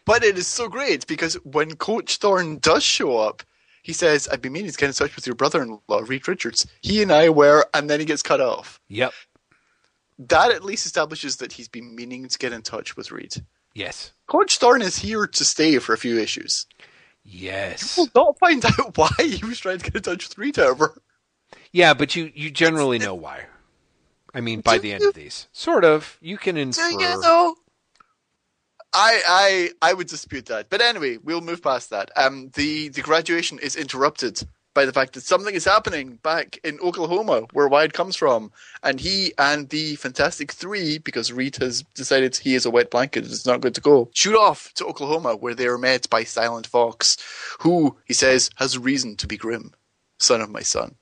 [0.06, 3.44] but it is so great because when Coach Thorne does show up,
[3.84, 6.28] he says, I've been meaning to get in touch with your brother in law, Reed
[6.28, 6.68] Richards.
[6.82, 8.82] He and I were, and then he gets cut off.
[8.90, 9.14] Yep.
[10.20, 13.36] That at least establishes that he's been meaning to get in touch with Reed.
[13.76, 14.12] Yes.
[14.26, 16.66] Coach Thorne is here to stay for a few issues.
[17.24, 17.96] Yes.
[17.98, 21.02] We'll not find out why he was trying to get in touch with Reed, ever.
[21.72, 23.46] Yeah, but you, you generally know why.
[24.34, 25.48] I mean, by the end of these.
[25.52, 26.18] Sort of.
[26.22, 26.90] You can infer.
[26.90, 27.56] Do you know?
[28.94, 30.70] I, I I would dispute that.
[30.70, 32.10] But anyway, we'll move past that.
[32.16, 34.42] Um the, the graduation is interrupted
[34.74, 38.52] by the fact that something is happening back in Oklahoma, where Wyatt comes from,
[38.84, 43.24] and he and the Fantastic Three, because Reed has decided he is a wet blanket
[43.24, 46.24] and is not good to go, shoot off to Oklahoma, where they are met by
[46.24, 47.18] Silent Fox,
[47.62, 49.74] who he says has reason to be grim,
[50.20, 50.97] son of my son.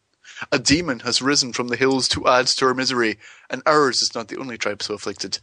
[0.51, 3.17] A demon has risen from the hills to add to our misery,
[3.49, 5.39] and ours is not the only tribe so afflicted.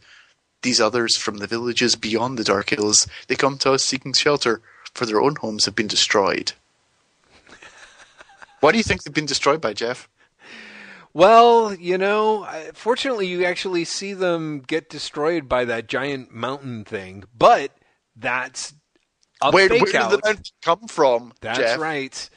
[0.61, 4.61] These others from the villages beyond the dark hills, they come to us seeking shelter,
[4.93, 6.53] for their own homes have been destroyed.
[8.59, 10.07] Why do you think they've been destroyed by, Jeff?
[11.13, 17.25] Well, you know, fortunately, you actually see them get destroyed by that giant mountain thing,
[17.37, 17.71] but
[18.15, 18.73] that's
[19.41, 21.33] a where, where did the mountain come from?
[21.41, 21.79] That's Jeff?
[21.79, 22.29] right.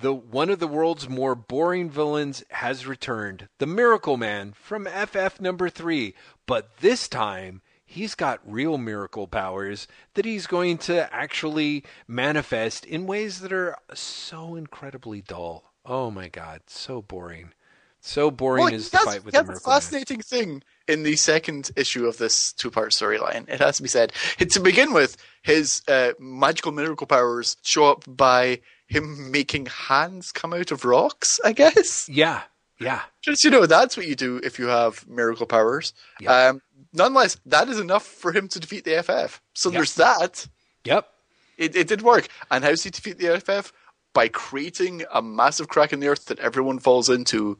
[0.00, 5.40] The one of the world's more boring villains has returned, the Miracle Man from FF
[5.40, 6.14] number three,
[6.46, 13.08] but this time he's got real miracle powers that he's going to actually manifest in
[13.08, 15.72] ways that are so incredibly dull.
[15.84, 17.52] Oh my god, so boring.
[18.00, 20.22] So boring well, is the fight with the Miracle a fascinating Man.
[20.22, 23.48] thing in the second issue of this two-part storyline.
[23.48, 24.12] It has to be said.
[24.38, 30.52] To begin with, his uh, magical miracle powers show up by him making hands come
[30.52, 31.38] out of rocks.
[31.44, 32.08] I guess.
[32.08, 32.42] Yeah,
[32.80, 33.02] yeah.
[33.22, 35.92] Just you know, that's what you do if you have miracle powers.
[36.26, 36.62] Um,
[36.92, 39.40] nonetheless, that is enough for him to defeat the FF.
[39.54, 39.78] So yep.
[39.78, 40.48] there's that.
[40.84, 41.08] Yep.
[41.56, 42.28] It, it did work.
[42.50, 43.72] And how does he defeat the FF?
[44.14, 47.58] By creating a massive crack in the earth that everyone falls into.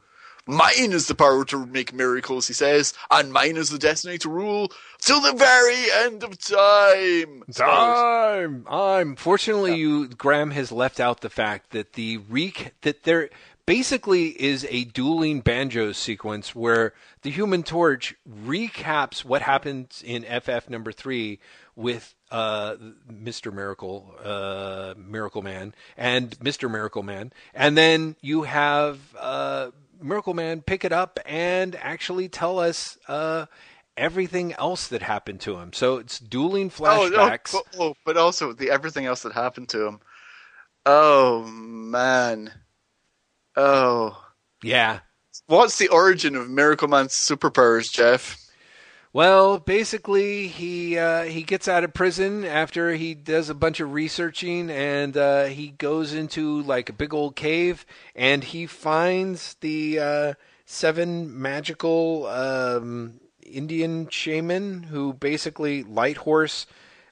[0.48, 4.30] Mine is the power to make miracles, he says, and mine is the destiny to
[4.30, 7.42] rule till the very end of time.
[7.52, 8.66] Time.
[8.66, 9.14] I'm.
[9.14, 9.76] Fortunately, yeah.
[9.76, 13.28] you Graham has left out the fact that the reek that there
[13.66, 20.70] basically is a dueling banjos sequence where the Human Torch recaps what happens in FF
[20.70, 21.40] number three
[21.76, 22.76] with uh,
[23.12, 23.52] Mr.
[23.52, 26.70] Miracle, uh, Miracle Man, and Mr.
[26.70, 29.70] Miracle Man, and then you have uh,
[30.00, 33.46] Miracle Man pick it up and actually tell us uh,
[33.96, 35.72] everything else that happened to him.
[35.72, 37.54] So it's dueling flashbacks.
[37.54, 40.00] Oh, oh, oh, but also the everything else that happened to him.
[40.86, 42.52] Oh man.
[43.56, 44.24] Oh.
[44.62, 45.00] Yeah.
[45.46, 48.38] What's the origin of Miracle Man's superpowers, Jeff?
[49.12, 53.92] Well, basically, he uh, he gets out of prison after he does a bunch of
[53.92, 59.98] researching, and uh, he goes into like a big old cave, and he finds the
[59.98, 60.34] uh,
[60.66, 66.66] seven magical um, Indian shaman who basically Light Horse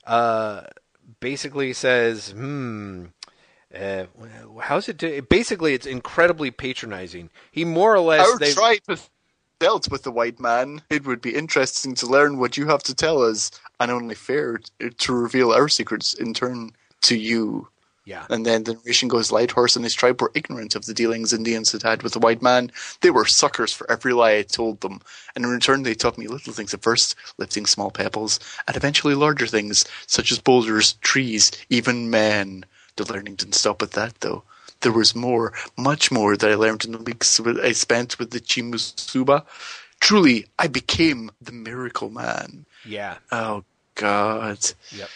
[0.07, 0.65] uh,
[1.21, 3.07] basically says, "Hmm,
[3.75, 4.05] uh,
[4.61, 4.99] how's it?
[4.99, 7.31] Do- Basically, it's incredibly patronizing.
[7.51, 8.29] He more or less.
[8.29, 9.09] Our tribe has
[9.59, 10.83] dealt with the white man.
[10.91, 13.51] It would be interesting to learn what you have to tell us,
[13.81, 14.61] and only fair
[14.99, 16.73] to reveal our secrets in turn
[17.03, 17.69] to you.
[18.07, 18.25] Yeah.
[18.31, 21.33] And then the narration goes Light Horse and his tribe were ignorant of the dealings
[21.33, 22.71] Indians had had with the white man.
[23.01, 25.01] They were suckers for every lie I told them.
[25.35, 28.39] And in return, they taught me little things at first, lifting small pebbles,
[28.69, 32.65] and eventually larger things, such as boulders, trees, even men.
[32.95, 34.45] The learning didn't stop at that, though.
[34.81, 38.41] There was more, much more that I learned in the weeks I spent with the
[38.41, 39.45] Chimusuba.
[40.01, 42.67] Truly, I became the miracle man.
[42.85, 43.17] Yeah.
[43.33, 44.59] Oh God.
[44.91, 45.09] Yep.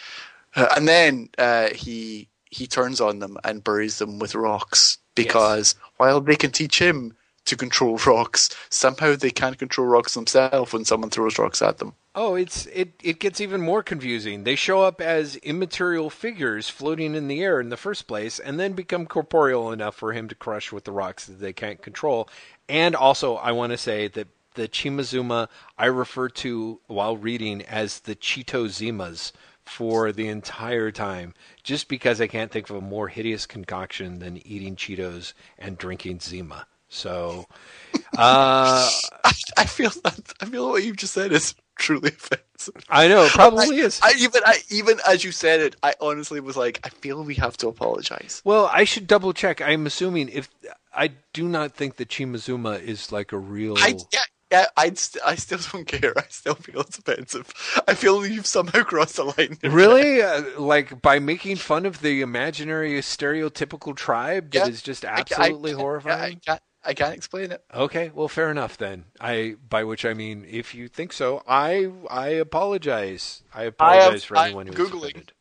[0.55, 5.75] Uh, and then uh, he he turns on them and buries them with rocks because
[5.77, 5.91] yes.
[5.97, 7.15] while they can teach him
[7.45, 11.93] to control rocks, somehow they can't control rocks themselves when someone throws rocks at them.
[12.13, 14.43] Oh, it's it it gets even more confusing.
[14.43, 18.59] They show up as immaterial figures floating in the air in the first place and
[18.59, 22.27] then become corporeal enough for him to crush with the rocks that they can't control.
[22.67, 25.47] And also, I want to say that the Chimazuma
[25.77, 29.31] I refer to while reading as the Cheeto Zimas
[29.63, 31.33] for the entire time,
[31.63, 36.19] just because I can't think of a more hideous concoction than eating Cheetos and drinking
[36.19, 36.67] Zima.
[36.89, 37.45] So,
[38.17, 38.89] uh,
[39.23, 42.83] I, I, feel that I feel what you've just said is truly offensive.
[42.89, 43.99] I know, probably I, is.
[44.01, 47.35] I, even I, even as you said it, I honestly was like, I feel we
[47.35, 48.41] have to apologize.
[48.45, 49.61] Well, I should double check.
[49.61, 50.49] I'm assuming if
[50.93, 53.75] I do not think that Chimazuma is like a real.
[53.77, 54.19] I, yeah,
[54.51, 56.13] yeah, I'd st- I still don't care.
[56.17, 57.51] I still feel it's offensive.
[57.87, 59.57] I feel you've somehow crossed the line.
[59.71, 60.21] Really?
[60.21, 65.71] Uh, like by making fun of the imaginary stereotypical tribe that yeah, is just absolutely
[65.71, 66.41] I, I, horrifying?
[66.47, 67.63] I I can't explain it.
[67.73, 69.05] Okay, well, fair enough then.
[69.19, 73.43] I by which I mean, if you think so, I I apologize.
[73.53, 75.11] I apologize for anyone who's googling.
[75.11, 75.33] Offended.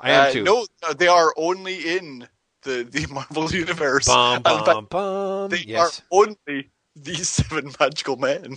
[0.00, 0.42] I am uh, too.
[0.42, 0.66] No,
[0.96, 2.28] they are only in
[2.62, 4.06] the the Marvel universe.
[4.06, 5.50] Bum, bum, bum.
[5.50, 6.00] They yes.
[6.00, 8.56] are only these seven magical men.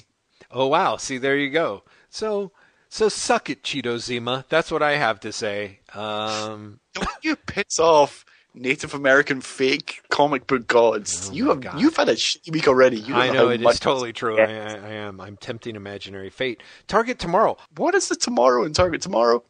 [0.51, 0.97] Oh wow!
[0.97, 1.83] See, there you go.
[2.09, 2.51] So,
[2.89, 4.45] so suck it, Cheeto Zima.
[4.49, 5.79] That's what I have to say.
[5.93, 11.29] Um, Don't you piss off Native American fake comic book gods?
[11.29, 11.79] Oh you have God.
[11.79, 12.17] you've had a
[12.49, 12.97] week already.
[12.97, 14.39] You I know it is totally true.
[14.39, 15.19] I, I, am.
[15.19, 16.63] I'm tempting imaginary fate.
[16.87, 17.57] Target tomorrow.
[17.75, 19.43] What is the tomorrow in Target tomorrow?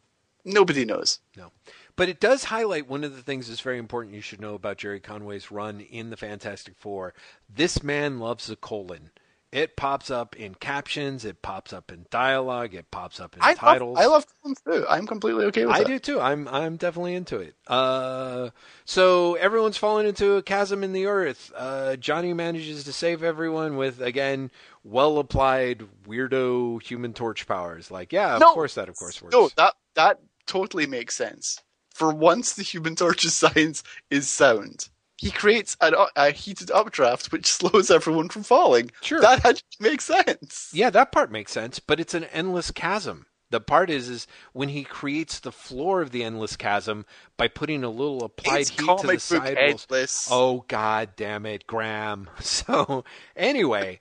[0.44, 1.20] Nobody knows.
[1.36, 1.52] No.
[1.96, 4.76] But it does highlight one of the things that's very important you should know about
[4.76, 7.14] Gerry Conway's run in the Fantastic Four.
[7.48, 9.10] This man loves a colon.
[9.56, 11.24] It pops up in captions.
[11.24, 12.74] It pops up in dialogue.
[12.74, 13.96] It pops up in I titles.
[13.96, 14.84] Love, I love colons too.
[14.86, 15.78] I'm completely okay with it.
[15.78, 15.88] I that.
[15.88, 16.20] do too.
[16.20, 17.54] I'm I'm definitely into it.
[17.66, 18.50] Uh,
[18.84, 21.50] so everyone's fallen into a chasm in the earth.
[21.56, 24.50] Uh, Johnny manages to save everyone with again
[24.84, 27.90] well applied weirdo Human Torch powers.
[27.90, 29.32] Like yeah, of no, course that of course works.
[29.34, 31.62] No, that that totally makes sense
[31.94, 34.90] for once the Human Torch's science is sound.
[35.16, 38.90] He creates an, uh, a heated updraft which slows everyone from falling.
[39.00, 40.70] Sure, that makes sense.
[40.74, 43.26] Yeah, that part makes sense, but it's an endless chasm.
[43.50, 47.06] The part is, is when he creates the floor of the endless chasm
[47.36, 50.28] by putting a little applied it's heat to the sidewalls.
[50.30, 52.28] Oh God damn it, Graham!
[52.40, 53.04] So
[53.36, 54.00] anyway,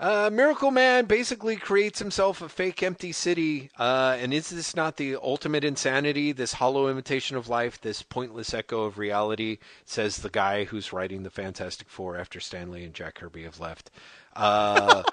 [0.00, 3.70] uh, Miracle Man basically creates himself a fake empty city.
[3.78, 6.32] Uh, and is this not the ultimate insanity?
[6.32, 11.22] This hollow imitation of life, this pointless echo of reality, says the guy who's writing
[11.22, 13.90] the Fantastic Four after Stan Lee and Jack Kirby have left.
[14.34, 15.04] Uh,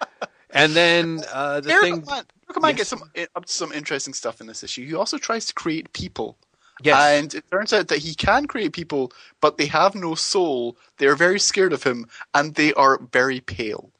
[0.50, 2.04] and then uh, the Miracle thing.
[2.06, 2.76] Man, Miracle Man yes.
[2.76, 3.02] gets some,
[3.36, 4.84] up to some interesting stuff in this issue.
[4.84, 6.36] He also tries to create people.
[6.82, 7.20] Yes.
[7.20, 10.76] And it turns out that he can create people, but they have no soul.
[10.98, 13.90] They're very scared of him, and they are very pale.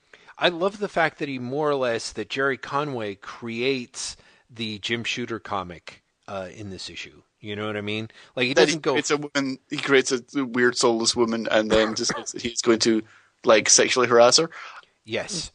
[0.45, 4.15] I love the fact that he more or less that Gerry Conway creates
[4.51, 7.23] the Jim Shooter comic uh, in this issue.
[7.41, 8.11] You know what I mean?
[8.37, 8.95] Like he doesn't go.
[8.95, 9.59] It's a woman.
[9.71, 13.03] He creates a weird soulless woman, and then just he's going to
[13.47, 14.51] like sexually harass her.
[15.07, 15.51] Yes.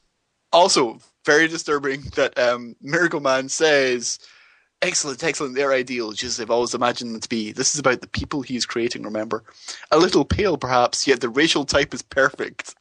[0.52, 4.18] Also, very disturbing that um, Miracle Man says,
[4.82, 5.54] "Excellent, excellent.
[5.54, 7.52] They're ideal, just as I've always imagined them to be.
[7.52, 9.04] This is about the people he's creating.
[9.04, 9.44] Remember,
[9.92, 12.74] a little pale, perhaps, yet the racial type is perfect."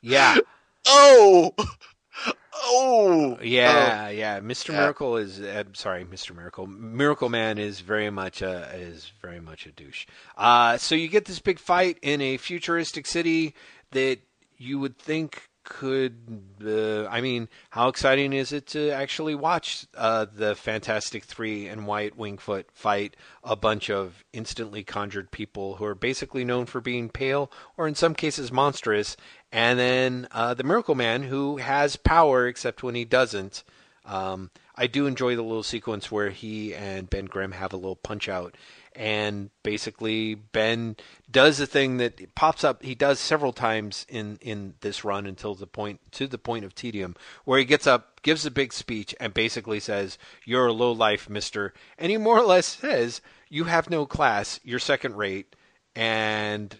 [0.00, 0.38] Yeah.
[0.86, 1.52] Oh,
[2.54, 4.10] oh, yeah, oh.
[4.10, 4.40] yeah.
[4.40, 4.70] Mr.
[4.70, 4.80] Yeah.
[4.80, 6.34] Miracle is uh, sorry, Mr.
[6.34, 6.66] Miracle.
[6.66, 10.06] Miracle Man is very much a is very much a douche.
[10.36, 13.54] Uh, so you get this big fight in a futuristic city
[13.92, 14.18] that
[14.56, 20.26] you would think could uh, I mean, how exciting is it to actually watch uh,
[20.30, 25.94] the Fantastic Three and Wyatt Wingfoot fight a bunch of instantly conjured people who are
[25.94, 29.16] basically known for being pale or in some cases monstrous,
[29.52, 33.62] and then uh, the Miracle Man who has power except when he doesn't.
[34.04, 37.96] Um, I do enjoy the little sequence where he and Ben Grimm have a little
[37.96, 38.56] punch out
[38.94, 40.96] and basically Ben
[41.30, 42.82] does the thing that pops up.
[42.82, 46.74] He does several times in in this run until the point to the point of
[46.74, 50.92] tedium, where he gets up, gives a big speech, and basically says, "You're a low
[50.92, 54.60] life, Mister," and he more or less says, "You have no class.
[54.64, 55.54] You're second rate,"
[55.94, 56.76] and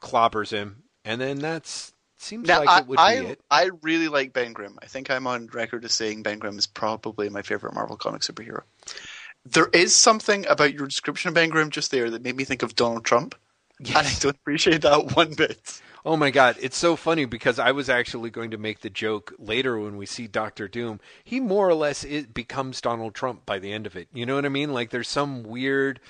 [0.00, 3.40] clobbers him, and then that's seems now, like I, it would I, be it.
[3.50, 4.78] I really like Ben Grimm.
[4.80, 8.22] I think I'm on record as saying Ben Grimm is probably my favorite Marvel comic
[8.22, 8.62] superhero.
[9.44, 12.62] There is something about your description of Ben Grimm just there that made me think
[12.62, 13.34] of Donald Trump,
[13.80, 13.96] yes.
[13.96, 15.80] and I don't appreciate that one bit.
[16.04, 19.34] Oh my god, it's so funny because I was actually going to make the joke
[19.38, 21.00] later when we see Doctor Doom.
[21.22, 24.08] He more or less it becomes Donald Trump by the end of it.
[24.12, 24.72] You know what I mean?
[24.72, 26.00] Like there's some weird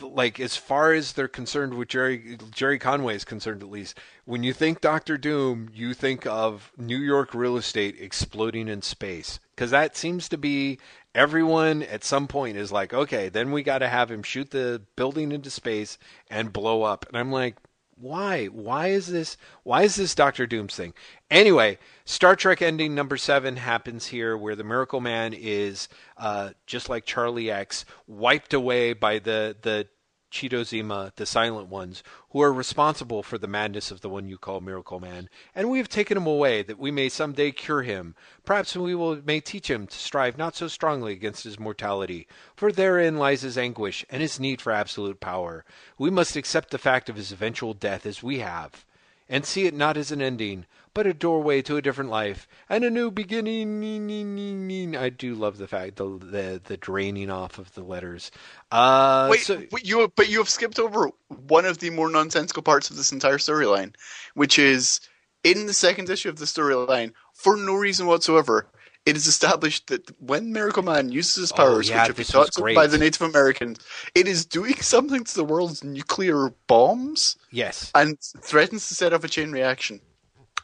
[0.00, 4.42] like as far as they're concerned with Gerry Gerry Conway is concerned at least, when
[4.42, 9.70] you think Doctor Doom, you think of New York real estate exploding in space because
[9.70, 10.78] that seems to be
[11.14, 14.82] everyone at some point is like, okay, then we got to have him shoot the
[14.96, 17.06] building into space and blow up.
[17.08, 17.56] And I'm like,
[17.96, 18.46] why?
[18.46, 19.36] Why is this?
[19.62, 20.94] Why is this Doctor Doom's thing?
[21.30, 26.88] Anyway, Star Trek ending number seven happens here, where the Miracle Man is uh, just
[26.88, 29.86] like Charlie X, wiped away by the the
[30.34, 34.60] Chitozima, the Silent Ones, who are responsible for the madness of the one you call
[34.60, 38.16] Miracle Man, and we have taken him away that we may some day cure him.
[38.44, 42.72] Perhaps we will may teach him to strive not so strongly against his mortality, for
[42.72, 45.64] therein lies his anguish and his need for absolute power.
[45.98, 48.84] We must accept the fact of his eventual death as we have,
[49.28, 52.84] and see it not as an ending, but a doorway to a different life and
[52.84, 54.96] a new beginning.
[54.96, 58.30] I do love the fact the the, the draining off of the letters.
[58.70, 62.90] Uh, Wait, so, you but you have skipped over one of the more nonsensical parts
[62.90, 63.94] of this entire storyline,
[64.34, 65.00] which is
[65.42, 68.68] in the second issue of the storyline for no reason whatsoever.
[69.04, 72.16] It is established that when Miracle Man uses his oh, powers, oh, yeah, which have
[72.16, 73.78] been taught by the Native Americans,
[74.14, 77.36] it is doing something to the world's nuclear bombs.
[77.50, 80.00] Yes, and threatens to set off a chain reaction.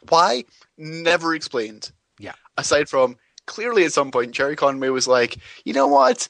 [0.09, 0.45] Why?
[0.79, 1.93] Never explained.
[2.19, 2.35] Yeah.
[2.57, 3.17] Aside from
[3.47, 6.29] clearly at some point Gerry Conway was like, you know what?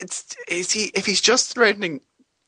[0.00, 2.00] It's is he if he's just threatening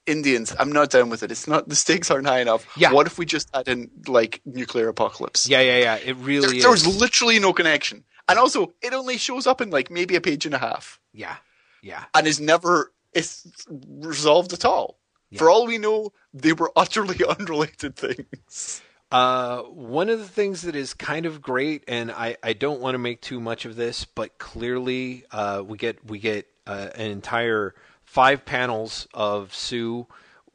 [0.06, 1.30] Indians, I'm not down with it.
[1.30, 2.66] It's not the stakes aren't high enough.
[2.76, 2.92] Yeah.
[2.92, 5.48] What if we just had in like nuclear apocalypse?
[5.48, 5.94] Yeah, yeah, yeah.
[5.96, 8.04] It really there, there was literally no connection.
[8.28, 11.00] And also it only shows up in like maybe a page and a half.
[11.12, 11.36] Yeah.
[11.82, 12.04] Yeah.
[12.14, 14.98] And is never it's resolved at all.
[15.30, 15.38] Yeah.
[15.38, 18.82] For all we know, they were utterly unrelated things.
[19.10, 22.94] Uh, one of the things that is kind of great, and I, I don't want
[22.94, 27.10] to make too much of this, but clearly uh, we get we get uh, an
[27.10, 27.74] entire
[28.04, 30.06] five panels of Sue,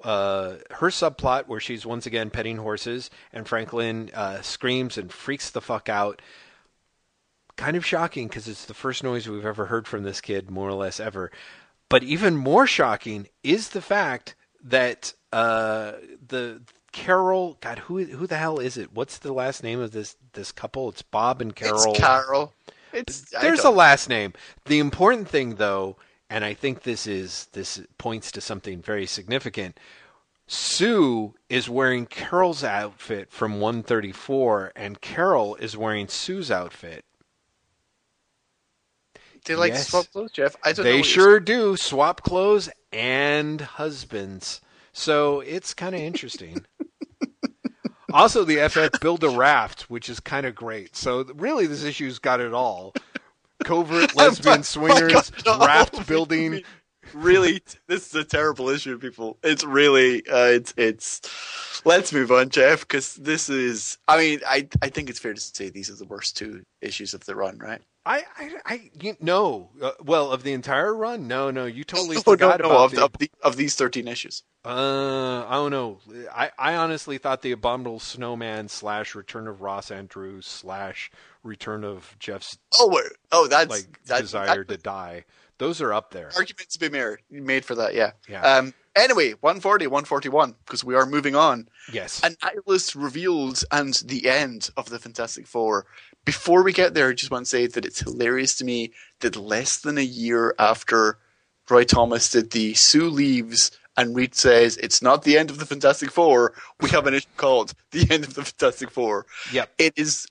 [0.04, 5.50] uh, her subplot where she's once again petting horses, and Franklin uh, screams and freaks
[5.50, 6.22] the fuck out.
[7.58, 10.70] Kind of shocking because it's the first noise we've ever heard from this kid, more
[10.70, 11.32] or less ever.
[11.90, 15.94] But even more shocking is the fact that uh,
[16.28, 16.62] the
[16.96, 17.58] Carol.
[17.60, 18.94] God, who who the hell is it?
[18.94, 20.88] What's the last name of this this couple?
[20.88, 21.92] It's Bob and Carol.
[21.92, 22.54] It's Carol.
[22.94, 24.32] It's there's a last name.
[24.64, 25.98] The important thing, though,
[26.30, 29.78] and I think this is this points to something very significant.
[30.48, 37.04] Sue is wearing Carol's outfit from 134, and Carol is wearing Sue's outfit.
[39.44, 39.90] They like yes.
[39.90, 40.56] swap clothes, Jeff.
[40.64, 44.62] I don't they sure do swap clothes and husbands.
[44.98, 46.66] So it's kind of interesting.
[48.14, 50.96] also, the FF build a raft, which is kind of great.
[50.96, 52.94] So really, this issue's got it all:
[53.66, 56.64] covert lesbian swingers, raft building.
[57.14, 59.38] Really, this is a terrible issue, people.
[59.44, 61.22] It's really, uh, it's it's.
[61.84, 63.98] Let's move on, Jeff, because this is.
[64.08, 67.14] I mean, I I think it's fair to say these are the worst two issues
[67.14, 67.82] of the run, right?
[68.06, 69.70] I, I, I you, no.
[69.82, 71.66] Uh, well, of the entire run, no, no.
[71.66, 74.44] You totally forgot no, no, about of, the, of, the, of these thirteen issues.
[74.64, 76.00] Uh, I don't know.
[76.34, 81.12] I, I honestly thought the Abominable Snowman slash Return of Ross Andrews slash
[81.44, 83.02] Return of Jeff's oh
[83.32, 85.26] oh that's like that's, desire to die.
[85.58, 86.30] Those are up there.
[86.36, 87.96] Arguments to be made made for that.
[87.96, 88.12] Yeah.
[88.28, 88.42] Yeah.
[88.42, 88.74] Um.
[88.96, 91.68] Anyway, 140, 141, because we are moving on.
[91.92, 92.22] Yes.
[92.22, 95.86] Annihilus revealed and the end of the Fantastic Four
[96.26, 99.36] before we get there, I just want to say that it's hilarious to me that
[99.36, 101.20] less than a year after
[101.70, 105.66] Roy Thomas did the Sue leaves and Reed says it's not the end of the
[105.66, 109.26] Fantastic Four, we have an issue called The End of the Fantastic Four.
[109.54, 109.70] Yep.
[109.78, 110.28] It is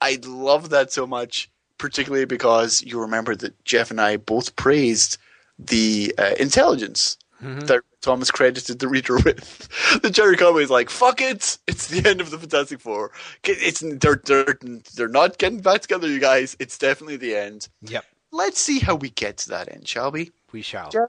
[0.00, 5.18] I love that so much, particularly because you remember that Jeff and I both praised
[5.58, 7.66] the uh, intelligence mm-hmm.
[7.66, 10.00] that Thomas credited the reader with.
[10.02, 11.58] the Gerry Conway is like, "Fuck it!
[11.66, 13.10] It's the end of the Fantastic Four.
[13.44, 14.58] It's they're they're
[14.94, 16.56] they're not getting back together, you guys.
[16.58, 18.04] It's definitely the end." Yep.
[18.30, 20.30] Let's see how we get to that end, shall we?
[20.52, 20.90] We shall.
[20.90, 21.08] Jeff,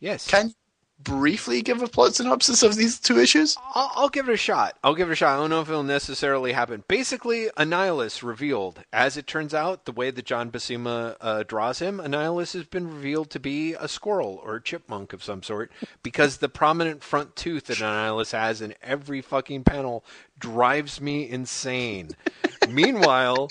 [0.00, 0.26] yes.
[0.28, 0.52] Can
[1.02, 3.56] briefly give a plot synopsis of these two issues?
[3.74, 4.76] I'll, I'll, give it a shot.
[4.82, 5.34] I'll give it a shot.
[5.34, 6.84] I don't know if it'll necessarily happen.
[6.88, 8.84] Basically, Annihilus revealed.
[8.92, 12.88] As it turns out, the way that John Buscema uh, draws him, Annihilus has been
[12.88, 15.70] revealed to be a squirrel or a chipmunk of some sort
[16.02, 20.04] because the prominent front tooth that Annihilus has in every fucking panel
[20.38, 22.10] drives me insane.
[22.68, 23.48] Meanwhile,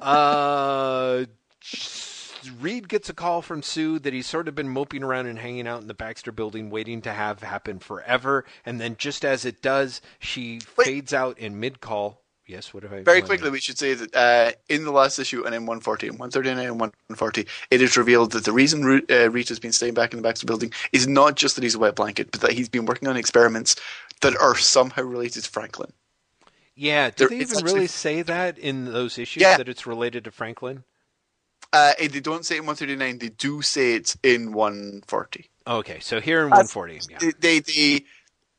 [0.00, 1.24] uh
[2.60, 5.66] Reed gets a call from Sue that he's sort of been moping around and hanging
[5.66, 8.44] out in the Baxter building, waiting to have happen forever.
[8.64, 10.84] And then, just as it does, she Wait.
[10.86, 12.22] fades out in mid call.
[12.46, 13.02] Yes, what have I?
[13.02, 16.18] Very quickly, we should say that uh, in the last issue and in 140 and
[16.18, 20.16] 139 and 140, it is revealed that the reason uh, Rita's been staying back in
[20.16, 22.86] the Baxter building is not just that he's a wet blanket, but that he's been
[22.86, 23.76] working on experiments
[24.22, 25.92] that are somehow related to Franklin.
[26.74, 29.58] Yeah, There- did they even actually- really say that in those issues Yeah.
[29.58, 30.84] that it's related to Franklin?
[31.72, 35.50] Uh, eh, they don't say it in 139, they do say it in 140.
[35.66, 37.18] Okay, so here in 140, yeah.
[37.38, 38.04] They, they,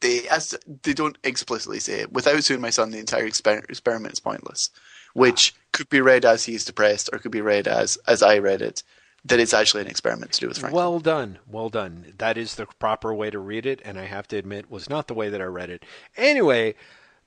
[0.02, 2.11] they, as, they don't explicitly say it.
[2.11, 4.69] Without suing my son, the entire exper- experiment is pointless,
[5.14, 8.61] which could be read as he's depressed or could be read as, as I read
[8.61, 8.84] it,
[9.26, 10.77] that it's actually an experiment to do with Franklin.
[10.77, 12.14] Well done, well done.
[12.19, 15.07] That is the proper way to read it, and I have to admit, was not
[15.07, 15.84] the way that I read it.
[16.15, 16.76] Anyway,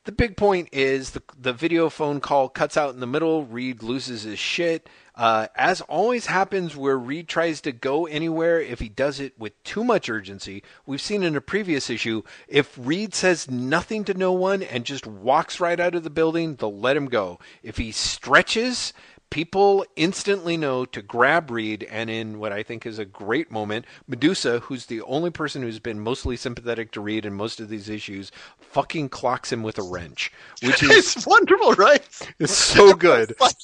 [0.05, 3.45] the big point is the the video phone call cuts out in the middle.
[3.45, 4.89] Reed loses his shit.
[5.15, 9.63] Uh, as always happens where Reed tries to go anywhere, if he does it with
[9.63, 14.33] too much urgency, we've seen in a previous issue, if Reed says nothing to no
[14.33, 17.39] one and just walks right out of the building, they'll let him go.
[17.63, 18.95] If he stretches,
[19.33, 23.87] people instantly know to grab Reed, and in what I think is a great moment,
[24.07, 27.89] Medusa, who's the only person who's been mostly sympathetic to Reed in most of these
[27.89, 30.31] issues, fucking clocks him with a wrench,
[30.63, 32.03] which is, it's wonderful, right?
[32.39, 33.35] is so good.
[33.41, 33.57] Like,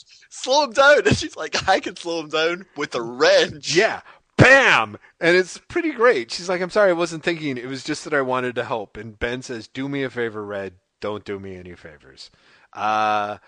[0.43, 1.03] slow him down.
[1.07, 3.75] And she's like, I can slow him down with a wrench.
[3.75, 4.01] Yeah.
[4.37, 4.97] Bam!
[5.21, 6.31] And it's pretty great.
[6.31, 7.59] She's like, I'm sorry, I wasn't thinking.
[7.59, 8.97] It was just that I wanted to help.
[8.97, 10.75] And Ben says, Do me a favor, Red.
[11.01, 12.31] Don't do me any favors.
[12.73, 13.39] Uh,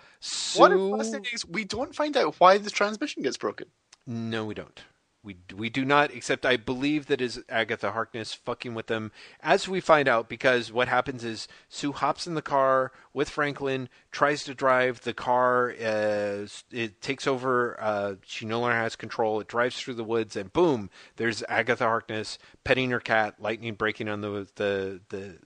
[0.55, 3.67] What Sue- is fascinating is we don't find out why the transmission gets broken.
[4.05, 4.81] No, we don't.
[5.23, 6.11] We we do not.
[6.11, 9.11] Except I believe that is Agatha Harkness fucking with them,
[9.41, 10.27] as we find out.
[10.27, 15.13] Because what happens is Sue hops in the car with Franklin, tries to drive the
[15.13, 15.71] car.
[15.71, 17.79] Uh, it takes over.
[17.79, 19.39] Uh, she no longer has control.
[19.39, 20.89] It drives through the woods, and boom!
[21.17, 23.35] There's Agatha Harkness petting her cat.
[23.39, 25.37] Lightning breaking on the the the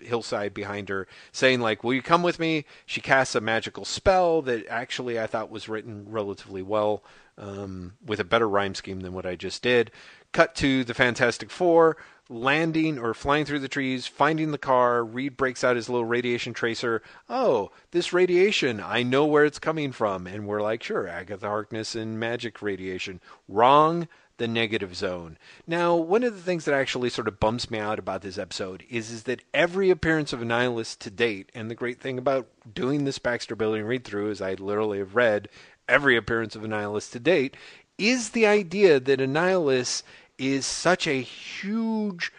[0.00, 2.64] hillside behind her saying like will you come with me?
[2.86, 7.02] She casts a magical spell that actually i thought was written relatively well
[7.36, 9.90] um, with a better rhyme scheme than what i just did.
[10.32, 11.96] Cut to the fantastic four
[12.30, 15.02] landing or flying through the trees finding the car.
[15.02, 17.02] Reed breaks out his little radiation tracer.
[17.28, 20.26] Oh this radiation i know where it's coming from.
[20.26, 23.20] And we're like sure agatha harkness and magic radiation.
[23.48, 24.08] Wrong
[24.38, 25.36] the negative zone.
[25.66, 28.84] Now, one of the things that actually sort of bumps me out about this episode
[28.88, 33.04] is is that every appearance of Annihilus to date, and the great thing about doing
[33.04, 35.48] this Baxter Building read through is I literally have read
[35.88, 37.56] every appearance of Annihilus to date,
[37.98, 40.02] is the idea that Annihilus
[40.38, 42.32] is such a huge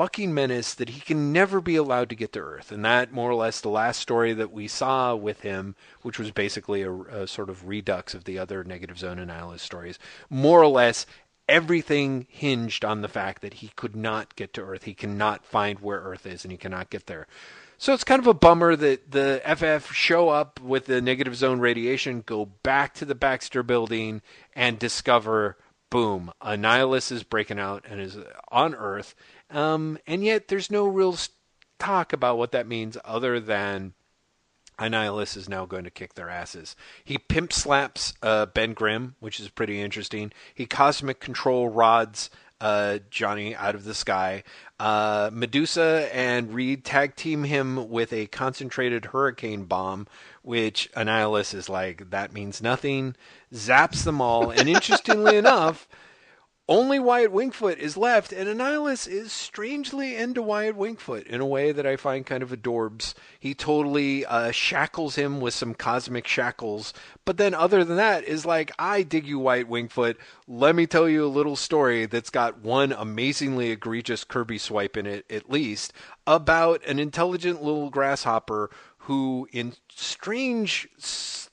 [0.00, 2.72] fucking menace that he can never be allowed to get to Earth.
[2.72, 6.30] And that, more or less, the last story that we saw with him, which was
[6.30, 9.98] basically a, a sort of redux of the other Negative Zone Annihilus stories,
[10.30, 11.04] more or less
[11.50, 14.84] everything hinged on the fact that he could not get to Earth.
[14.84, 17.26] He cannot find where Earth is, and he cannot get there.
[17.76, 21.60] So it's kind of a bummer that the FF show up with the negative zone
[21.60, 24.22] radiation, go back to the Baxter building,
[24.54, 25.56] and discover,
[25.90, 28.16] boom, Annihilus is breaking out and is
[28.50, 29.14] on Earth.
[29.50, 31.16] Um, and yet there's no real
[31.78, 33.94] talk about what that means other than
[34.80, 36.74] Annihilus is now going to kick their asses.
[37.04, 40.32] He pimp slaps uh, Ben Grimm, which is pretty interesting.
[40.54, 42.30] He cosmic control rods
[42.60, 44.42] uh, Johnny out of the sky.
[44.78, 50.06] Uh, Medusa and Reed tag team him with a concentrated hurricane bomb,
[50.42, 53.16] which Annihilus is like, that means nothing.
[53.52, 54.50] Zaps them all.
[54.50, 55.88] And interestingly enough,
[56.70, 61.72] only Wyatt Wingfoot is left, and Annihilus is strangely into Wyatt Wingfoot in a way
[61.72, 63.14] that I find kind of adorbs.
[63.40, 66.94] He totally uh, shackles him with some cosmic shackles,
[67.24, 70.14] but then other than that is like, I dig you, Wyatt Wingfoot.
[70.46, 75.06] Let me tell you a little story that's got one amazingly egregious Kirby swipe in
[75.06, 75.92] it, at least,
[76.24, 80.88] about an intelligent little grasshopper who, in strange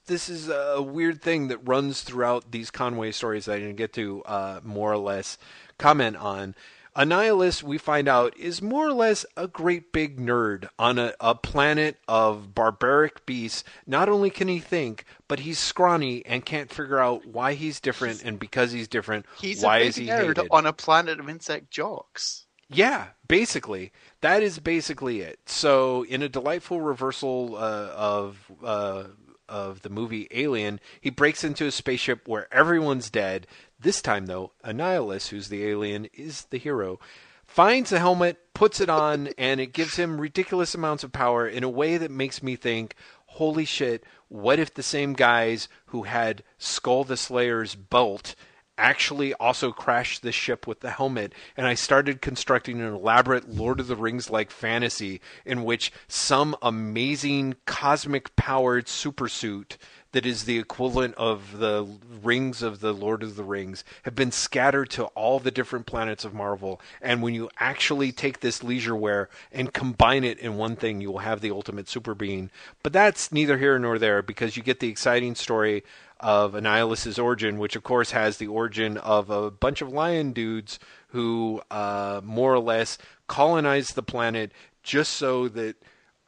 [0.08, 3.94] this is a weird thing that runs throughout these Conway stories that I didn't get
[3.94, 5.38] to uh, more or less
[5.78, 6.56] comment on.
[6.96, 11.36] Annihilus, we find out, is more or less a great big nerd on a, a
[11.36, 13.64] planet of barbaric beasts.
[13.86, 18.24] Not only can he think, but he's scrawny and can't figure out why he's different,
[18.24, 20.48] and because he's different, He's why a big is he nerd hated?
[20.50, 22.48] on a planet of insect jocks.
[22.68, 23.92] Yeah, basically.
[24.22, 25.40] That is basically it.
[25.46, 29.04] So, in a delightful reversal uh, of uh,
[29.48, 33.48] of the movie Alien, he breaks into a spaceship where everyone's dead.
[33.80, 37.00] This time, though, Annihilus, who's the alien, is the hero.
[37.46, 41.64] Finds the helmet, puts it on, and it gives him ridiculous amounts of power in
[41.64, 42.96] a way that makes me think,
[43.28, 48.36] holy shit, what if the same guys who had Skull the Slayer's bolt
[48.78, 53.80] actually also crashed the ship with the helmet, and I started constructing an elaborate Lord
[53.80, 59.78] of the Rings like fantasy in which some amazing cosmic powered supersuit
[60.14, 61.86] that is the equivalent of the
[62.24, 66.26] rings of the Lord of the Rings have been scattered to all the different planets
[66.26, 66.82] of Marvel.
[67.02, 71.12] And when you actually take this leisure wear and combine it in one thing, you
[71.12, 72.50] will have the ultimate super being.
[72.84, 75.84] But that's neither here nor there because you get the exciting story
[76.20, 80.80] of Annihilus's origin, which of course has the origin of a bunch of lion dudes
[81.10, 84.52] who uh, more or less colonized the planet
[84.84, 85.76] just so that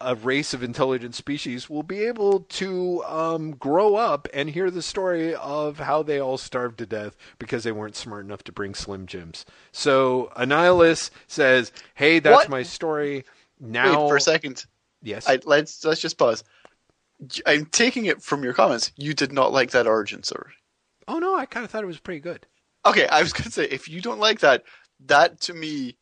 [0.02, 4.82] a race of intelligent species will be able to um, grow up and hear the
[4.82, 8.74] story of how they all starved to death because they weren't smart enough to bring
[8.74, 9.46] Slim Jims.
[9.74, 12.50] So Annihilus says, "Hey, that's What?
[12.50, 13.26] my story."
[13.60, 14.66] Now, Wait for a second.
[15.04, 16.46] yes, I, let's let's just pause.
[17.46, 18.92] I'm taking it from your comments.
[18.96, 20.54] You did not like that origin story.
[21.08, 22.46] oh no, I kind of thought it was pretty good.
[22.86, 24.64] Okay, I was going to say if you don't like that,
[25.06, 25.98] that to me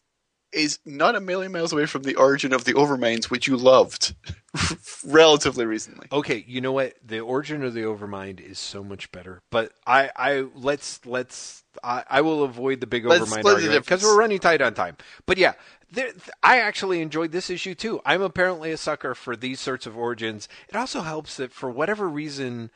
[0.52, 4.16] is not a million miles away from the origin of the Overminds, which you loved
[5.06, 6.08] relatively recently.
[6.12, 6.94] Okay, you know what?
[7.06, 9.42] The origin of the Overmind is so much better.
[9.52, 14.04] But I, I let's let's I, I will avoid the big Let's Overmind argument because
[14.04, 14.98] we're running tight on time.
[15.26, 15.54] But yeah,
[15.92, 16.12] there,
[16.44, 18.02] I actually enjoyed this issue too.
[18.06, 20.48] I'm apparently a sucker for these sorts of origins.
[20.70, 22.72] It also helps that for whatever reason.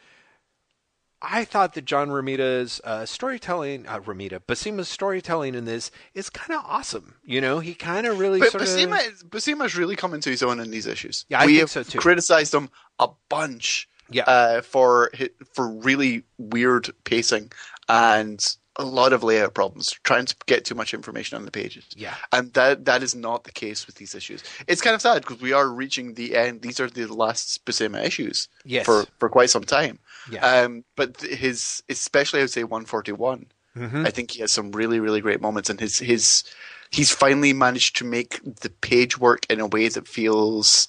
[1.21, 6.57] I thought that John Romita's uh, storytelling, uh, Romita, Buscema's storytelling in this is kind
[6.57, 7.15] of awesome.
[7.23, 8.69] You know, he kind of really But sort of.
[8.69, 11.25] Buscema, Buscema's really come into his own in these issues.
[11.29, 11.99] Yeah, I we think so, too.
[11.99, 12.69] criticized him
[12.99, 14.23] a bunch Yeah.
[14.23, 15.11] uh, for
[15.53, 17.51] for really weird pacing
[17.87, 21.83] and a lot of layout problems, trying to get too much information on the pages.
[21.95, 22.15] Yeah.
[22.31, 24.43] and that that is not the case with these issues.
[24.67, 26.61] It's kind of sad because we are reaching the end.
[26.61, 28.85] These are the last Buscema issues Yes.
[28.85, 29.99] for for quite some time.
[30.29, 30.45] Yeah.
[30.45, 33.47] Um, but his, especially I would say 141.
[33.77, 34.05] Mhm.
[34.05, 36.43] I think he has some really, really great moments, and his his
[36.91, 40.87] he's finally managed to make the page work in a way that feels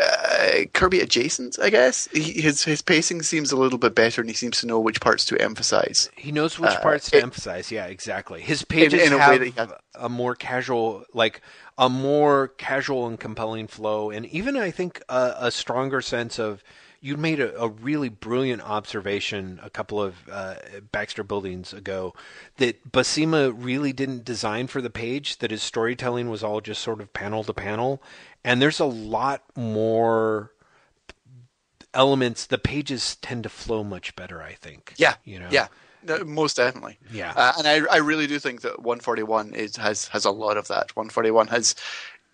[0.00, 1.58] uh, Kirby adjacent.
[1.60, 4.66] I guess he, his his pacing seems a little bit better, and he seems to
[4.66, 6.10] know which parts to emphasize.
[6.16, 7.70] He knows which Uh, parts to it- emphasize.
[7.70, 8.42] Yeah, exactly.
[8.42, 11.40] His pages in a way have that he has- a more casual, like
[11.78, 16.62] a more casual and compelling flow, and even I think a, a stronger sense of.
[17.04, 20.54] You made a, a really brilliant observation a couple of uh,
[20.92, 22.14] Baxter buildings ago
[22.58, 25.38] that Buscema really didn't design for the page.
[25.38, 28.00] That his storytelling was all just sort of panel to panel,
[28.44, 30.52] and there's a lot more
[31.92, 32.46] elements.
[32.46, 34.40] The pages tend to flow much better.
[34.40, 34.94] I think.
[34.96, 35.48] Yeah, You know.
[35.50, 35.66] yeah,
[36.24, 36.98] most definitely.
[37.12, 37.32] Yeah.
[37.36, 40.68] uh, and I I really do think that 141 is has has a lot of
[40.68, 40.94] that.
[40.94, 41.74] 141 has.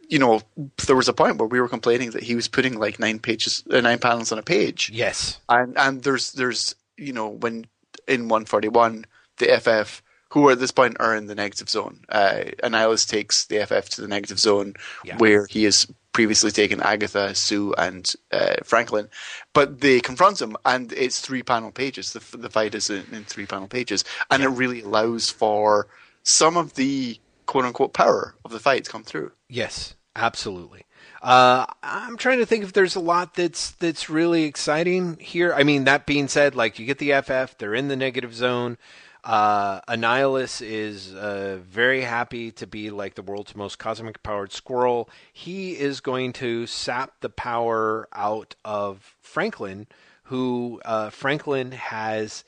[0.08, 0.40] You know,
[0.86, 3.62] there was a point where we were complaining that he was putting like nine pages,
[3.70, 4.90] uh, nine panels on a page.
[4.92, 5.38] Yes.
[5.48, 7.66] and and there's there's you know when
[8.06, 9.04] in 141
[9.36, 12.00] the FF who at this point are in the negative zone.
[12.08, 14.74] Uh, Annihilus takes the FF to the negative zone
[15.04, 15.16] Yeah.
[15.16, 19.08] where he has previously taken Agatha, Sue, and uh, Franklin,
[19.54, 22.12] but they confront him, and it's three panel pages.
[22.12, 25.86] The, the fight is in, in three panel pages, and it really allows for
[26.24, 29.32] some of the quote unquote power of the fight to come through.
[29.48, 30.84] Yes, absolutely.
[31.22, 35.52] Uh, I'm trying to think if there's a lot that's that's really exciting here.
[35.52, 38.78] I mean, that being said, like you get the FF, they're in the negative zone.
[39.24, 45.10] Uh, Annihilus is uh, very happy to be like the world's most cosmic powered squirrel.
[45.32, 49.88] He is going to sap the power out of Franklin,
[50.24, 52.44] who uh, Franklin has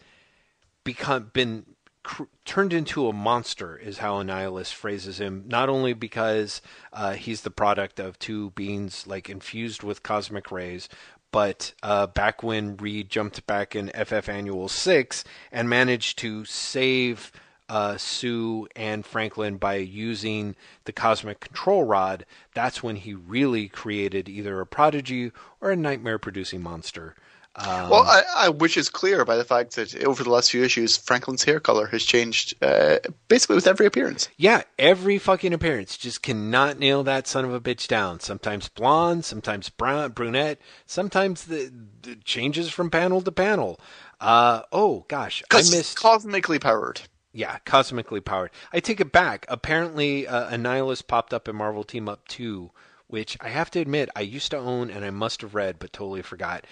[0.84, 1.66] become been
[2.02, 5.44] cr- turned into a monster is how Annihilus phrases him.
[5.46, 6.60] Not only because
[6.92, 10.88] uh, he's the product of two beings like infused with cosmic rays,
[11.32, 17.32] but uh, back when Reed jumped back in FF Annual Six and managed to save.
[17.68, 20.56] Uh, Sue and Franklin by using
[20.86, 26.18] the cosmic control rod, that's when he really created either a prodigy or a nightmare
[26.18, 27.14] producing monster.
[27.56, 30.62] Um, Well, I, I, which is clear by the fact that over the last few
[30.62, 32.98] issues, Franklin's hair color has changed uh,
[33.28, 34.28] basically with every appearance.
[34.36, 38.20] Yeah, every fucking appearance just cannot nail that son of a bitch down.
[38.20, 41.72] Sometimes blonde, sometimes brown, brunette, sometimes the,
[42.02, 43.80] the changes from panel to panel.
[44.20, 45.96] Uh, oh gosh, I missed.
[45.98, 47.00] cosmically powered.
[47.32, 48.50] yeah, cosmically powered.
[48.72, 49.44] I take it back.
[49.48, 52.70] Apparently, uh, Annihilus popped up in Marvel Team Up 2,
[53.08, 55.92] which I have to admit I used to own and I must have read, but
[55.92, 56.64] totally forgot.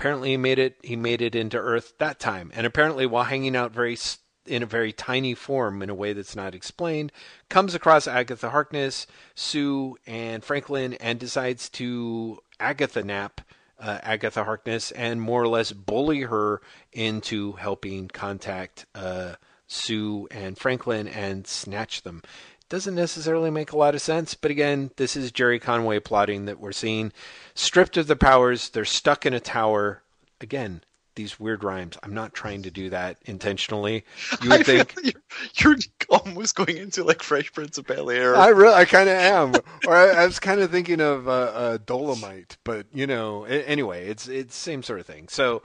[0.00, 0.78] Apparently, he made it.
[0.82, 3.98] He made it into Earth that time, and apparently, while hanging out very
[4.46, 7.12] in a very tiny form in a way that's not explained,
[7.50, 13.42] comes across Agatha Harkness, Sue, and Franklin, and decides to Agatha nap
[13.78, 16.62] uh, Agatha Harkness and more or less bully her
[16.94, 19.34] into helping contact uh,
[19.66, 22.22] Sue and Franklin and snatch them.
[22.70, 26.60] Doesn't necessarily make a lot of sense, but again, this is Gerry Conway plotting that
[26.60, 27.12] we're seeing.
[27.52, 30.04] Stripped of the powers, they're stuck in a tower.
[30.40, 30.84] Again,
[31.16, 31.98] these weird rhymes.
[32.04, 34.04] I'm not trying to do that intentionally.
[34.40, 35.76] You would I think you're, you're
[36.08, 38.36] almost going into like Fresh Prince of Bel Air.
[38.36, 39.54] I really, I kind of am.
[39.88, 43.46] or I, I was kind of thinking of uh, uh, Dolemite, but you know.
[43.46, 45.26] Anyway, it's it's same sort of thing.
[45.26, 45.62] So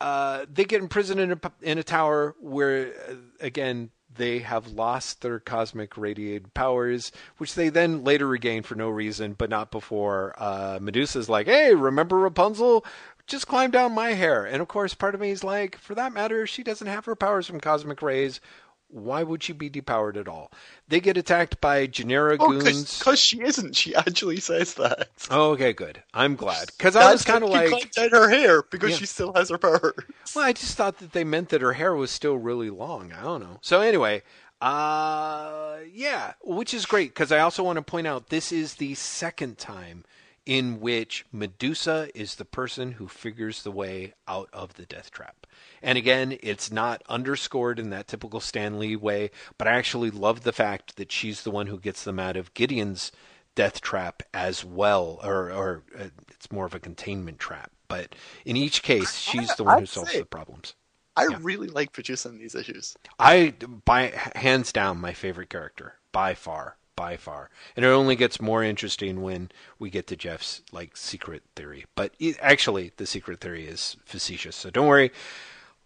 [0.00, 5.22] uh, they get imprisoned in a in a tower where uh, again they have lost
[5.22, 10.34] their cosmic radiated powers, which they then later regain for no reason, but not before
[10.38, 12.84] uh, Medusa's like, "Hey, remember Rapunzel?
[13.26, 16.12] Just climb down my hair." And of course, part of me is like, for that
[16.12, 18.40] matter, she doesn't have her powers from cosmic rays.
[18.88, 20.50] Why would she be depowered at all?
[20.88, 22.98] They get attacked by Genera Oh, goons.
[22.98, 23.74] because she isn't.
[23.76, 25.08] She actually says that.
[25.30, 26.02] Oh, okay, good.
[26.14, 28.96] I'm glad because I was kind of she like, clipped out her hair because Yeah.
[28.96, 29.92] she still has her powers.
[30.34, 33.12] Well, I just thought that they meant that her hair was still really long.
[33.12, 33.58] I don't know.
[33.60, 34.22] So anyway,
[34.60, 38.94] uh, yeah, which is great because I also want to point out this is the
[38.94, 40.04] second time
[40.46, 45.46] in which Medusa is the person who figures the way out of the death trap.
[45.82, 50.42] And again, it's not underscored in that typical Stan Lee way, but I actually love
[50.42, 53.10] the fact that she's the one who gets them out of Gideon's
[53.56, 57.72] death trap as well, or, or uh, it's more of a containment trap.
[57.88, 58.14] But
[58.44, 60.74] in each case, she's the one who solves the problems.
[61.16, 61.38] I Yeah.
[61.40, 62.94] really like producing these issues.
[63.18, 63.54] I,
[63.84, 68.64] by hands down, my favorite character by far, by far, and it only gets more
[68.64, 71.84] interesting when we get to Jeff's like secret theory.
[71.94, 75.12] But it, actually, the secret theory is facetious, so don't worry.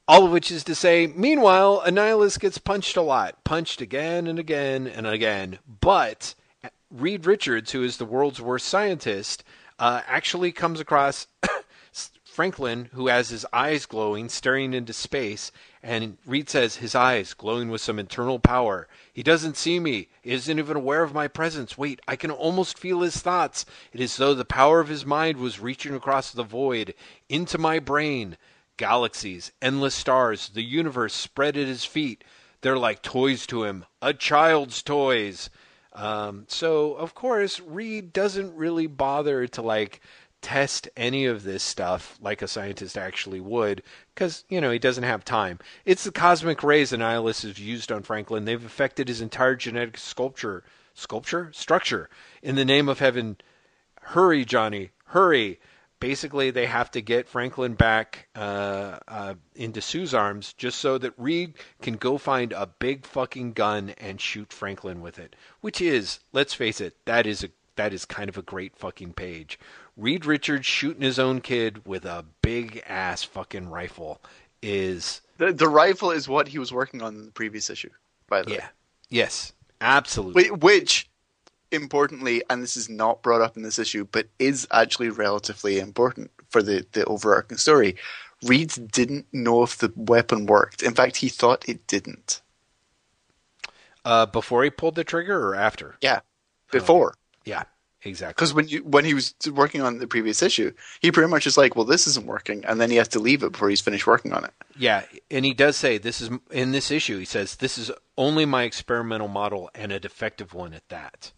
[0.09, 4.39] All of which is to say, meanwhile, Annihilus gets punched a lot, punched again and
[4.39, 5.59] again and again.
[5.81, 6.35] But
[6.91, 9.45] Reed Richards, who is the world's worst scientist,
[9.79, 11.27] uh, actually comes across
[12.31, 15.51] Franklin, who has his eyes glowing, staring into space,
[15.83, 18.87] and Reed says his eyes glowing with some internal power.
[19.13, 20.09] He doesn't see me.
[20.23, 21.77] He isn't even aware of my presence.
[21.77, 23.67] Wait, I can almost feel his thoughts.
[23.93, 26.95] It is as though the power of his mind was reaching across the void
[27.29, 28.39] into my brain.
[28.77, 32.23] Galaxies, endless stars, the universe spread at his feet.
[32.61, 35.51] They're like toys to him, a child's toys.
[35.93, 40.01] Um, so of course, Reed doesn't really bother to like
[40.43, 43.83] test any of this stuff like a scientist actually would,
[44.15, 45.59] because you know he doesn't have time.
[45.85, 48.45] It's the cosmic rays Annihilus has used on Franklin.
[48.45, 50.65] They've affected his entire genetic sculpture,
[50.95, 52.09] sculpture, structure.
[52.43, 53.37] In the name of heaven,
[54.01, 55.61] hurry, Johnny, hurry!
[55.99, 61.13] Basically, they have to get Franklin back uh, uh, into Sue's arms just so that
[61.19, 61.53] Reed
[61.83, 65.37] can go find a big fucking gun and shoot Franklin with it.
[65.61, 69.15] Which is, let's face it, that is a that is kind of a great fucking
[69.15, 69.59] page.
[69.97, 74.21] Reed Richards shooting his own kid with a big ass fucking rifle
[74.63, 77.91] is The the rifle is what he was working on in the previous issue,
[78.29, 78.57] by the way.
[78.57, 78.69] yeah,
[79.09, 80.51] yes, absolutely.
[80.51, 81.09] Which,
[81.71, 86.31] importantly, and this is not brought up in this issue, but is actually relatively important
[86.49, 87.97] for the, the overarching story.
[88.43, 90.83] Reed didn't know if the weapon worked.
[90.83, 92.41] In fact, he thought it didn't.
[94.05, 95.97] Uh, before he pulled the trigger or after?
[96.01, 96.21] Yeah,
[96.73, 97.15] before.
[97.45, 97.65] Yeah,
[98.03, 98.35] exactly.
[98.35, 101.57] Because when you when he was working on the previous issue, he pretty much is
[101.57, 104.07] like, "Well, this isn't working," and then he has to leave it before he's finished
[104.07, 104.53] working on it.
[104.77, 107.19] Yeah, and he does say this is in this issue.
[107.19, 111.33] He says this is only my experimental model and a defective one at that.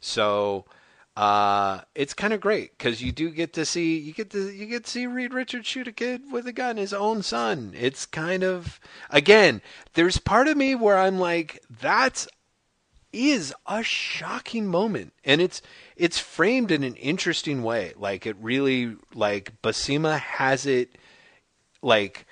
[0.00, 0.66] So
[1.16, 4.66] uh, it's kind of great because you do get to see you get to you
[4.66, 7.72] get to see Reed Richards shoot a kid with a gun, his own son.
[7.74, 8.78] It's kind of
[9.08, 9.62] again,
[9.94, 12.28] there's part of me where I'm like, that's
[13.16, 15.12] is a shocking moment.
[15.24, 15.62] And it's
[15.96, 17.92] it's framed in an interesting way.
[17.96, 20.96] Like it really like Buscema has it
[21.82, 22.26] like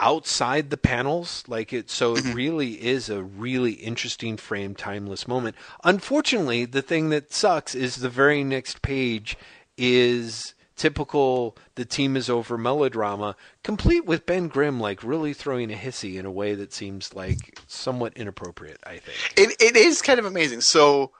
[0.00, 1.44] outside the panels.
[1.46, 2.34] Like it so it mm-hmm.
[2.34, 5.56] really is a really interesting frame timeless moment.
[5.82, 9.36] Unfortunately the thing that sucks is the very next page
[9.76, 15.76] is typical the team is over melodrama complete with ben grimm like really throwing a
[15.76, 20.18] hissy in a way that seems like somewhat inappropriate i think It it is kind
[20.18, 20.60] of amazing.
[20.60, 21.12] So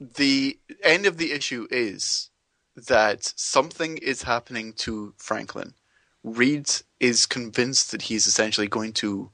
[0.00, 2.30] the end of the issue is
[2.88, 5.74] that something is happening to Franklin.
[6.24, 6.68] Reed
[6.98, 9.30] is convinced that he's essentially going to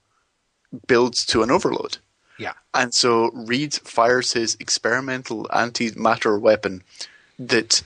[0.87, 1.99] build to an overload.
[2.39, 6.83] yeah And so Reed fires his experimental antimatter weapon
[7.39, 7.83] that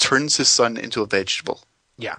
[0.00, 1.60] turns his son into a vegetable.
[1.96, 2.16] yeah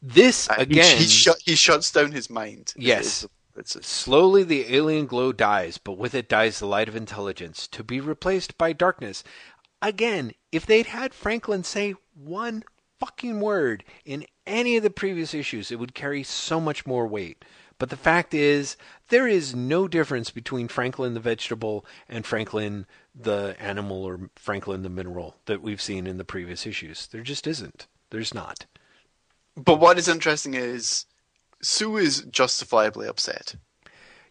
[0.00, 2.72] this Uh, again he, shut, he shuts down his mind.
[2.76, 3.26] Yes.
[3.56, 7.66] it's a- Slowly, the alien glow dies, but with it dies the light of intelligence,
[7.68, 9.24] to be replaced by darkness.
[9.82, 12.62] Again, if they'd had Franklin say one
[13.00, 17.44] fucking word in any of the previous issues, it would carry so much more weight.
[17.78, 18.76] But the fact is,
[19.08, 24.88] there is no difference between Franklin the vegetable and Franklin the animal or Franklin the
[24.88, 27.06] mineral that we've seen in the previous issues.
[27.06, 27.86] There just isn't.
[28.10, 28.66] There's not.
[29.56, 31.06] But what is interesting is
[31.62, 33.54] Sue is justifiably upset.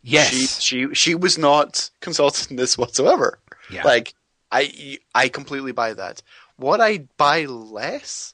[0.01, 0.29] Yes.
[0.29, 3.39] She she she was not consulted in this whatsoever.
[3.69, 3.83] Yeah.
[3.83, 4.13] Like
[4.51, 6.21] I I completely buy that.
[6.57, 8.33] What I buy less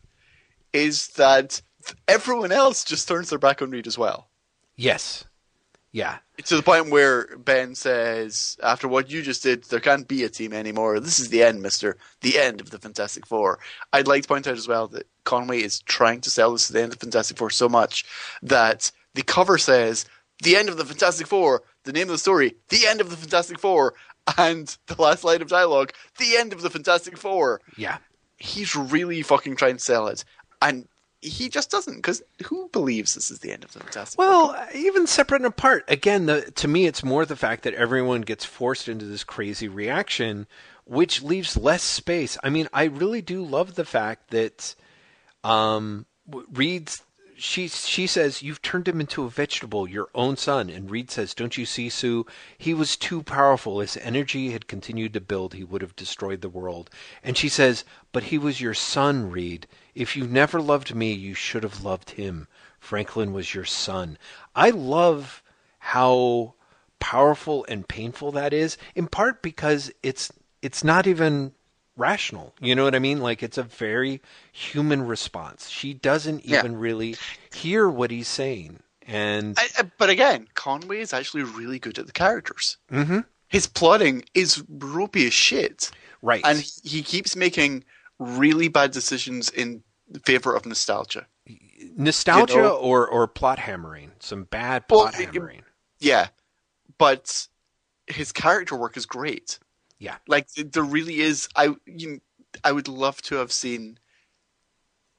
[0.72, 1.62] is that
[2.08, 4.28] everyone else just turns their back on Reed as well.
[4.76, 5.26] Yes.
[5.92, 6.18] Yeah.
[6.46, 10.30] To the point where Ben says, after what you just did, there can't be a
[10.30, 11.00] team anymore.
[11.00, 11.98] This is the end, mister.
[12.22, 13.60] The end of the Fantastic Four.
[13.94, 16.74] I'd like to point out as well that Conway is trying to sell this to
[16.74, 18.06] the end of Fantastic Four so much
[18.42, 20.06] that the cover says,
[20.42, 23.16] the end of the Fantastic Four, the name of the story, the end of the
[23.16, 23.94] Fantastic Four,
[24.38, 27.62] and the last line of dialogue, the end of the Fantastic Four.
[27.78, 27.98] Yeah.
[28.38, 30.26] He's really fucking trying to sell it.
[30.60, 30.88] And
[31.24, 34.20] he just doesn't, because who believes this is the end of the Fantastic?
[34.20, 38.22] Well, even separate and apart, again, the, to me, it's more the fact that everyone
[38.22, 40.48] gets forced into this crazy reaction,
[40.86, 42.38] which leaves less space.
[42.44, 44.76] I mean, I really do love the fact that
[45.44, 46.06] um,
[47.36, 51.34] she she says you've turned him into a vegetable, your own son, and Reed says,
[51.34, 52.26] "Don't you see, Sue?
[52.58, 53.80] He was too powerful.
[53.80, 55.54] His energy had continued to build.
[55.54, 56.90] He would have destroyed the world."
[57.24, 59.68] And she says, "But he was your son, Reed.
[59.96, 62.48] If you never loved me, you should have loved him.
[62.80, 64.18] Franklin was your son."
[64.56, 65.42] I love
[65.80, 66.56] how
[67.00, 71.54] powerful and painful that is, in part because it's it's not even
[71.98, 72.56] rational.
[72.60, 73.20] You know what I mean?
[73.20, 74.22] Like it's a very
[74.52, 75.70] human response.
[75.70, 76.60] She doesn't Yeah.
[76.60, 77.18] even really
[77.54, 78.80] hear what he's saying.
[79.06, 82.78] And I, but again, Conway is actually really good at the characters.
[82.92, 83.26] Mhm.
[83.50, 85.92] His plotting is ropey as shit,
[86.22, 86.42] right.
[86.46, 87.84] and he keeps making
[88.18, 89.83] really bad decisions in
[90.26, 91.28] favor of nostalgia.
[91.96, 94.12] nostalgia you know- or or plot hammering.
[94.20, 95.64] Some bad Well, plot it- hammering.
[96.00, 96.28] Yeah,
[96.98, 97.48] but
[98.08, 99.60] his character work is great.
[100.00, 100.18] Yeah.
[100.28, 101.48] Like there really is.
[101.56, 102.20] I you,
[102.64, 103.98] I would love to have seen,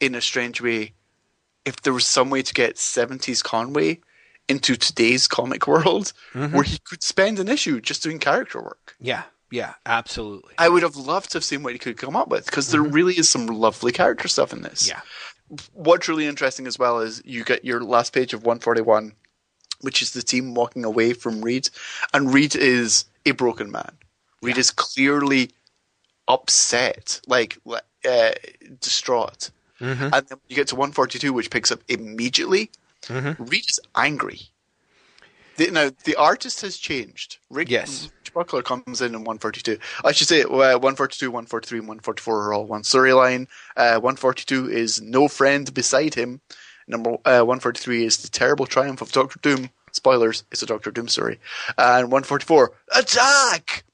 [0.01, 0.93] in a strange way,
[1.65, 4.01] if there was some way to get seventies Conway
[4.49, 6.55] into today's comic world, Mm-hmm.
[6.55, 8.95] where he could spend an issue just doing character work.
[9.01, 9.23] Yeah.
[9.55, 10.53] Yeah, absolutely.
[10.59, 12.83] I would have loved to have seen what he could come up with because there
[12.83, 14.89] really is some lovely character stuff in this.
[14.89, 14.99] Mm-hmm.
[14.99, 15.59] Yeah.
[15.75, 19.13] What's really interesting as well is you get your last page of 141,
[19.81, 21.69] which is the team walking away from Reed,
[22.13, 23.93] and Reed is a broken man.
[24.43, 25.51] Reed is clearly
[26.27, 27.57] upset, like
[28.05, 28.33] uh,
[28.81, 29.51] distraught.
[29.81, 30.09] Mm-hmm.
[30.13, 32.73] And then you get to 142, which picks up immediately.
[33.39, 34.41] Reed is angry.
[35.57, 37.39] The, now the artist has changed.
[37.51, 38.11] Rick, Yes.
[38.21, 39.79] Rich Buckler comes in in 142.
[40.05, 43.47] I should say uh, 142, 143, and 144 are all one storyline.
[43.77, 46.41] Uh, 142 is no friend beside him.
[46.89, 49.71] Number uh, 143 is the terrible triumph of Doctor Doom.
[49.93, 51.39] Spoilers, it's a Doctor Doom story.
[51.79, 53.85] And 144, attack!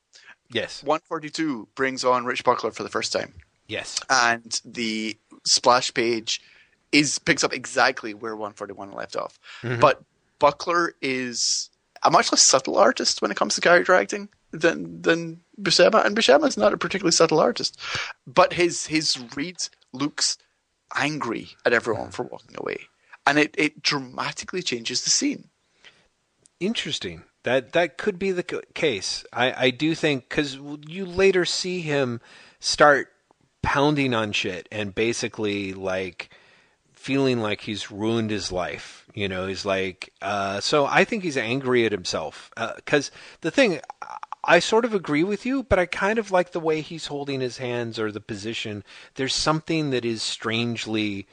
[0.51, 0.83] Yes.
[0.83, 3.35] 142 brings on Rich Buckler for the first time
[3.69, 4.01] Yes.
[4.09, 6.41] and the splash page
[6.91, 9.39] is picks up exactly where 141 left off.
[9.63, 10.03] But
[10.41, 11.71] Buckler is
[12.03, 16.17] a much less subtle artist when it comes to character acting than than Buscema, and
[16.17, 17.79] Buscema is not a particularly subtle artist.
[18.27, 19.59] But his his Reed
[19.93, 20.37] looks
[20.97, 22.89] angry at everyone for walking away,
[23.27, 25.51] and it it dramatically changes the scene.
[26.59, 27.23] Interesting.
[27.45, 29.25] That that could be the case.
[29.33, 30.57] I I do think because
[30.87, 32.21] you later see him
[32.59, 33.09] start
[33.63, 36.31] pounding on shit and basically like
[37.01, 39.07] feeling like he's ruined his life.
[39.15, 40.13] You know, he's like.
[40.21, 43.11] Uh, so I think he's angry at himself because
[43.41, 43.81] the thing.
[44.43, 47.43] I sort of agree with you, but I kind of like the way he's holding
[47.43, 48.85] his hands or the position.
[49.17, 51.27] There's something that is strangely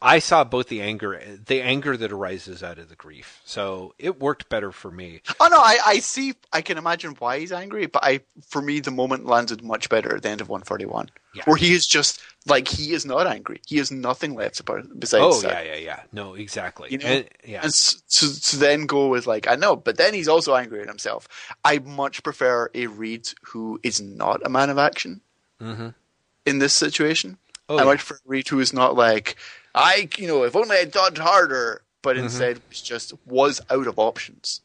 [0.00, 3.40] I saw both the anger, the anger that arises out of the grief.
[3.44, 5.22] So it worked better for me.
[5.40, 6.34] Oh no, I, I see.
[6.52, 10.16] I can imagine why he's angry, but I, for me, the moment landed much better
[10.16, 11.44] at the end of 141, Yeah.
[11.46, 13.60] where he is just like he is not angry.
[13.66, 15.24] He has nothing left about besides.
[15.24, 15.64] Oh that.
[15.64, 16.00] yeah, yeah, yeah.
[16.12, 16.90] No, exactly.
[16.90, 19.96] You know, And- yeah, and s- to, to then go with like I know, but
[19.96, 21.28] then he's also angry at himself.
[21.64, 25.20] I much prefer a Reed who is not a man of action
[25.60, 27.38] in this situation.
[27.68, 27.84] Oh, I yeah.
[27.84, 29.36] much prefer a Reed who is not like
[29.74, 32.24] I, you know, if only I thought harder, but Mm-hmm.
[32.24, 34.60] instead was just was out of options.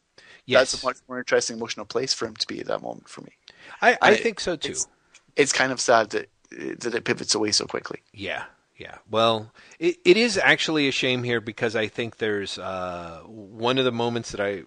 [0.45, 3.07] yes, That's a much more interesting emotional place for him to be at that moment
[3.07, 3.31] for me.
[3.81, 4.71] I, I I- think so too.
[4.71, 4.87] It's,
[5.35, 8.01] it's kind of sad that that it pivots away so quickly.
[8.13, 8.45] Yeah,
[8.77, 8.97] yeah.
[9.09, 13.85] Well, it, it is actually a shame here because I think there's uh, one of
[13.85, 14.63] the moments that I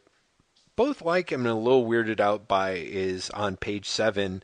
[0.76, 4.42] both like and a little weirded out by is on page seven.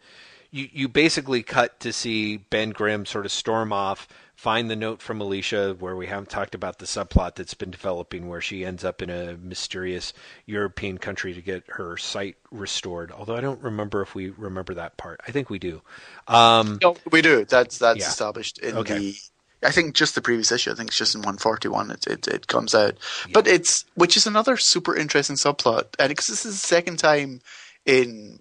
[0.51, 4.07] You you basically cut to see Ben Grimm sort of storm off,
[4.37, 8.29] find the note from Alicia where we haven't talked about the subplot that's been developing
[8.29, 10.13] where she ends up in a mysterious
[10.45, 13.11] European country to get her sight restored.
[13.11, 15.21] Although I don't remember if we remember that part.
[15.27, 15.81] I think we do.
[16.29, 17.45] Um, No, we do.
[17.47, 18.09] That's that's Yeah.
[18.09, 18.95] established in Okay.
[18.99, 19.17] the.
[19.63, 20.71] I think just the previous issue.
[20.71, 21.91] I think it's just in 141.
[21.91, 22.99] It it, it comes out,
[23.33, 27.41] but it's which is another super interesting subplot, and because this is the second time
[27.87, 28.41] in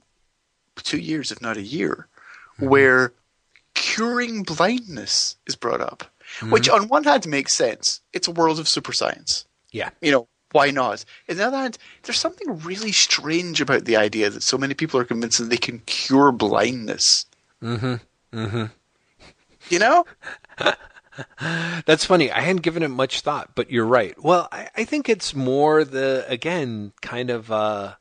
[0.77, 2.07] two years, if not a year,
[2.59, 2.67] Mm-hmm.
[2.69, 3.13] where
[3.75, 6.05] curing blindness is brought up,
[6.39, 6.51] Mm-hmm.
[6.51, 8.01] which on one hand makes sense.
[8.11, 9.45] It's a world of super science.
[9.71, 9.91] yeah.
[10.01, 11.05] You know, why not?
[11.29, 14.99] On the other hand, there's something really strange about the idea that so many people
[14.99, 17.25] are convinced that they can cure blindness.
[17.61, 17.95] Mm-hmm.
[18.37, 18.65] Mm-hmm.
[19.69, 20.05] You know?
[21.85, 22.31] That's funny.
[22.31, 24.15] I hadn't given it much thought, but you're right.
[24.21, 27.93] Well, I, I think it's more the again kind of uh,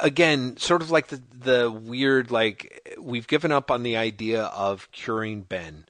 [0.00, 4.90] again sort of like the the weird like we've given up on the idea of
[4.92, 5.86] curing Ben,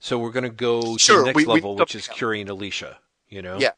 [0.00, 2.98] so we're going to go to the next we- we- level, which is curing Alicia.
[3.28, 3.58] You know?
[3.58, 3.72] Yeah,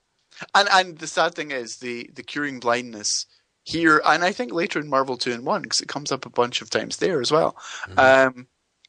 [0.54, 3.26] and and the sad thing is the the curing blindness
[3.64, 6.70] here, and I think later in Marvel Two-in-One because it comes up a bunch of
[6.70, 7.56] times there as well.
[7.96, 8.46] Um,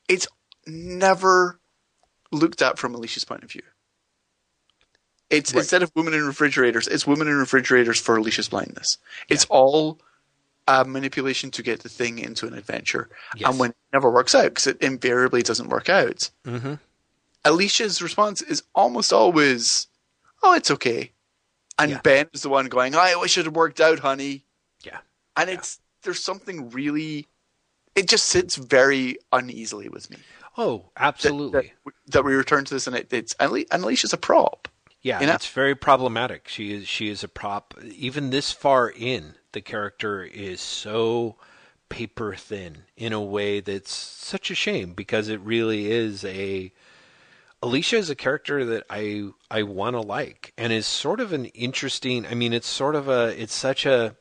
[0.08, 0.28] it's
[0.66, 1.60] never
[2.32, 3.64] looked at from Alicia's point of view.
[5.30, 5.60] It's Right.
[5.60, 8.98] instead of women in refrigerators, it's women in refrigerators for Alicia's blindness.
[9.30, 10.00] It's all
[10.68, 13.50] a manipulation to get the thing into an adventure, Yes.
[13.50, 16.76] and when it never works out, because it invariably doesn't work out, Mm-hmm.
[17.46, 19.88] Alicia's response is almost always,
[20.44, 21.12] "Oh, it's okay,"
[21.80, 22.02] and Yeah.
[22.02, 24.44] Ben is the one going, "I wish it had worked out, honey."
[24.84, 25.00] Yeah.
[25.38, 27.28] and it's there's something really,
[27.96, 30.18] it just sits very uneasily with me.
[30.58, 31.74] Oh, absolutely.
[31.86, 34.68] That, that we return to this, and it, it's and and Alicia's a prop.
[35.02, 35.34] Yeah, You know?
[35.36, 36.48] it's very problematic.
[36.50, 37.74] She is she is a prop.
[37.84, 41.36] Even this far in, the character is so
[41.90, 46.72] paper thin in a way that's such a shame because it really is a
[47.64, 51.46] Alicia is a character that I I want to like and is sort of an
[51.46, 52.24] interesting.
[52.28, 54.16] I mean, it's sort of a it's such a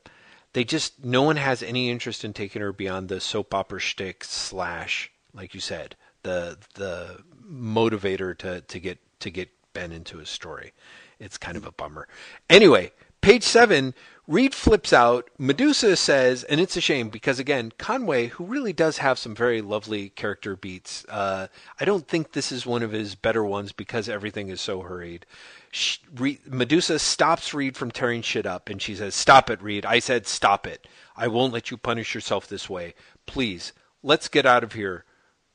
[0.54, 4.24] they just no one has any interest in taking her beyond the soap opera shtick
[4.24, 10.30] slash like you said the the motivator to to get to get Ben into his
[10.30, 10.72] story.
[11.18, 12.08] It's kind of a bummer.
[12.48, 13.92] Anyway, page seven.
[14.28, 15.30] Reed flips out.
[15.38, 19.62] Medusa says, and it's a shame because again, Conway, who really does have some very
[19.62, 21.46] lovely character beats, uh,
[21.78, 25.26] I don't think this is one of his better ones because everything is so hurried.
[25.70, 29.86] Sh Reed, Medusa stops Reed from tearing shit up, and she says, "Stop it, Reed.
[29.86, 30.88] I said stop it.
[31.16, 32.94] I won't let you punish yourself this way.
[33.26, 33.72] Please,
[34.02, 35.04] let's get out of here.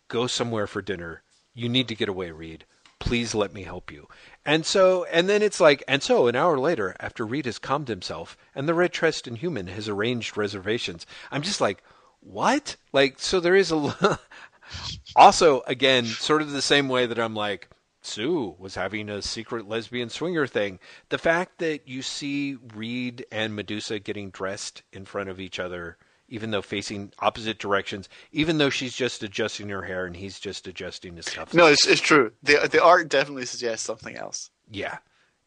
[0.08, 1.24] Go somewhere for dinner.
[1.54, 2.66] You need to get away, Reed.
[3.00, 4.08] Please let me help you."
[4.46, 7.88] And so, and then it's like, and so an hour later, after Reed has calmed
[7.88, 11.84] himself and the red trust human has arranged reservations, I'm just like,
[12.22, 12.76] what?
[12.92, 14.20] Like, so there is a.
[15.16, 17.70] also, again, sort of the same way that I'm like,
[18.02, 20.80] Sue was having a secret lesbian swinger thing.
[21.10, 25.98] The fact that you see Reed and Medusa getting dressed in front of each other,
[26.32, 30.66] even though facing opposite directions, even though she's just adjusting her hair and he's just
[30.66, 31.54] adjusting his stuff.
[31.54, 32.32] No, it's, it's true.
[32.42, 34.50] The the art definitely suggests something else.
[34.72, 34.98] Yeah.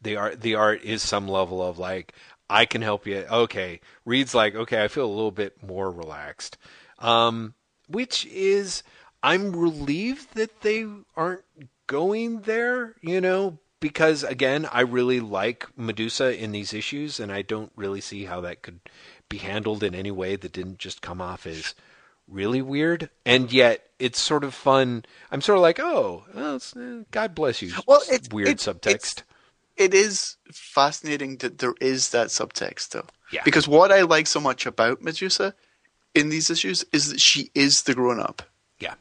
[0.02, 2.12] The art the art is some level of like
[2.48, 3.24] I can help you.
[3.30, 3.80] Okay.
[4.04, 6.58] Reed's like, okay, I feel a little bit more relaxed.
[6.98, 7.54] Um
[7.88, 8.82] which is
[9.22, 10.86] I'm relieved that they
[11.16, 11.44] aren't
[11.86, 17.42] going there, you know, because again, I really like Medusa in these issues and I
[17.42, 18.80] don't really see how that could
[19.28, 21.74] be handled in any way that didn't just come off as
[22.28, 27.02] really weird and yet it's sort of fun i'm sort of like oh well, eh,
[27.10, 29.22] god bless you Well, it's weird it's- subtext
[29.76, 33.06] It is fascinating that there is that subtext, though.
[33.32, 33.42] Yeah.
[33.44, 35.52] Because what I like so much about Medusa
[36.14, 38.42] in these issues is that she is the grown up.
[38.78, 38.94] yeah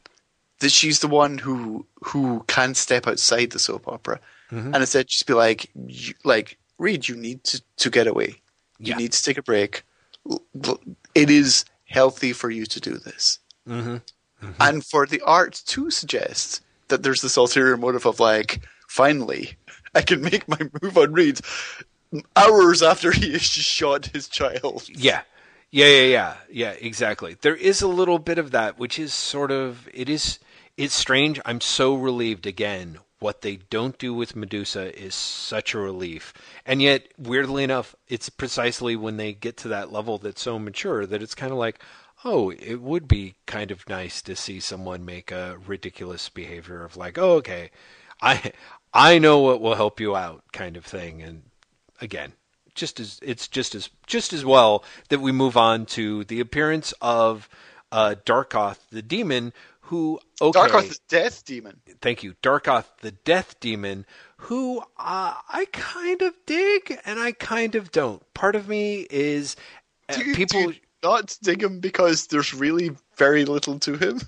[0.62, 4.20] That she's the one who who can step outside the soap opera,
[4.52, 4.74] Mm-hmm.
[4.74, 8.41] and instead just be like, you, like Reed, you need to to get away.
[8.80, 8.98] You Yeah.
[8.98, 9.84] need to take a break.
[11.16, 13.40] It is healthy for you to do this.
[13.68, 13.98] mm-hmm.
[14.60, 19.54] and for the art to suggest that there's this ulterior motive of like, finally,
[19.95, 21.40] I can make my move on Reed
[22.36, 24.88] hours after he has just shot his child.
[24.90, 25.22] yeah
[25.72, 29.50] yeah yeah yeah yeah exactly there is a little bit of that which is sort
[29.52, 30.38] of it is
[30.78, 35.80] it's strange i'm so relieved again what they don't do with medusa is such a
[35.80, 36.34] relief.
[36.66, 41.06] And yet weirdly enough it's precisely when they get to that level that's so mature
[41.06, 41.80] that it's kind of like
[42.26, 46.98] oh it would be kind of nice to see someone make a ridiculous behavior of
[46.98, 47.72] like oh okay
[48.22, 48.52] i
[48.94, 51.24] i know what will help you out kind of thing.
[51.24, 51.44] And
[52.02, 52.34] again
[52.76, 56.94] just as it's just as just as well that we move on to the appearance
[57.02, 57.48] of
[57.94, 59.54] uh, Darkoth the demon,
[59.84, 61.80] who okay, Darkoth the Death Demon.
[62.02, 64.06] thank you, Darkoth the Death Demon,
[64.38, 68.22] who uh, I kind of dig and I kind of don't.
[68.34, 69.56] Part of me is
[70.10, 70.68] uh, Do you, people.
[70.68, 74.22] do not dig him because there's really very little to him?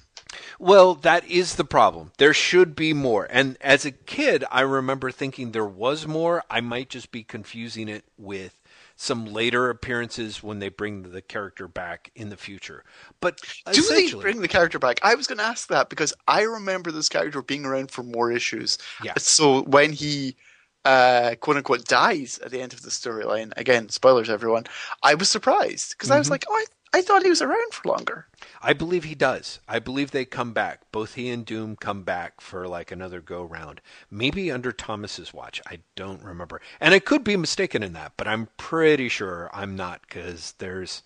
[0.59, 2.11] Well, that is the problem.
[2.17, 3.27] There should be more.
[3.29, 6.43] And as a kid, I remember thinking there was more.
[6.49, 8.59] I might just be confusing it with
[8.95, 12.83] some later appearances when they bring the character back in the future.
[13.19, 13.41] But
[13.71, 14.99] Do they bring the character back?
[15.03, 18.31] I was going to ask that because I remember this character being around for more
[18.31, 18.77] issues.
[18.97, 19.13] Yeah.
[19.17, 20.37] So when he,
[20.85, 24.65] uh, quote unquote, dies at the end of the storyline, again, spoilers, everyone,
[25.03, 26.31] I was surprised because I was Mhm.
[26.31, 26.65] like, oh, I,
[26.95, 28.25] I thought he was around for longer.
[28.61, 29.59] I believe he does.
[29.67, 30.89] I believe they come back.
[30.93, 33.81] Both he and Doom come back for like another go round.
[34.09, 35.61] Maybe under Thomas's watch.
[35.67, 36.61] I don't remember.
[36.79, 41.03] And I could be mistaken in that, but I'm pretty sure I'm not because there's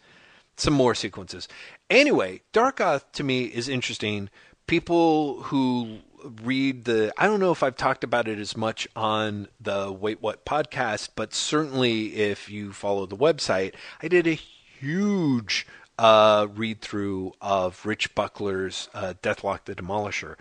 [0.58, 1.48] some more sequences.
[1.90, 4.30] Anyway, Darkoth to me is interesting.
[4.68, 6.02] People who
[6.44, 10.22] read the I don't know if I've talked about it as much on the Wait
[10.22, 14.40] What podcast, but certainly if you follow the website, I did a
[14.80, 20.36] huge uh, read through of Rich Buckler's uh, Deathlok the Demolisher,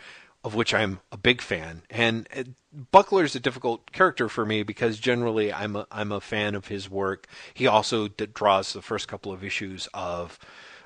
[0.45, 1.83] of which I'm a big fan.
[1.91, 2.45] And uh,
[2.93, 6.89] Buckler's a difficult character for me because generally I'm a, I'm a fan of his
[6.89, 7.27] work.
[7.53, 10.39] He also d- draws the first couple of issues of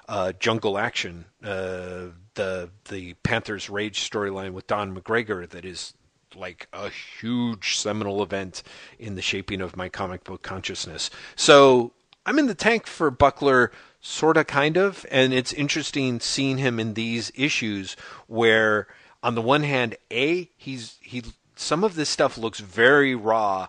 [0.09, 5.95] uh, Jungle Action, uh, the the Panthers Rage storyline with Don McGregor that is
[6.35, 8.63] like a huge seminal event
[8.99, 11.11] in the shaping of my comic book consciousness.
[11.37, 11.93] So
[12.25, 16.79] I'm in the tank for Buckler, sort of, kind of, and it's interesting seeing him
[16.79, 17.97] in these issues
[18.27, 18.87] where,
[19.23, 21.23] on the one hand, a he's he
[21.57, 23.69] some of this stuff looks very raw.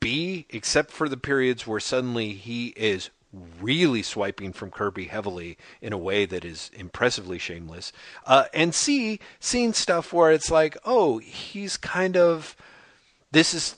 [0.00, 3.10] B, except for the periods where suddenly he is
[3.60, 7.92] really swiping from Kirby heavily in a way that is impressively shameless.
[8.26, 12.56] Uh, and C, seeing stuff where it's like, oh, he's kind of
[13.30, 13.76] this is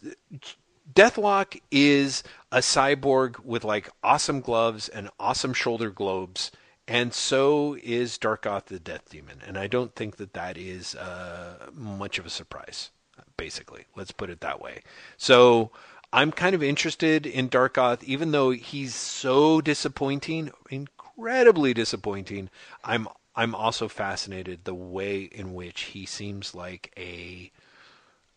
[0.97, 6.51] Deathlok is a cyborg with like awesome gloves and awesome shoulder globes,
[6.89, 9.43] and so is Darkoth the Death Demon.
[9.47, 12.93] And I don't think that that is uh, much of a surprise.
[13.37, 14.83] Basically, let's put it that way.
[15.19, 15.71] So
[16.15, 22.49] I'm kind of interested in Darkoth, even though he's so disappointing, incredibly disappointing.
[22.83, 27.53] I'm I'm also fascinated the way in which he seems like a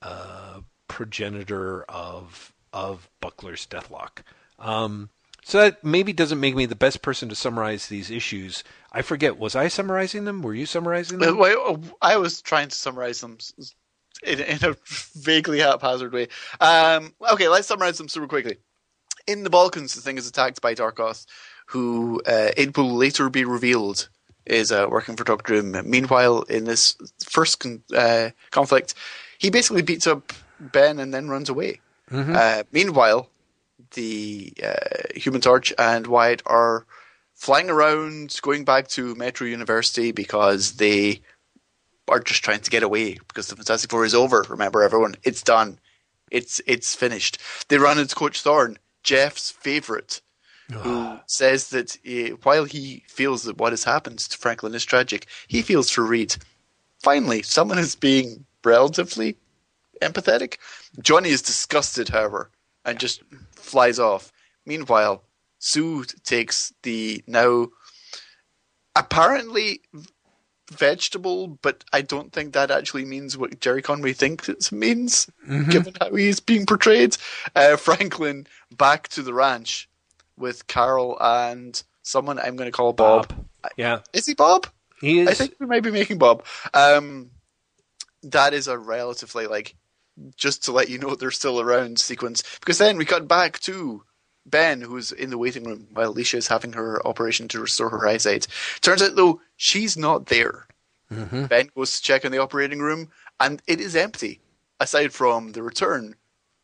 [0.02, 0.60] uh,
[0.90, 4.24] progenitor of of Buckler's Deathlok.
[4.60, 5.10] Um,
[5.44, 8.64] so that maybe doesn't make me the best person to summarize these issues.
[8.92, 9.40] I forget.
[9.40, 10.42] Was I summarizing them?
[10.42, 11.40] Were you summarizing them?
[12.02, 13.38] I was trying to summarize them
[14.22, 14.76] in, in a
[15.16, 16.28] vaguely haphazard way.
[16.60, 18.58] Um, okay, let's summarize them super quickly.
[19.28, 21.26] In the Balkans, the thing is attacked by Darkoth,
[21.68, 24.10] who uh, it will later be revealed
[24.46, 25.90] is uh, working for Doctor Doom.
[25.90, 28.96] Meanwhile, in this first con- uh, conflict,
[29.38, 31.80] he basically beats up Ben and then runs away.
[32.36, 33.30] Uh, meanwhile,
[33.94, 36.86] the uh, Human Torch and Wyatt are
[37.36, 41.22] flying around, going back to Metro University because they
[42.08, 44.46] are just trying to get away because the Fantastic Four is over.
[44.50, 45.80] Remember, everyone, it's done.
[46.32, 47.38] It's it's finished.
[47.70, 50.22] They run into Coach Thorne, Jeff's favorite,
[50.72, 55.26] who says that uh, while he feels that what has happened to Franklin is tragic,
[55.48, 56.36] he feels for Reed.
[57.02, 59.38] Finally, someone is being relatively
[60.02, 60.58] empathetic.
[61.02, 62.50] Johnny is disgusted, however,
[62.86, 63.22] and just
[63.56, 64.32] flies off.
[64.66, 65.24] Meanwhile,
[65.60, 67.68] Sue takes the now
[68.96, 69.82] apparently
[70.72, 75.30] vegetable, but I don't think that actually means what Gerry Conway thinks it means,
[75.70, 77.18] given how he's being portrayed.
[77.56, 78.46] Uh, Franklin
[78.78, 79.90] back to the ranch
[80.38, 83.34] with Carol and someone I'm going to call Bob.
[83.78, 84.68] Yeah, Is he Bob?
[85.02, 85.28] he is.
[85.30, 86.46] I think we might be making Bob.
[86.74, 87.32] Um,
[88.24, 89.76] that is a relatively like
[90.36, 94.04] just to let you know they're still around sequence because then we cut back to
[94.46, 98.08] Ben, who's in the waiting room while Alicia is having her operation to restore her
[98.08, 98.48] eyesight.
[98.82, 100.66] Turns out though she's not there.
[101.48, 103.10] Ben goes to check in the operating room
[103.40, 104.42] and it is empty,
[104.80, 106.16] aside from the return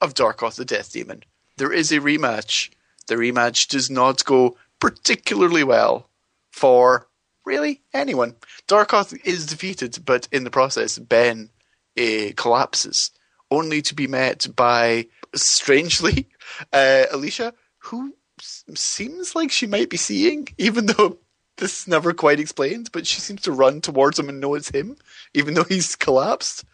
[0.02, 1.24] of Darkoth the Death Demon.
[1.58, 2.70] There is a rematch.
[3.08, 6.10] The rematch does not go particularly well
[6.52, 7.08] for
[7.46, 8.36] really anyone.
[8.68, 11.50] Darkoth is defeated, but in the process, Ben
[11.98, 13.12] uh, collapses,
[13.52, 16.28] only to be met by, strangely,
[16.74, 21.18] uh, Alicia, who s- seems like she might be seeing, even though
[21.58, 24.70] this is never quite explained, but she seems to run towards him and know it's
[24.70, 24.98] him,
[25.34, 26.66] even though he's collapsed.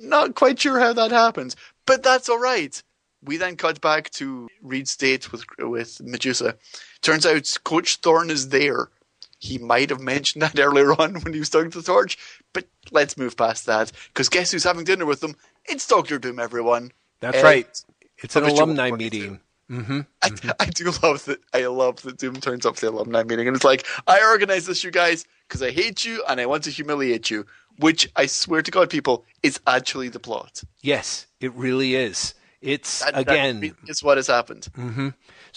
[0.00, 1.56] Not quite sure how that happens,
[1.86, 2.80] but that's all right.
[3.22, 6.56] We then cut back to Reed's date with with Medusa.
[7.02, 8.90] Turns out Coach Thorne is there
[9.38, 12.18] he might have mentioned that earlier on when he was talking to the Torch.
[12.52, 15.36] But let's move past that because guess who's having dinner with them?
[15.68, 16.92] It's Doctor Doom, everyone.
[17.20, 17.84] That's Ed right.
[18.18, 19.40] It's an alumni meeting.
[19.70, 20.00] Mm-hmm.
[20.22, 20.30] I,
[20.60, 21.40] I do love that.
[21.52, 24.66] I love that Doom turns up to the alumni meeting and it's like, I organize
[24.66, 27.44] this, you guys, because I hate you and I want to humiliate you.
[27.78, 30.62] Which I swear to God, people, is actually the plot.
[30.80, 32.34] Yes, it really is.
[32.60, 34.66] It's That, that again really is what has happened.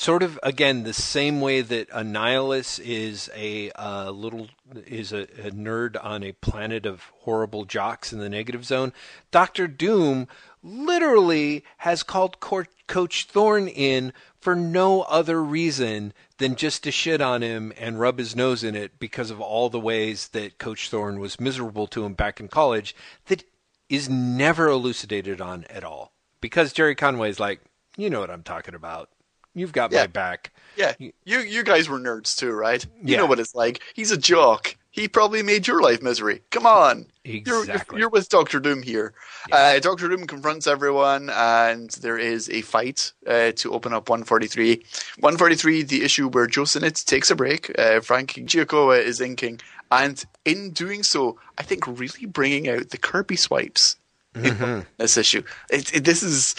[0.02, 4.48] Sort of again the same way that Annihilus is a uh, little
[4.88, 8.94] is a, a nerd on a planet of horrible jocks in the negative zone.
[9.30, 10.28] Doctor Doom
[10.64, 17.44] literally has called Coach Thorne in for no other reason than just to shit on
[17.44, 21.19] him and rub his nose in it because of all the ways that Coach Thorne
[21.19, 22.95] was miserable to him back in college.
[23.28, 23.44] That
[23.88, 26.11] is never elucidated on at all
[26.41, 27.61] because Gerry Conway's like,
[27.98, 29.11] you know what I'm talking about.
[29.53, 30.02] You've got Yeah.
[30.02, 30.52] my back.
[30.78, 32.84] Yeah, you you guys were nerds too, right?
[33.03, 33.18] You Yeah.
[33.18, 33.82] know what it's like.
[33.94, 34.76] He's a jock.
[34.94, 36.41] He probably made your life misery.
[36.49, 37.99] Come on, You're- you're, Exactly.
[37.99, 39.14] you're, with Doctor Doom here.
[39.49, 44.84] Uh, Doctor Doom confronts everyone, and there is a fight uh, to open up 143.
[45.19, 47.72] 143, the issue where Joe Sinnott takes a break.
[47.80, 49.61] Uh, Frank Giacoia is inking,
[49.91, 53.95] and in doing so, I think really bringing out the Kirby swipes
[54.36, 55.44] in this issue.
[55.69, 56.56] It, it, this is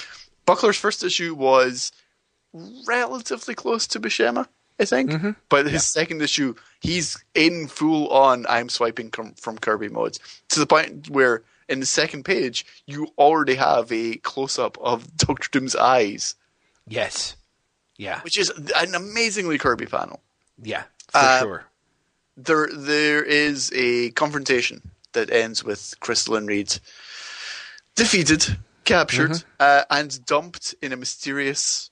[0.47, 1.93] Buckler's first issue was
[2.53, 4.47] relatively close to Buscema,
[4.79, 5.37] I think.
[5.49, 10.19] But his second issue, he's in full on I'm swiping com- from Kirby modes
[10.51, 15.17] to the point where in the second page you already have a close up of
[15.17, 16.35] Doctor Doom's eyes,
[16.89, 17.37] Yes.
[17.97, 18.21] Yeah.
[18.23, 20.21] which is an amazingly Kirby panel.
[20.61, 20.83] Yeah.
[21.11, 21.65] For Uh, sure.
[22.37, 24.81] There, there is a confrontation
[25.13, 26.79] that ends with Crystal and Reed
[27.95, 31.91] defeated, captured, uh, and dumped in a mysterious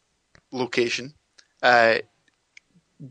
[0.52, 1.14] location.
[1.62, 1.98] Uh,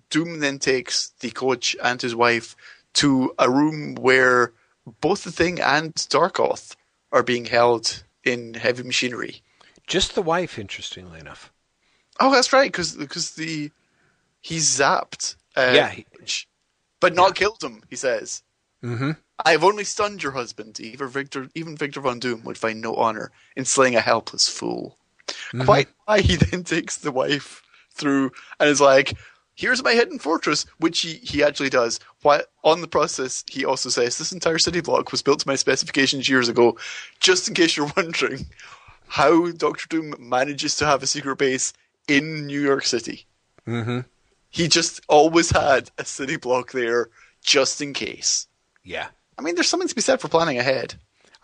[0.10, 2.56] Doom then takes the coach and his wife
[2.94, 4.54] to a room where
[5.02, 6.76] both the Thing and Darkoth
[7.12, 9.42] are being held in heavy machinery.
[9.88, 11.52] Just the wife, interestingly enough.
[12.20, 13.72] Oh, that's right, because because the
[14.42, 15.36] he's zapped.
[15.56, 16.06] Uh, Yeah, he-
[17.00, 17.82] but not killed him.
[17.90, 18.44] He says.
[18.84, 19.12] Mm-hmm.
[19.46, 20.80] I have only stunned your husband.
[20.80, 24.98] Even Victor, even Victor Von Doom would find no honor in slaying a helpless fool.
[25.62, 29.14] Quite why he then takes the wife through and is like,
[29.56, 32.00] "Here's my hidden fortress," which he, he actually does.
[32.22, 35.56] Why on the process, he also says, "This entire city block was built to my
[35.56, 36.78] specifications years ago."
[37.20, 38.46] Just in case you're wondering
[39.08, 41.74] how Doctor Doom manages to have a secret base
[42.08, 43.26] in New York City.
[43.68, 44.02] Mm-hmm.
[44.50, 47.10] He just always had a city block there,
[47.44, 48.48] just in case.
[48.84, 49.08] Yeah.
[49.38, 50.96] I mean, there's something to be said for planning ahead.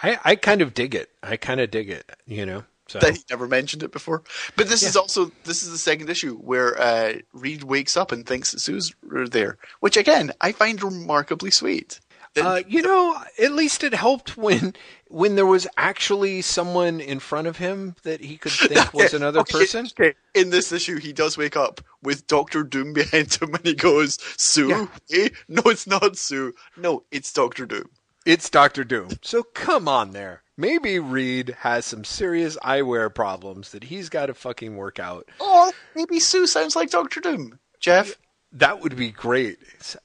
[0.01, 1.09] I, I kind of dig it.
[1.23, 2.63] I kind of dig it, you know?
[2.87, 4.21] So That he never mentioned it before.
[4.55, 8.25] But this is also this is the second issue where uh, Reed wakes up and
[8.25, 11.99] thinks that Sue's there, which again I find remarkably sweet.
[12.37, 14.75] Uh, you know, at least it helped when
[15.07, 19.39] when there was actually someone in front of him that he could think was another
[19.39, 19.85] okay, person.
[19.99, 20.13] okay.
[20.33, 24.19] In this issue, he does wake up with Doctor Doom behind him, and he goes,
[24.37, 24.69] "Sue?
[24.69, 24.87] Yeah.
[25.11, 25.29] Eh?
[25.47, 26.53] No, it's not Sue.
[26.75, 27.89] No, it's Doctor Doom."
[28.25, 29.11] It's Doctor Doom.
[29.21, 30.41] So come on there.
[30.57, 35.27] Maybe Reed has some serious eyewear problems that he's got to fucking work out.
[35.39, 37.59] Or maybe Sue sounds like Doctor Doom.
[37.79, 38.15] Jeff,
[38.53, 39.57] That would be great.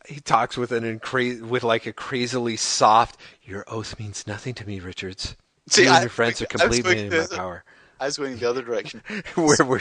[0.09, 3.20] He talks with an incra- with like a crazily soft.
[3.43, 5.36] Your oath means nothing to me, Richards.
[5.68, 7.64] See, you and I- your friends are I was completely in my power.
[8.01, 9.02] I was going the other direction.
[9.35, 9.78] Where we're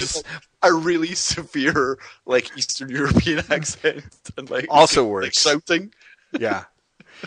[0.61, 4.03] a really severe, like Eastern European accent,
[4.37, 5.41] and like Also like works.
[5.41, 5.93] shouting.
[6.37, 6.65] yeah.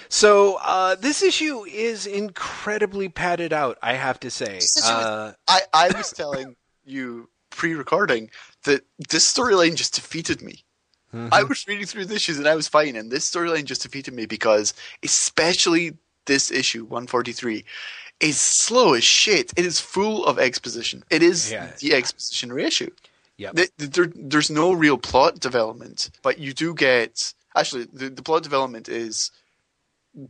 [0.08, 3.78] So uh, this issue is incredibly padded out.
[3.82, 4.54] I have to say.
[4.54, 8.30] This issue is- Uh, I, I was telling you pre-recording
[8.64, 10.64] that this storyline just defeated me.
[11.30, 14.14] I was reading through the issues and I was fine, and this storyline just defeated
[14.14, 15.92] me because, especially
[16.24, 17.64] this issue 143,
[18.20, 19.52] is slow as shit.
[19.58, 21.04] It is full of exposition.
[21.10, 21.70] It is Yeah.
[21.80, 22.90] the exposition reissue.
[23.36, 23.56] Yep.
[23.56, 27.34] Th- th- There, there's no real plot development, but you do get.
[27.54, 29.30] Actually, the, the plot development is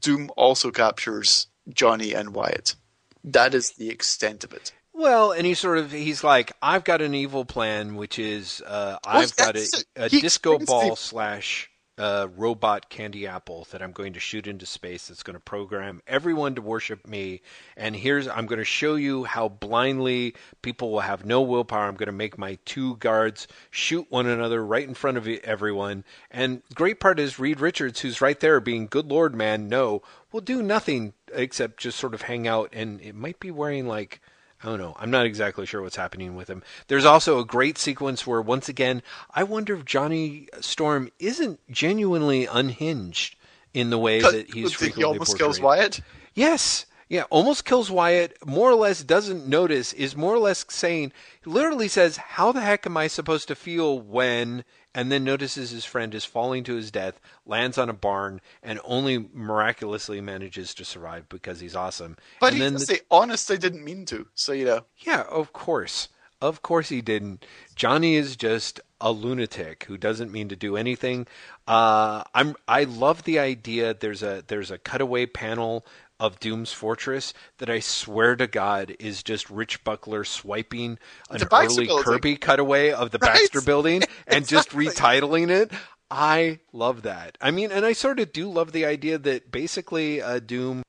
[0.01, 2.77] Doom also captures Johnny and Wyatt.
[3.25, 4.73] That is the extent of it.
[4.93, 8.99] Well, and he sort of he's like, I've got an evil plan, which is uh,
[9.05, 14.21] I've got a, a disco ball slash uh, robot candy apple that I'm going to
[14.21, 15.09] shoot into space.
[15.09, 17.43] That's going to program everyone to worship me.
[17.77, 21.85] And here's I'm going to show you how blindly people will have no willpower.
[21.85, 26.05] I'm going to make my two guards shoot one another right in front of everyone.
[26.31, 30.03] And great part is Reed Richards, who's right there, being good lord man, no,
[30.33, 34.21] will do nothing except just sort of hang out, and it might be wearing like
[34.63, 34.97] I don't know.
[34.99, 36.63] I'm not exactly sure what's happening with him.
[36.87, 39.03] There's also a great sequence where, once again,
[39.35, 43.35] I wonder if Johnny Storm isn't genuinely unhinged
[43.75, 45.47] in the way that he's frequently he almost portrayed.
[45.47, 46.01] kills Wyatt.
[46.35, 46.87] Yes.
[47.09, 51.13] Yeah, almost kills Wyatt, more or less doesn't notice, is more or less saying,
[51.45, 54.65] literally says, How the heck am I supposed to feel when,
[54.95, 58.81] and then notices his friend is falling to his death, lands on a barn, and
[58.85, 62.17] only miraculously manages to survive because he's awesome.
[62.41, 64.29] But and he then the- say, honest, I didn't mean to.
[64.35, 64.85] So, you know.
[64.99, 66.09] yeah, of course.
[66.41, 67.47] Of course he didn't.
[67.77, 71.29] Johnny is just a lunatic who doesn't mean to do anything.
[71.69, 73.95] Uh, I'm I love the idea.
[73.95, 75.87] There's a there's a cutaway panel
[76.23, 80.99] of Doom's Fortress that I swear to God is just Rich Buckler swiping
[81.31, 82.03] an early Building.
[82.05, 83.33] Kirby cutaway of the Right?
[83.35, 85.73] Baxter Building and just retitling it.
[86.13, 87.37] I love that.
[87.41, 90.83] I mean, and I sort of do love the idea that basically uh, Doom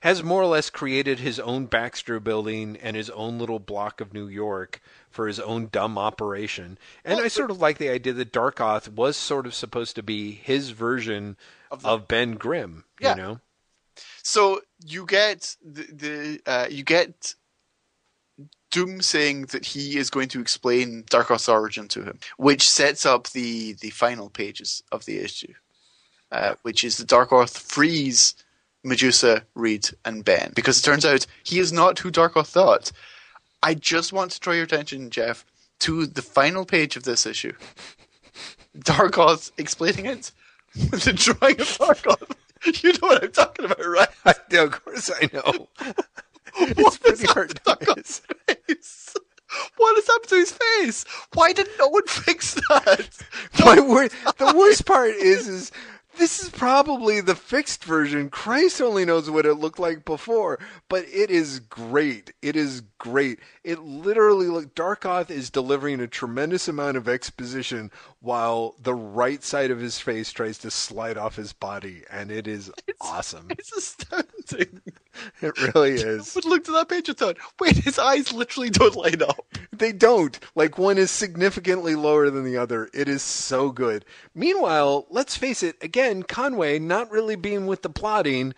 [0.00, 4.12] has more or less created his own Baxter building and his own little block of
[4.12, 6.78] New York for his own dumb operation.
[7.04, 10.32] And I sort of like the idea that Darkoth was sort of supposed to be
[10.32, 11.36] his version
[11.70, 13.10] of, Of Ben Grimm, Yeah.
[13.10, 13.40] you know?
[14.26, 17.36] So you get the, the uh, you get
[18.72, 23.28] Doom saying that he is going to explain Darkoth's origin to him, which sets up
[23.28, 25.54] the the final pages of the issue,
[26.32, 28.34] uh, which is the Darkoth frees
[28.82, 32.90] Medusa, Reed, and Ben because it turns out he is not who Darkoth thought.
[33.62, 35.46] I just want to draw your attention, Jeff,
[35.80, 37.52] to the final page of this issue.
[38.76, 40.32] Darkoth explaining it
[40.90, 42.36] with the drawing of Darkoth.
[42.82, 44.08] You know what I'm talking about, right?
[44.52, 45.68] of course I know.
[46.58, 49.14] What it's pretty hard up to face?
[49.76, 51.04] What is up to his face?
[51.34, 53.08] Why did no one fix that?
[53.62, 55.72] My wor- the worst part is, is
[56.16, 58.30] this is probably the fixed version.
[58.30, 62.32] Christ only knows what it looked like before, but it is great.
[62.42, 63.38] It is great.
[63.64, 67.90] It literally look Darkoth is delivering a tremendous amount of exposition
[68.20, 72.46] while the right side of his face tries to slide off his body, and it
[72.46, 72.70] is
[73.00, 73.46] awesome.
[73.50, 74.80] It's astounding.
[75.40, 76.34] It really is.
[76.34, 79.46] But looked at that page and thought, wait, his eyes literally don't light up.
[79.72, 80.38] They don't.
[80.54, 82.88] Like one is significantly lower than the other.
[82.92, 84.04] It is so good.
[84.34, 88.54] Meanwhile, let's face it, again, Conway not really being with the plotting.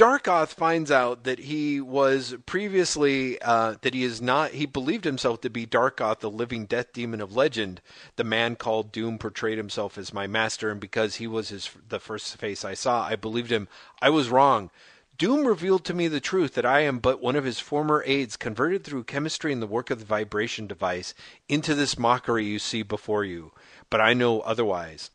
[0.00, 4.52] Darkoth finds out that he was previously uh, that he is not.
[4.52, 7.82] He believed himself to be Darkoth, the living death demon of legend.
[8.16, 12.00] The man called Doom portrayed himself as my master, and because he was his the
[12.00, 13.68] first face I saw, I believed him.
[14.00, 14.70] I was wrong.
[15.18, 18.38] Doom revealed to me the truth that I am but one of his former aides,
[18.38, 21.12] converted through chemistry and the work of the vibration device
[21.46, 23.52] into this mockery you see before you.
[23.90, 25.10] But I know otherwise.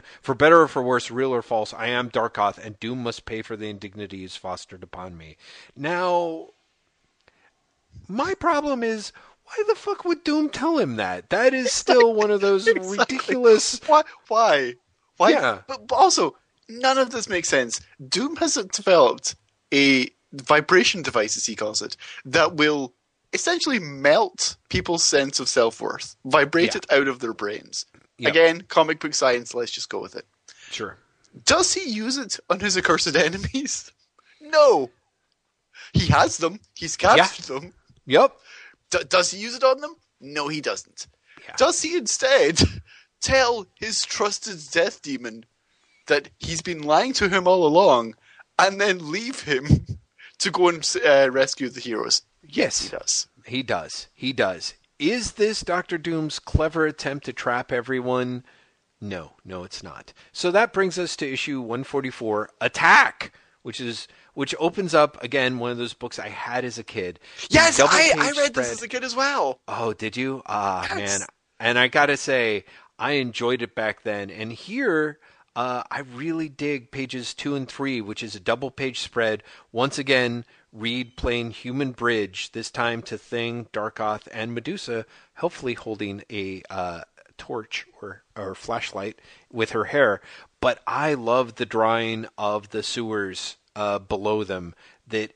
[0.22, 3.42] For better or for worse, real or false, I am Darkoth, and Doom must pay
[3.42, 5.36] for the indignities fostered upon me.
[5.76, 6.48] Now,
[8.08, 9.12] my problem is,
[9.44, 11.30] why the fuck would Doom tell him that?
[11.30, 12.98] That is still one of those Exactly.
[12.98, 13.80] ridiculous.
[13.86, 14.02] Why?
[14.28, 14.74] Why?
[15.16, 15.30] Why?
[15.30, 15.58] Yeah.
[15.66, 16.36] But, also,
[16.68, 17.80] none of this makes sense.
[18.08, 19.34] Doom has developed
[19.72, 22.92] a vibration device, as he calls it, that will
[23.32, 26.78] essentially melt people's sense of self worth, vibrate Yeah.
[26.78, 27.86] it out of their brains.
[28.18, 28.30] Yeah.
[28.30, 29.54] Again, comic book science.
[29.54, 30.26] Let's just go with it.
[30.70, 30.96] Sure.
[31.44, 33.92] Does he use it on his accursed enemies?
[34.40, 34.90] No.
[35.92, 36.60] He has them.
[36.74, 37.72] He's captured them.
[38.06, 38.36] Yep.
[38.90, 39.96] D- does he use it on them?
[40.20, 41.06] No, he doesn't.
[41.44, 41.54] Yeah.
[41.56, 42.60] Does he instead
[43.20, 45.44] tell his trusted death demon
[46.06, 48.14] that he's been lying to him all along
[48.58, 49.86] and then leave him
[50.38, 52.22] to go and uh, rescue the heroes?
[52.42, 52.82] Yes.
[52.82, 53.26] He does.
[53.44, 54.06] He does.
[54.14, 54.74] He does.
[54.98, 58.44] Is this Doctor Doom's clever attempt to trap everyone?
[59.00, 60.12] No, no, it's not.
[60.32, 63.32] So that brings us to issue 144, Attack,
[63.62, 67.18] which is which opens up again one of those books I had as a kid.
[67.50, 69.60] Yes, I, I read this as a kid as well.
[69.68, 70.42] Oh, did you?
[70.46, 71.20] Ah, Yes.
[71.20, 71.28] man.
[71.58, 72.64] And I gotta say,
[72.98, 74.30] I enjoyed it back then.
[74.30, 75.18] And here,
[75.54, 79.42] uh, I really dig pages two and three, which is a double page spread.
[79.72, 80.44] Once again,
[80.76, 87.02] Reed playing Human Bridge, this time to Thing, Darkoth, and Medusa, hopefully holding a uh,
[87.38, 89.18] torch or, or flashlight
[89.52, 90.20] with her hair.
[90.60, 94.74] But I love the drawing of the sewers uh, below them
[95.06, 95.32] that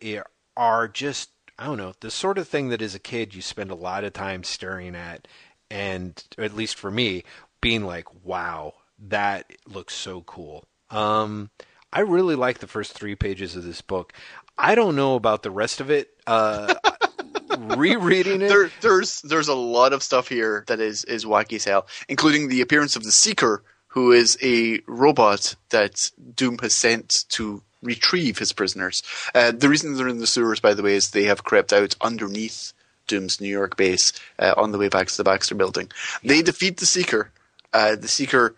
[0.57, 1.31] are just
[1.61, 4.03] I don't know, the sort of thing that as a kid you spend a lot
[4.03, 5.29] of time staring at,
[5.71, 7.23] and at least for me,
[7.61, 10.65] being like, wow, that looks so cool.
[10.89, 11.51] Um,
[11.93, 14.15] I really like the first three pages of this book.
[14.61, 16.11] I don't know about the rest of it.
[16.27, 16.75] Uh,
[17.59, 21.65] rereading it, There, there's there's a lot of stuff here that is is wacky as
[21.65, 27.25] hell, including the appearance of the Seeker, who is a robot that Doom has sent
[27.31, 29.03] to retrieve his prisoners.
[29.35, 31.97] Uh, the reason they're in the sewers, by the way, is they have crept out
[32.01, 32.73] underneath
[33.07, 35.91] Doom's New York base uh, on the way back to the Baxter building.
[36.23, 37.31] They defeat the Seeker.
[37.73, 38.55] Uh, the Seeker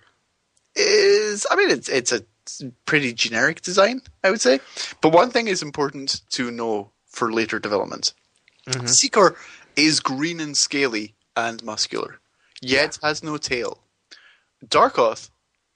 [0.74, 2.22] is, I mean, it's it's a
[2.86, 4.60] pretty generic design, I would say.
[5.00, 8.12] But one thing is important to know for later development.
[8.86, 9.36] Seeker
[9.76, 12.20] is green and scaly and muscular,
[12.60, 13.78] yet has no tail.
[14.66, 15.30] Darkoth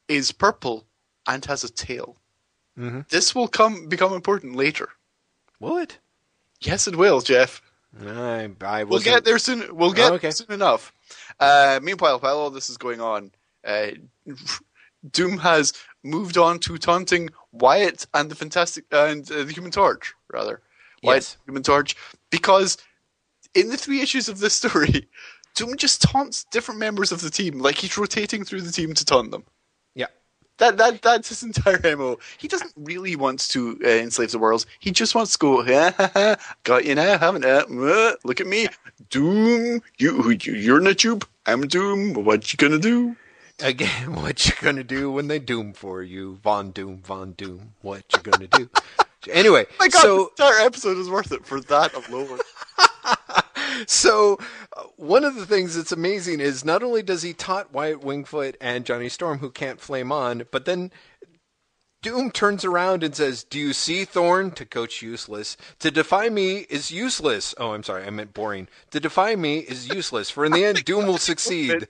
[0.09, 0.87] is purple
[1.27, 2.17] and has a tail.
[2.79, 3.09] Mhm.
[3.09, 4.91] This will come become important later.
[5.59, 5.99] Will it?
[6.61, 7.61] Yes, it will, Jeff.
[7.99, 9.75] I, I We'll get there soon.
[9.75, 10.31] We'll get Oh, okay.
[10.31, 10.93] soon enough.
[11.41, 13.33] Uh, meanwhile, while all this is going on,
[13.65, 13.89] uh,
[15.11, 15.73] Doom has
[16.07, 20.63] moved on to taunting Wyatt and the Fantastic and uh, the Human Torch, rather.
[21.03, 21.37] Wyatt, Yes.
[21.47, 21.95] Human Torch,
[22.31, 22.79] because
[23.55, 25.09] in the three issues of this story,
[25.55, 29.05] Doom just taunts different members of the team, like he's rotating through the team to
[29.05, 29.45] taunt them.
[29.95, 30.07] Yeah.
[30.59, 32.19] That that that's his entire mo.
[32.39, 34.67] He doesn't really want to uh, enslave the world.
[34.81, 37.63] He just wants to go, ha, ha, ha, got you now, haven't I?
[38.25, 38.69] Look at me,
[39.11, 39.83] Doom.
[39.99, 41.27] You, you you're in a tube.
[41.47, 42.15] I'm Doom.
[42.15, 43.17] What you gonna do?
[43.61, 47.75] Again, what you gonna do when they doom for you, Von Doom, Von Doom?
[47.83, 48.69] What you gonna do?
[49.31, 52.39] anyway, My God, so this entire episode is worth it for that alone.
[53.87, 54.39] so
[54.77, 58.57] uh, one of the things that's amazing is not only does he taunt Wyatt Wingfoot
[58.61, 60.93] and Johnny Storm, who can't flame on, but then
[62.03, 66.67] Doom turns around and says, "Do you see Thorn?" To Coach Useless, to defy me
[66.69, 67.55] is useless.
[67.59, 68.69] Oh, I'm sorry, I meant boring.
[68.91, 71.89] To defy me is useless, for in the end, Doom will succeed.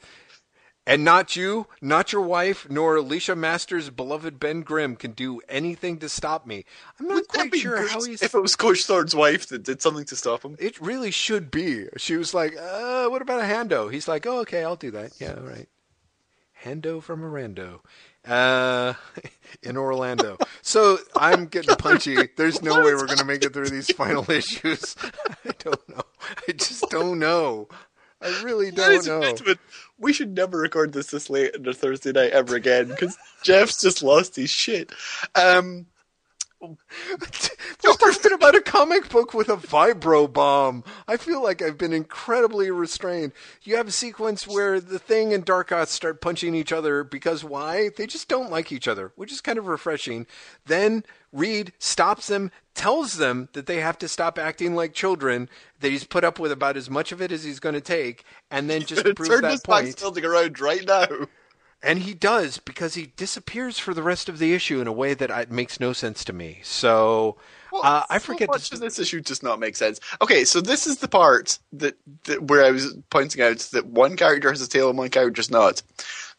[0.89, 5.99] And not you, not your wife, nor Alicia Masters' beloved Ben Grimm can do anything
[5.99, 6.65] to stop me.
[7.01, 8.23] I'm not Wouldn't quite sure how he's.
[8.23, 10.55] if it was Coach Thorne's wife that did something to stop him?
[10.61, 11.87] It really should be.
[11.97, 13.93] She was like, uh, what about a Hando?
[13.93, 15.11] He's like, oh, okay, I'll do that.
[15.19, 15.69] Yeah, all right.
[16.63, 17.83] Hando from Orlando.
[18.27, 18.95] Uh,
[19.65, 20.39] in Orlando.
[20.63, 22.17] So I'm getting punchy.
[22.37, 24.95] There's no way we're going to make it through these final issues.
[25.45, 26.03] I don't know.
[26.49, 27.69] I just don't know.
[28.21, 29.21] I really don't know.
[29.23, 29.59] gentlemen,
[29.99, 33.81] we should never record this this late on a Thursday night ever again because Jeff's
[33.81, 34.93] just lost his shit.
[35.35, 35.87] Um,
[37.85, 40.85] We're talking about a comic book with a vibro bomb.
[41.09, 43.33] I feel like I've been incredibly restrained.
[43.63, 47.91] You have a sequence where the Thing and Darkoth start punching each other because why?
[47.97, 50.27] They just don't like each other, which is kind of refreshing.
[50.67, 55.49] Then Reed stops them, tells them that they have to stop acting like children,
[55.81, 58.25] that he's put up with about as much of it as he's going to take,
[58.51, 59.87] and then just to prove turn that this point.
[59.87, 61.07] back building around right now.
[61.83, 65.15] And he does because he disappears for the rest of the issue in a way
[65.15, 66.61] that uh, makes no sense to me.
[66.63, 67.37] So
[67.73, 68.49] uh, I forget.
[68.49, 70.01] So much to, of this issue does not make sense.
[70.23, 74.17] Okay, so this is the part that, that where I was pointing out that one
[74.17, 75.83] character has a tail and one character does not.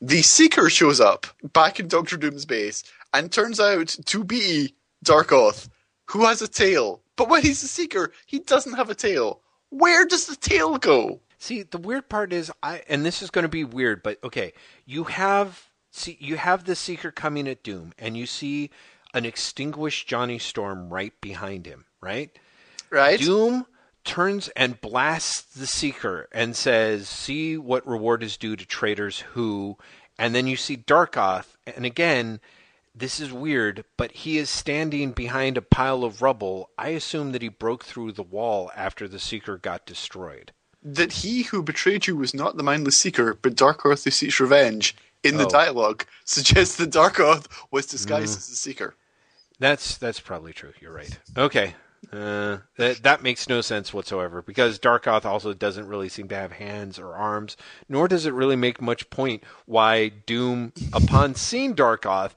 [0.01, 2.84] The Seeker shows up back in Doctor Doom's base
[3.14, 4.73] and turns out to be
[5.05, 5.69] Darkoth,
[6.05, 7.01] who has a tail.
[7.15, 9.41] But when he's a Seeker, he doesn't have a tail.
[9.69, 11.19] Where does the tail go?
[11.38, 14.53] See, the weird part is I and this is going to be weird, but okay,
[14.85, 18.72] you have see you have the seeker coming at Doom and you see
[19.14, 22.38] an extinguished Johnny Storm right behind him, right?
[22.89, 23.19] Right?
[23.19, 23.65] Doom
[24.03, 29.77] turns and blasts the seeker and says, "See what reward is due to traitors who."
[30.18, 32.39] And then you see Darkoth, and again,
[32.95, 36.72] this is weird, but he is standing behind a pile of rubble.
[36.80, 40.51] I assume that he broke through the wall after the seeker got destroyed.
[40.95, 44.95] That he who betrayed you was not the mindless seeker, but Darkoth who seeks revenge.
[45.23, 45.49] In the Oh.
[45.49, 48.38] dialogue, suggests that Darkoth was disguised Mm.
[48.38, 48.95] as the seeker.
[49.59, 50.73] That's that's probably true.
[50.80, 51.18] You're right.
[51.35, 51.76] Okay.
[52.14, 56.51] Uh, that that makes no sense whatsoever because Darkoth also doesn't really seem to have
[56.53, 57.57] hands or arms,
[57.89, 62.31] nor does it really make much point why Doom, upon seeing Darkoth,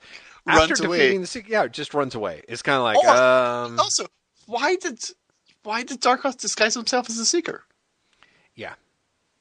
[0.47, 0.97] after Runs away.
[0.99, 2.43] defeating the Seek- yeah, just runs away.
[2.49, 4.07] It's kind of like, Oh, um, Also,
[4.47, 4.99] why did
[5.63, 7.63] why did Darkoth disguise himself as a seeker?
[8.55, 8.75] Yeah,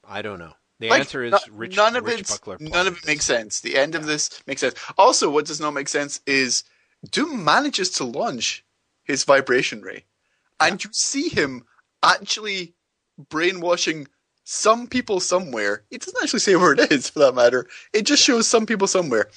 [0.06, 0.52] I don't know.
[0.78, 1.76] The Like, answer is no- Rich.
[1.76, 2.28] none of Rich it.
[2.28, 2.56] Buckler.
[2.58, 3.60] None of it makes sense.
[3.60, 4.74] The end of this makes sense.
[4.96, 6.64] Also, what does not make sense is
[7.10, 8.64] Doom manages to launch
[9.04, 10.04] his vibration ray,
[10.58, 11.64] and you see him
[12.02, 12.74] actually
[13.28, 14.08] brainwashing
[14.44, 15.82] some people somewhere.
[15.90, 17.66] It doesn't actually say where it is, for that matter.
[17.92, 19.28] It just shows some people somewhere.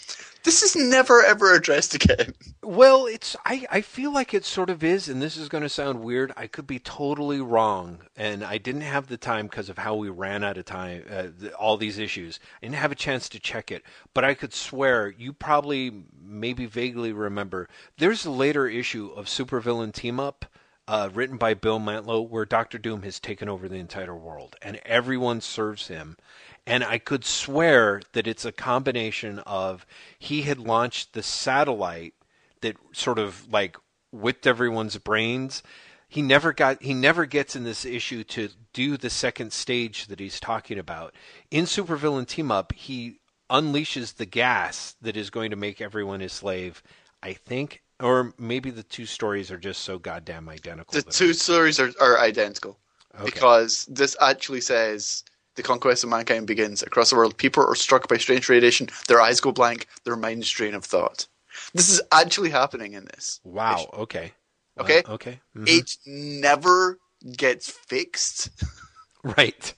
[0.43, 2.33] This is never ever addressed again.
[2.61, 5.69] Well, it's I, I feel like it sort of is, and this is going to
[5.69, 6.33] sound weird.
[6.35, 10.09] I could be totally wrong, and I didn't have the time because of how we
[10.09, 11.05] ran out of time.
[11.09, 14.53] Uh, all these issues, I didn't have a chance to check it, but I could
[14.53, 17.69] swear you probably maybe vaguely remember.
[17.97, 20.45] There's a later issue of Supervillain Team Up.
[20.85, 24.81] Uh, written by Bill Mantlo, where Doctor Doom has taken over the entire world and
[24.85, 26.17] everyone serves him.
[26.65, 29.85] And I could swear that it's a combination of
[30.19, 32.13] he had launched the satellite
[32.61, 33.77] that sort of like
[34.11, 35.63] whipped everyone's brains.
[36.09, 40.19] He never got he never gets in this issue to do the second stage that
[40.19, 41.13] he's talking about.
[41.49, 43.19] In Supervillain Team Up, he
[43.49, 46.81] unleashes the gas that is going to make everyone his slave.
[47.21, 50.93] I think or maybe the two stories are just so goddamn identical.
[50.93, 52.77] The two stories are, are identical
[53.15, 53.25] Okay.
[53.25, 55.23] because this actually says
[55.55, 57.37] the conquest of mankind begins across the world.
[57.37, 58.89] People are struck by strange radiation.
[59.07, 59.87] Their eyes go blank.
[60.03, 61.27] Their minds drain of thought.
[61.73, 63.39] This is actually happening in this.
[63.43, 63.89] Wow.
[63.93, 64.33] Okay.
[64.75, 65.03] Wow, Okay.
[65.07, 65.39] Okay.
[65.55, 65.67] Mhm.
[65.67, 66.99] It never
[67.37, 68.49] gets fixed
[69.23, 69.73] Right.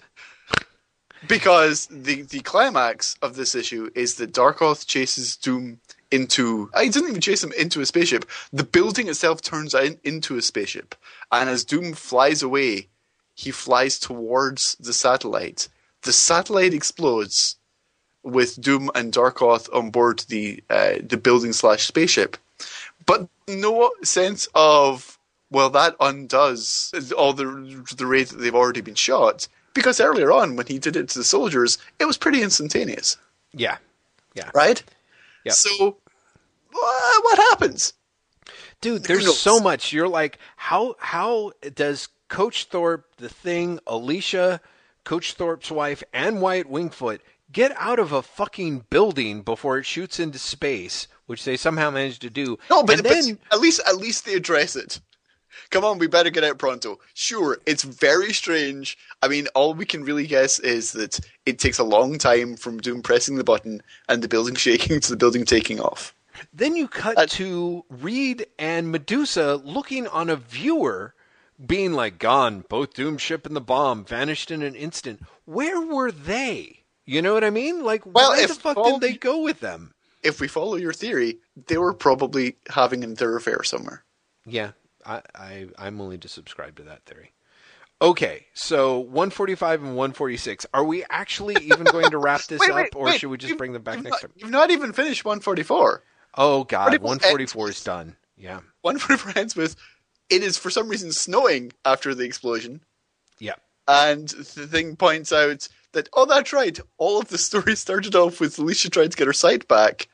[1.27, 5.79] because the the climax of this issue is that Darkoth chases Doom
[6.11, 6.69] into.
[6.73, 8.25] I didn't even chase him into a spaceship.
[8.51, 10.95] The building itself turns in, into a spaceship,
[11.31, 12.87] and as Doom flies away,
[13.35, 15.67] he flies towards the satellite.
[16.03, 17.57] The satellite explodes
[18.23, 22.37] with Doom and Darkoth on board the uh, the building slash spaceship,
[23.05, 25.17] but no sense of
[25.51, 30.55] well that undoes all the the rate that they've already been shot because earlier on
[30.55, 33.17] when he did it to the soldiers, it was pretty instantaneous,
[33.53, 33.77] Yeah.
[34.33, 34.49] Yeah.
[34.55, 34.81] right?
[35.45, 35.53] Yep.
[35.53, 35.97] So
[36.73, 37.93] wha- what happens?
[38.81, 39.93] Dude, there's so much.
[39.93, 44.61] You're like, how how does Coach Thorpe, the thing, Alicia,
[45.03, 47.19] Coach Thorpe's wife, and Wyatt Wingfoot
[47.51, 52.21] get out of a fucking building before it shoots into space, which they somehow managed
[52.23, 52.57] to do?
[52.69, 54.99] No, but, and but then at least at least they address it.
[55.71, 56.99] Come on, we better get out pronto.
[57.13, 58.97] Sure, it's very strange.
[59.21, 62.79] I mean, all we can really guess is that it takes a long time from
[62.79, 66.13] Doom pressing the button and the building shaking to the building taking off.
[66.53, 71.13] then you cut Uh, to Reed and Medusa looking on a viewer,
[71.65, 76.11] being like, "Gone, both Doom ship and the bomb vanished in an instant." Where were
[76.11, 76.83] they?
[77.05, 77.83] You know what I mean?
[77.83, 79.93] Like, Well, where the fuck did they go with them?
[80.23, 81.37] If we follow your theory,
[81.67, 84.03] they were probably having an affair somewhere.
[84.45, 84.71] Yeah,
[85.05, 87.31] I, I I'm willing to subscribe to that theory.
[88.01, 90.65] Okay, so 145 and 146.
[90.73, 93.19] Are we actually even going to wrap this Wait, up, wait, or wait.
[93.19, 94.31] should we just bring them back next not, time?
[94.35, 96.03] You've not even finished 144.
[96.37, 98.15] Oh God, 144 144 ends is done.
[98.37, 99.75] Yeah, 144 ends with
[100.29, 102.81] it is for some reason snowing after the explosion.
[103.39, 103.55] yeah,
[103.87, 106.79] And the thing points out that, oh, that's right.
[106.97, 110.07] All of the story started off with Alicia trying to get her sight back.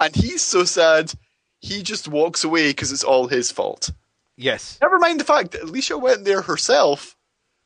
[0.00, 1.12] And he's so sad,
[1.60, 3.90] he just walks away because it's all his fault.
[4.36, 7.16] Yes, Never mind the fact that Alicia went there herself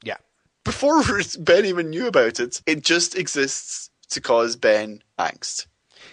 [0.02, 0.16] yeah,
[0.64, 1.02] before
[1.38, 2.60] Ben even knew about it.
[2.66, 5.66] It just exists to cause Ben angst.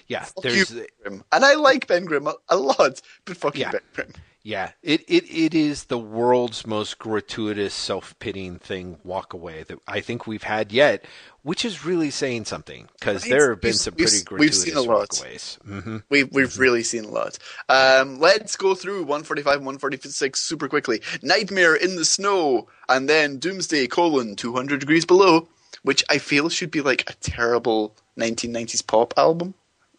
[0.07, 0.23] yeah.
[0.23, 1.23] Fuck There's you, Ben Grimm.
[1.31, 3.71] And I like Ben Grimm a, a lot, but fuck Yeah.
[3.71, 4.13] Ben Grimm.
[4.45, 9.79] Yeah, it, it, it is the world's most gratuitous, self pitying thing walk away that
[9.87, 11.05] I think we've had yet,
[11.43, 14.75] which is really saying something because there have been some we've- pretty we've gratuitous seen
[14.75, 15.09] a lot.
[15.11, 15.61] walkaways.
[15.63, 17.39] hmm We, we've really seen a lot.
[17.69, 21.01] Um, let's go through 145 and 146 super quickly.
[21.21, 25.47] Nightmare in the Snow, and then Doomsday, colon, 200 degrees below,
[25.83, 29.53] which I feel should be like a terrible 1990s pop album.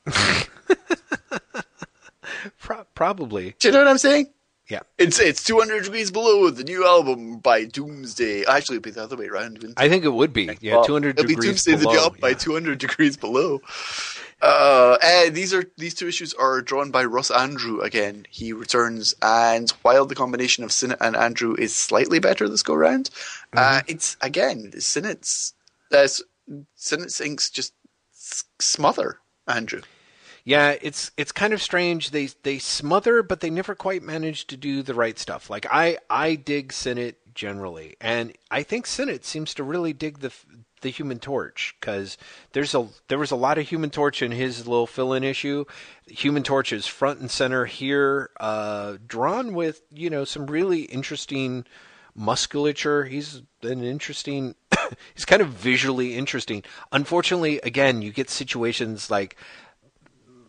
[2.59, 4.27] Pro- probably, Do you know what I'm saying?
[4.69, 4.81] yeah.
[4.99, 8.45] It's it's 200 degrees below, the new album by Doomsday.
[8.47, 9.63] Actually, it'd be the other way around.
[9.63, 9.73] it?
[9.77, 10.49] I think it would be.
[10.61, 11.95] Yeah, Well, 200 it'll be degrees Doomsday the below.
[11.95, 13.61] Job by 200 degrees below.
[14.43, 18.27] Uh, eh, these are these two issues are drawn by Ross Andru again.
[18.31, 22.75] He returns, and while the combination of Sinnott and Andru is slightly better this go
[22.75, 23.11] round,
[23.55, 23.91] uh, Mm-hmm.
[23.91, 25.55] it's again Sinnott's
[25.93, 26.07] uh,
[26.75, 27.73] Sinnott's inks just
[28.59, 29.83] smother Andru.
[30.45, 32.11] Yeah, it's it's kind of strange.
[32.11, 35.49] They they smother, but they never quite manage to do the right stuff.
[35.49, 40.33] Like I I dig Sinnott generally, and I think Sinnott seems to really dig the
[40.85, 42.19] the Human Torch because
[42.53, 45.65] there's a there was a lot of Human Torch in his little fill-in issue.
[46.07, 51.65] Human Torch is front and center here, uh, drawn with you know some really interesting
[52.15, 53.05] musculature.
[53.05, 54.55] He's an interesting.
[55.15, 56.63] he's kind of visually interesting.
[56.93, 59.37] Unfortunately, again, you get situations like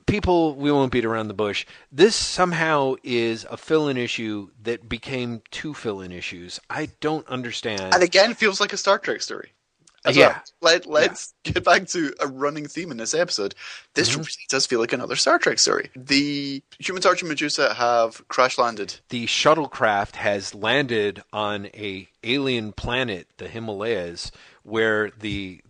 [0.07, 5.41] people we won't beat around the bush this somehow is a fill-in issue that became
[5.51, 9.51] two fill-in issues i don't understand And again, feels like a Star Trek story.
[10.05, 10.27] As Yeah.
[10.27, 10.43] well.
[10.61, 13.55] Let, let's get back to a running theme in this episode.
[13.95, 14.19] This Mm-hmm.
[14.19, 15.89] really does feel like another Star Trek story.
[15.95, 18.99] The Human Torch and Medusa have crash landed.
[19.09, 24.31] the shuttlecraft has landed on a alien planet the himalayas
[24.63, 25.61] where the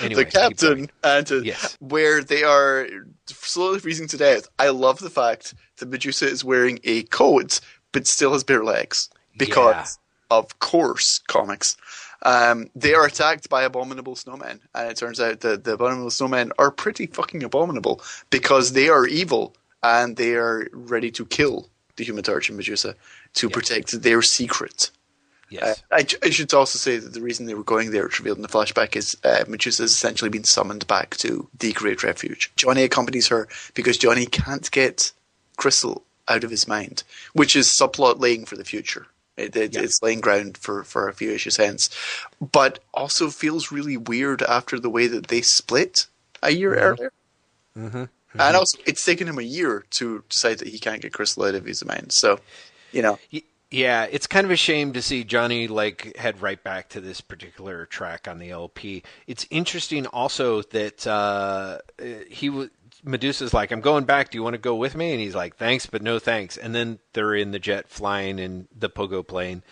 [0.00, 1.76] anyway, the captain and uh, Yes.
[1.80, 2.86] where they are
[3.26, 4.48] slowly freezing to death.
[4.58, 7.60] I love the fact that Medusa is wearing a coat
[7.92, 9.98] but still has bare legs because,
[10.30, 11.76] of course, comics.
[12.22, 16.50] Um, they are attacked by abominable snowmen, and it turns out that the abominable snowmen
[16.58, 22.04] are pretty fucking abominable because they are evil and they are ready to kill the
[22.04, 22.94] Human Torch and Medusa
[23.34, 24.90] to protect their secret.
[25.52, 25.82] Uh, Yes.
[25.90, 28.42] I, I should also say that the reason they were going there, it's revealed in
[28.42, 32.52] the flashback, is uh, Medusa has essentially been summoned back to the Great Refuge.
[32.56, 35.12] Johnny accompanies her because Johnny can't get
[35.56, 39.06] Crystal out of his mind, which is subplot laying for the future.
[39.36, 39.82] It, it, Yeah.
[39.82, 41.90] It's laying ground for, for a few issues hence,
[42.40, 46.06] but also feels really weird after the way that they split
[46.42, 47.12] a year earlier.
[47.76, 48.04] Mm-hmm.
[48.34, 51.56] And also, it's taken him a year to decide that he can't get Crystal out
[51.56, 52.12] of his mind.
[52.12, 52.38] So,
[52.92, 56.62] you know, Y- Yeah, it's kind of a shame to see Johnny like head right
[56.62, 59.04] back to this particular track on the LP.
[59.28, 61.78] It's interesting also that uh,
[62.28, 62.70] he w-
[63.04, 64.30] Medusa's like, "I'm going back.
[64.30, 66.74] Do you want to go with me?" And he's like, "Thanks, but no thanks." And
[66.74, 69.62] then they're in the jet flying in the pogo plane,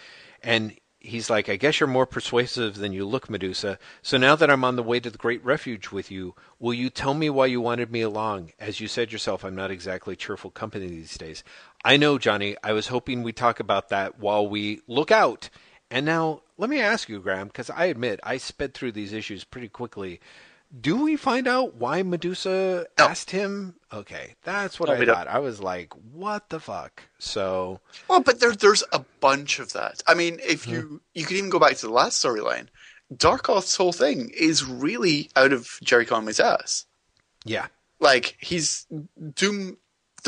[0.44, 3.80] and he's like, "I guess you're more persuasive than you look, Medusa.
[4.02, 6.88] So now that I'm on the way to the Great Refuge with you, will you
[6.88, 8.52] tell me why you wanted me along?
[8.60, 11.42] As you said yourself, I'm not exactly cheerful company these days."
[11.84, 12.56] I know, Johnny.
[12.62, 15.48] I was hoping we'd talk about that while we look out.
[15.90, 19.44] And now, let me ask you, Graham, because I admit I sped through these issues
[19.44, 20.20] pretty quickly.
[20.78, 23.04] Do we find out why Medusa No.
[23.06, 23.76] asked him?
[23.90, 25.14] Okay, that's what No, I don't.
[25.14, 25.26] thought.
[25.28, 27.04] I was like, what the fuck?
[27.18, 30.02] So, Well, but there, there's a bunch of that.
[30.06, 30.96] I mean, if you hmm.
[31.14, 32.66] you could even go back to the last storyline,
[33.14, 36.84] Darkoth's whole thing is really out of Gerry Conway's ass.
[37.46, 37.68] yeah.
[38.00, 38.86] Like he's
[39.34, 39.78] Doom.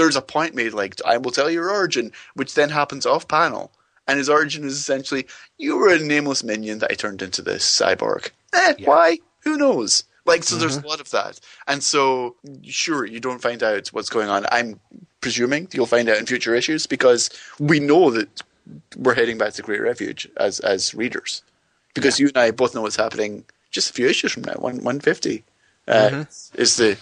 [0.00, 3.70] There's a point made like I will tell your origin, which then happens off panel,
[4.08, 5.26] and his origin is essentially
[5.58, 8.30] you were a nameless minion that I turned into this cyborg.
[8.54, 8.88] Eh, Yeah.
[8.88, 9.18] why?
[9.40, 10.04] Who knows?
[10.24, 14.08] Like so, there's a lot of that, and so sure you don't find out what's
[14.10, 14.46] going on.
[14.50, 14.80] I'm
[15.20, 18.42] presuming you'll find out in future issues because we know that
[18.96, 21.42] we're heading back to Great Refuge as as readers,
[21.94, 24.54] because you and I both know what's happening just a few issues from now.
[24.54, 25.42] One one fifty
[25.88, 26.96] uh, is the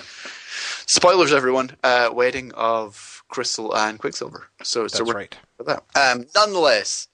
[0.86, 1.32] spoilers.
[1.32, 4.48] Everyone, uh, wedding of Crystal and Quicksilver.
[4.62, 5.36] So so That's right.
[5.56, 5.84] for that.
[5.94, 7.08] Um, nonetheless,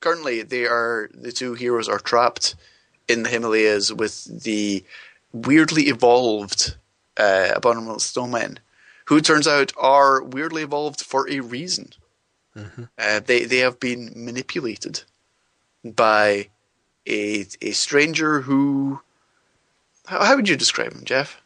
[0.00, 2.54] currently they are the two heroes are trapped
[3.08, 4.84] in the Himalayas with the
[5.32, 6.76] weirdly evolved
[7.16, 8.58] uh, abominable snowmen,
[9.06, 11.92] who turns out are weirdly evolved for a reason.
[12.98, 15.04] Uh, they they have been manipulated
[15.84, 16.48] by
[17.06, 19.00] a a stranger who.
[20.06, 21.41] How, how would you describe him, Jeff?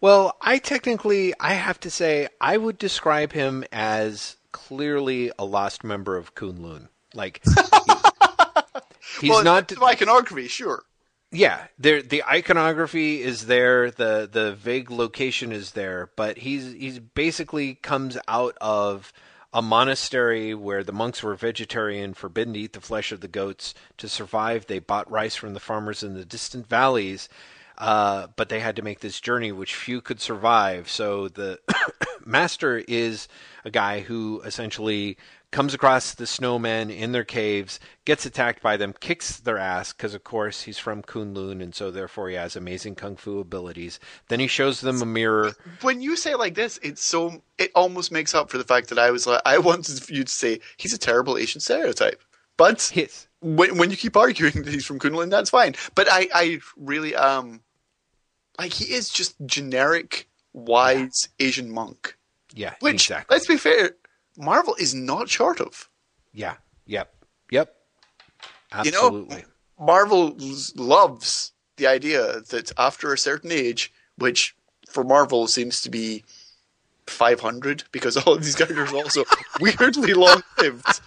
[0.00, 5.82] Well, I technically, I have to say, I would describe him as clearly a lost
[5.82, 6.88] member of Kunlun.
[7.14, 9.72] Like, he- he's well, not.
[9.82, 10.84] iconography, sure.
[11.30, 17.00] Yeah, there the iconography is there, the the vague location is there, but he's he's
[17.00, 19.12] basically comes out of
[19.52, 23.74] a monastery where the monks were vegetarian, forbidden to eat the flesh of the goats.
[23.98, 27.28] To survive, they bought rice from the farmers in the distant valleys,
[27.78, 30.90] uh, but they had to make this journey which few could survive.
[30.90, 31.60] So the
[32.24, 33.28] master is
[33.64, 35.16] a guy who essentially
[35.50, 40.12] comes across the snowmen in their caves, gets attacked by them, kicks their ass because,
[40.12, 43.98] of course, he's from Kunlun, and so therefore he has amazing kung fu abilities.
[44.28, 45.52] Then he shows them a mirror.
[45.82, 48.88] when you say it like this, it's so it almost makes up for the fact
[48.88, 52.20] that I was like I wanted you to say he's a terrible Asian stereotype.
[52.56, 55.76] But His, when when you keep arguing that he's from Kunlun, that's fine.
[55.94, 57.60] But I I really um
[58.58, 62.16] like he is just generic wise Asian monk,
[62.54, 63.34] yeah, which exactly.
[63.34, 63.92] let's be fair,
[64.36, 65.88] Marvel is not short of.
[66.32, 66.54] Yeah,
[66.86, 67.14] yep,
[67.50, 67.74] yep.
[68.84, 69.44] You know, Absolutely.
[69.80, 70.36] Marvel
[70.76, 74.54] loves the idea that after a certain age, which
[74.90, 76.24] for Marvel seems to be
[77.06, 79.24] 500 because all of these characters are also
[79.60, 81.00] weirdly long lived,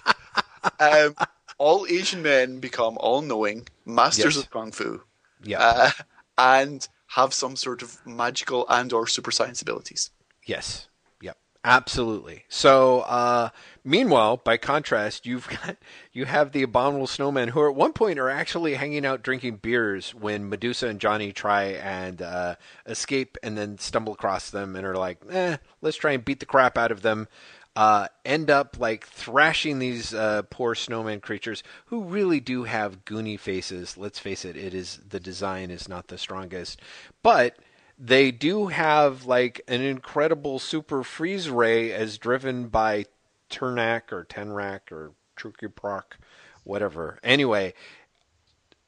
[0.79, 1.15] um,
[1.57, 4.43] all Asian men become all knowing, masters Yes.
[4.45, 5.01] of kung fu,
[5.43, 5.91] yeah, uh,
[6.37, 10.11] and have some sort of magical and or super science abilities.
[10.45, 10.87] Yes.
[11.21, 11.37] Yep.
[11.63, 12.45] Absolutely.
[12.47, 13.49] So, uh,
[13.83, 15.75] meanwhile, by contrast, you've got
[16.13, 20.15] you have the abominable snowmen who at one point are actually hanging out drinking beers
[20.15, 24.95] when Medusa and Johnny try and uh, escape and then stumble across them and are
[24.95, 27.27] like, "Eh, let's try and beat the crap out of them."
[27.73, 33.39] Uh, end up like thrashing these uh, poor snowman creatures who really do have goony
[33.39, 33.97] faces.
[33.97, 36.81] Let's face it, it is the design is not the strongest,
[37.23, 37.55] but
[37.97, 43.05] they do have like an incredible super freeze ray as driven by
[43.49, 46.17] Turnak or Tenrak or Trukiprok,
[46.63, 47.19] whatever.
[47.23, 47.73] Anyway,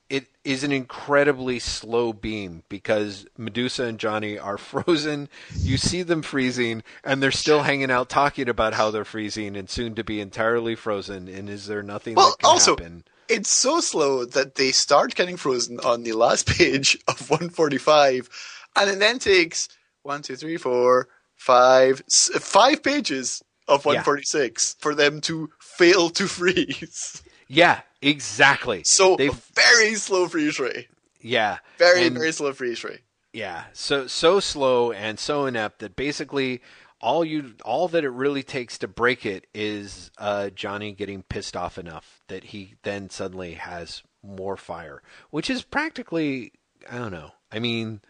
[0.09, 5.29] it is an incredibly slow beam because Medusa and Johnny are frozen.
[5.55, 9.69] You see them freezing, and they're still hanging out talking about how they're freezing and
[9.69, 11.27] soon to be entirely frozen.
[11.27, 13.03] And is there nothing Well, that can also, happen?
[13.29, 18.29] it's so slow that they start getting frozen on the last page of 145,
[18.75, 19.69] and it then takes
[20.03, 27.23] one, two, three, four, five, five pages of 146 for them to fail to freeze.
[27.47, 28.83] Yeah, exactly.
[28.83, 30.87] So They- very slow freeze rate.
[31.21, 33.01] Yeah, Very And- very slow freeze rate.
[33.31, 36.61] Yeah, so so slow and so inept that basically
[37.01, 41.55] all you all that it really takes to break it is uh, Johnny getting pissed
[41.57, 45.01] off enough that he then suddenly has more fire,
[45.31, 46.51] which is practically
[46.89, 47.31] I don't know.
[47.51, 48.01] I mean,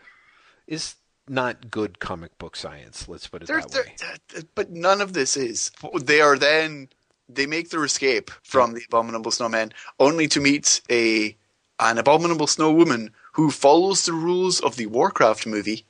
[0.67, 0.95] is
[1.27, 3.07] not good comic book science.
[3.07, 3.73] Let's put it They're- that
[4.35, 4.41] way.
[4.55, 5.71] but none of this is.
[6.01, 6.89] They are then
[7.29, 11.35] they make their escape from the abominable snowman, only to meet a
[11.79, 15.85] an abominable snow woman who follows the rules of the Warcraft movie.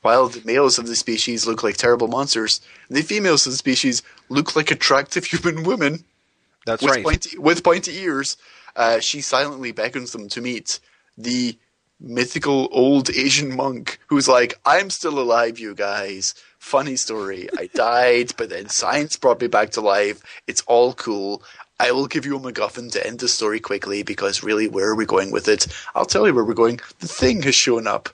[0.00, 4.02] While the males of the species look like terrible monsters, the females of the species
[4.28, 6.04] look like attractive human women
[6.66, 7.04] That's with right.
[7.04, 8.36] pointy with pointy ears.
[8.76, 10.78] Uh, she silently beckons them to meet
[11.16, 11.58] the
[12.00, 16.34] mythical old Asian monk who's like, "I'm still alive, you guys.
[16.68, 17.48] Funny story.
[17.58, 20.22] I died, but then science brought me back to life.
[20.46, 21.42] It's all cool.
[21.80, 24.94] I will give you a MacGuffin to end the story quickly because really, where are
[24.94, 25.66] we going with it?
[25.94, 26.80] I'll tell you where we're going.
[27.00, 28.10] The thing has shown up.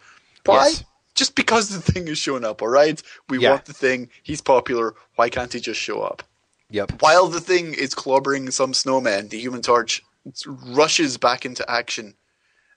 [0.47, 0.69] Why?
[0.69, 0.85] Yes.
[1.17, 3.03] Just because the thing has shown up, all right?
[3.29, 3.51] We Yeah.
[3.51, 4.09] want the thing.
[4.23, 4.95] He's popular.
[5.17, 6.23] Why can't he just show up?
[6.71, 7.03] Yep.
[7.03, 10.01] While the thing is clobbering some snowmen, the Human Torch
[10.47, 12.15] rushes back into action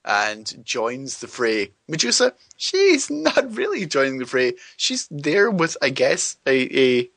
[0.05, 1.71] and joins the fray.
[1.87, 4.53] Medusa, she's not really joining the fray.
[4.77, 7.09] She's there with, I guess, a a,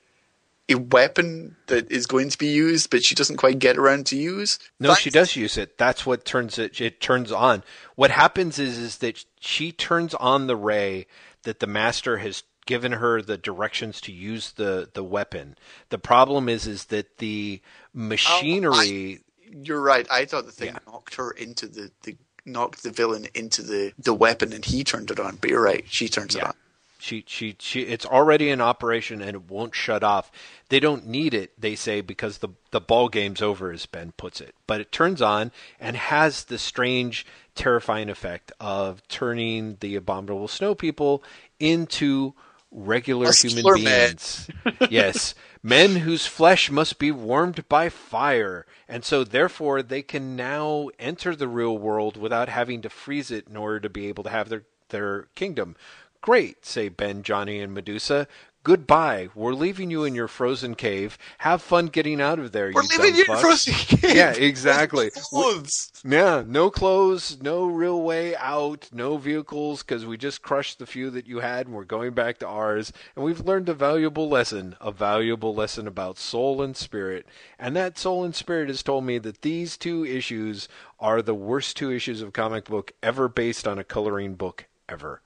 [0.69, 4.17] a weapon that is going to be used, but she doesn't quite get around to
[4.17, 4.59] use.
[4.79, 5.79] No, Thanks- she does use it.
[5.79, 6.81] That's what turns it.
[6.81, 7.63] It turns on.
[7.97, 11.07] What happens is is that she turns on the ray
[11.43, 15.57] that the master has given her the directions to use the the weapon.
[15.89, 19.21] The problem is is that the oh, machinery.
[19.53, 20.07] You're right.
[20.09, 20.79] I thought the thing Yeah.
[20.87, 25.11] knocked her into the, the knocked the villain into the, the weapon and he turned
[25.11, 25.37] it on.
[25.37, 26.55] But you're right, she turns it on.
[26.99, 30.31] She, she, she, it's already in operation and it won't shut off.
[30.69, 34.41] They don't need it, they say, because the, the ball game's over, as Ben puts
[34.41, 34.55] it.
[34.67, 40.75] But it turns on and has the strange, terrifying effect of turning the abominable snow
[40.75, 41.23] people
[41.59, 42.35] into
[42.71, 44.09] regular human Muscular men.
[44.09, 44.49] beings.
[44.91, 45.35] yes.
[45.63, 48.65] Men whose flesh must be warmed by fire.
[48.89, 53.49] And so, therefore, they can now enter the real world without having to freeze it
[53.49, 55.77] in order to be able to have their, their kingdom.
[56.23, 58.27] Great, say Ben, Johnny, and Medusa.
[58.63, 59.31] Goodbye.
[59.35, 61.17] We're leaving you in your frozen cave.
[61.39, 64.15] Have fun getting out of there, We're you leaving you in frozen cave.
[64.15, 65.11] Yeah, exactly.
[65.15, 65.91] Clothes.
[66.05, 71.09] Yeah, no clothes, no real way out, no vehicles, because we just crushed the few
[71.11, 72.93] that you had and we're going back to ours.
[73.17, 77.27] And we've learned a valuable lesson, a valuable lesson about soul and spirit.
[77.59, 81.79] And that soul and spirit has told me that these two issues are the worst
[81.79, 85.23] two issues of comic book ever based on a coloring book ever.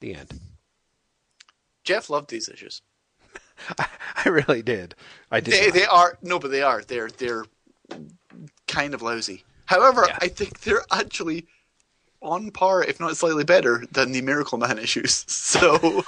[0.00, 0.40] The end.
[1.84, 2.82] Jeff loved these issues.
[3.78, 4.94] I really did.
[5.30, 5.54] I did.
[5.54, 6.82] They they are no, but they are.
[6.82, 7.44] They're they're
[8.66, 9.44] kind of lousy.
[9.66, 10.18] However, Yeah.
[10.20, 11.46] I think they're actually
[12.20, 15.24] on par, if not slightly better, than the Miracle Man issues.
[15.52, 15.78] So,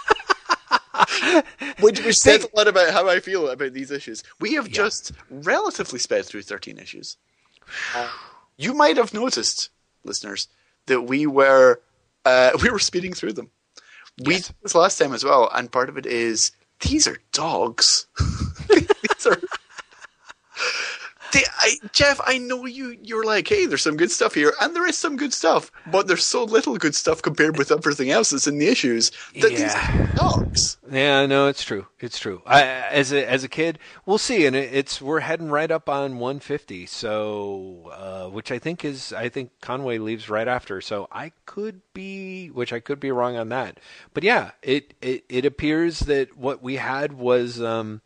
[1.80, 4.22] which, which says a lot about how I feel about these issues.
[4.40, 7.16] We have just relatively sped through thirteen issues.
[7.94, 8.08] Uh,
[8.56, 9.70] you might have noticed,
[10.04, 10.48] listeners,
[10.86, 11.80] that we were
[12.24, 13.50] uh, we were speeding through them.
[14.22, 14.46] We Yes.
[14.48, 18.06] did this last time as well, and part of it is these are dogs.
[18.68, 19.40] these are.
[21.34, 22.96] They, I, Jeff, I know you.
[23.02, 26.06] You're like, hey, there's some good stuff here, and there is some good stuff, but
[26.06, 30.08] there's so little good stuff compared with everything else that's in the issues that Yeah.
[30.10, 30.78] are dogs.
[30.90, 31.86] Yeah, no, it's true.
[32.00, 32.40] It's true.
[32.46, 35.88] I, as a as a kid, we'll see, and it, it's we're heading right up
[35.88, 36.86] on 150.
[36.86, 40.80] So, uh, which I think is I think Conway leaves right after.
[40.80, 43.80] So I could be, which I could be wrong on that.
[44.12, 47.60] But yeah, it it, it appears that what we had was.
[47.60, 48.00] Um,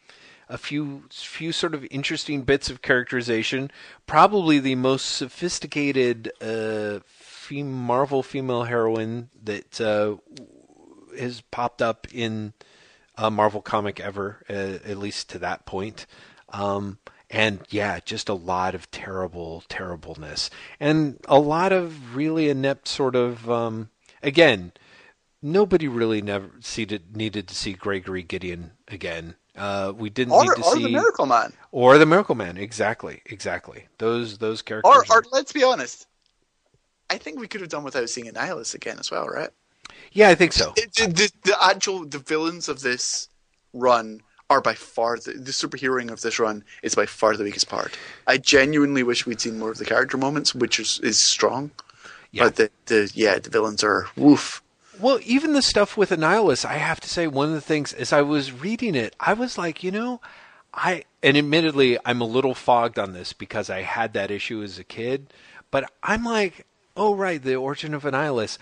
[0.49, 3.71] a few few sort of interesting bits of characterization.
[4.07, 10.17] Probably the most sophisticated uh, fem- Marvel female heroine that uh,
[11.19, 12.53] has popped up in
[13.17, 16.07] a Marvel comic ever, uh, at least to that point.
[16.51, 16.99] Um,
[17.31, 20.49] and yeah, just a lot of terrible, terribleness,
[20.81, 23.51] and a lot of really inept sort of.
[23.51, 23.91] Um,
[24.23, 24.73] again,
[25.43, 26.51] nobody really never
[27.15, 29.35] needed to see Gregory Gideon again.
[29.59, 31.53] Uh, we didn't Or, need to or see the Miracle Man.
[31.73, 32.57] or the Miracle Man.
[32.57, 33.87] Exactly, exactly.
[33.99, 34.91] Those those characters.
[34.91, 36.07] Or, are- or let's be honest.
[37.11, 39.51] I think we could have done without seeing Annihilus again as well, right?
[40.13, 40.73] yeah, I think so.
[40.77, 43.29] The, the, the, actual the villains of this
[43.73, 44.21] run
[44.51, 47.99] are by far the, the superheroing of this run is by far the weakest part.
[48.27, 51.71] I genuinely wish we'd seen more of the character moments, which is, is strong.
[52.31, 52.45] Yeah.
[52.45, 54.63] But the, the yeah the villains are woof.
[55.01, 58.13] Well, even the stuff with Annihilus, I have to say, one of the things as
[58.13, 60.21] I was reading it, I was like, you know,
[60.75, 64.79] I and admittedly I'm a little fogged on this because I had that issue as
[64.79, 65.33] a kid,
[65.71, 68.59] but I'm like, oh right, the origin of Annihilus.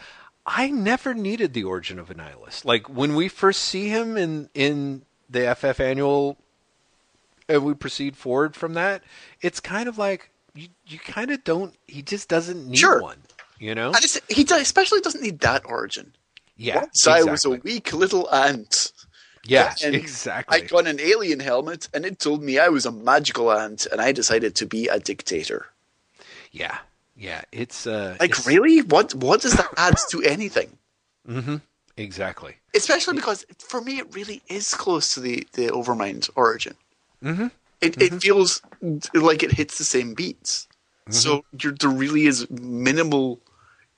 [0.47, 2.65] I never needed the origin of Annihilus.
[2.65, 6.37] Like when we first see him in in the FF annual
[7.49, 9.03] and we proceed forward from that,
[9.41, 13.03] it's kind of like you you kind of don't he just doesn't need Sure.
[13.03, 13.19] one,
[13.59, 13.91] you know?
[13.95, 16.13] It's, he especially doesn't need that origin.
[16.57, 16.77] Yeah.
[16.77, 18.93] Once I was a weak little ant.
[19.45, 20.63] Yeah, and exactly.
[20.63, 24.01] I got an alien helmet, and it told me I was a magical ant, and
[24.01, 25.67] I decided to be a dictator.
[26.51, 26.79] Yeah.
[27.17, 28.83] Yeah, it's uh Like, it's- really?
[28.83, 30.77] What What does that add to anything?
[31.29, 31.57] Mm-hmm.
[31.97, 32.57] Exactly.
[32.75, 36.75] Especially because, for me, it really is close to the, the Overmind origin.
[37.25, 37.47] Mm-hmm.
[37.81, 38.61] It, it feels
[39.15, 40.69] like it hits the same beats.
[41.09, 43.41] So you're, there really is minimal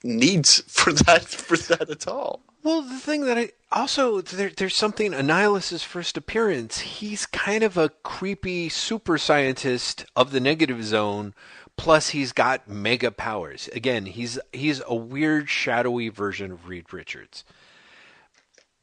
[0.03, 2.39] need for that for that at all.
[2.61, 6.79] Well, the thing that I also there, there's something Annihilus's first appearance.
[6.79, 11.33] He's kind of a creepy super scientist of the negative zone.
[11.77, 13.69] Plus, he's got mega powers.
[13.73, 17.45] Again, he's he's a weird, shadowy version of Reed Richards.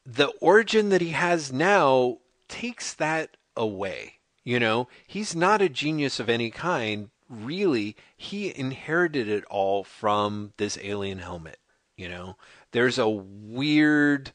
[0.07, 4.15] The origin that he has now takes that away.
[4.45, 7.11] You know, he's not a genius of any kind.
[7.29, 11.59] Really, he inherited it all from this alien helmet.
[11.97, 12.37] You know,
[12.77, 14.33] there's a weird,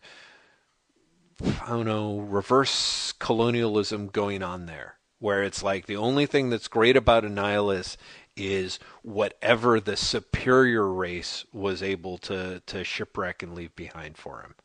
[1.44, 6.68] I don't know, reverse colonialism going on there, where it's like the only thing that's
[6.68, 7.98] great about Annihilus
[8.36, 14.56] is whatever the superior race was able to to shipwreck and leave behind for him.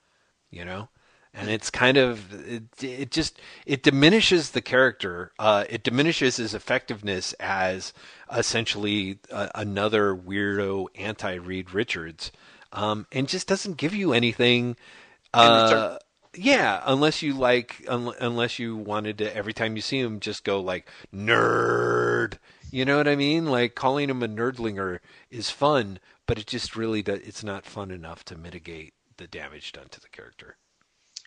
[0.50, 0.88] You know,
[1.34, 6.55] and it's kind of it, it just it diminishes the character uh, it diminishes his
[6.55, 7.92] effectiveness as
[8.34, 12.32] essentially uh, another weirdo anti Reed Richards
[12.76, 14.76] um, and just doesn't give you anything
[15.34, 15.98] uh,
[16.34, 20.44] yeah unless you like un- unless you wanted to every time you see him just
[20.44, 22.38] go like nerd
[22.70, 24.98] you know what i mean like calling him a nerdlinger
[25.30, 29.72] is fun but it just really does it's not fun enough to mitigate the damage
[29.72, 30.56] done to the character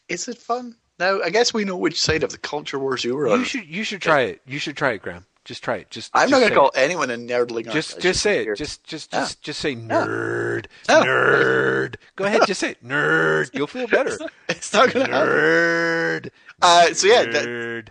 [0.07, 0.75] Is it fun?
[0.99, 3.39] Now, I guess we know which side of the culture wars you were on.
[3.39, 4.41] You should you should try it.
[4.45, 5.25] You should try it, Graeme.
[5.49, 5.89] Just try it.
[5.89, 6.77] Just I'm just not gonna call it.
[6.77, 7.71] anyone a nerdling.
[7.71, 8.55] Just just say it.
[8.55, 9.21] Just just Yeah.
[9.21, 10.67] just just say nerd.
[10.87, 11.01] No.
[11.01, 11.95] Nerd.
[12.15, 12.83] Go ahead, just say it.
[12.85, 13.49] Nerd.
[13.55, 14.15] You'll feel better.
[14.47, 15.27] It's not going to happen.
[15.33, 16.29] Nerd.
[16.61, 17.89] Uh, so yeah, that,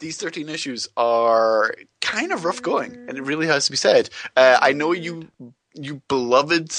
[0.00, 4.10] these 13 issues are kind of rough going, and it really has to be said.
[4.36, 5.28] Uh, I know you
[5.74, 6.74] you beloved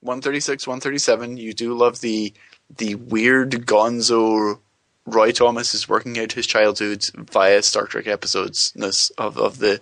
[0.00, 1.38] 136, 137.
[1.38, 2.34] You do love the
[2.76, 4.60] the weird Gonzo.
[5.06, 8.72] Roy Thomas is working out his childhood via Star Trek episodes
[9.18, 9.80] of of the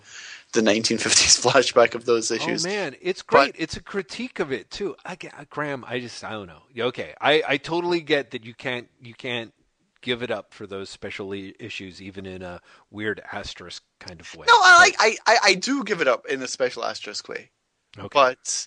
[0.52, 2.66] the 1950s flashback of those oh, issues.
[2.66, 3.54] Oh man, it's great.
[3.58, 4.96] it's a critique of it too.
[5.04, 6.62] I get, uh, Graeme, I just I don't know.
[6.76, 9.52] Okay, I I totally get that you can't you can't
[10.00, 14.46] give it up for those special issues even in a weird asterisk kind of way.
[14.48, 17.50] No, I like I, I I do give it up in a special asterisk way.
[17.98, 18.08] Okay.
[18.12, 18.66] but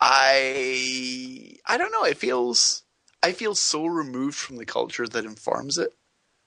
[0.00, 2.04] I I don't know.
[2.04, 2.82] It feels
[3.22, 5.92] I feel so removed from the culture that informs it.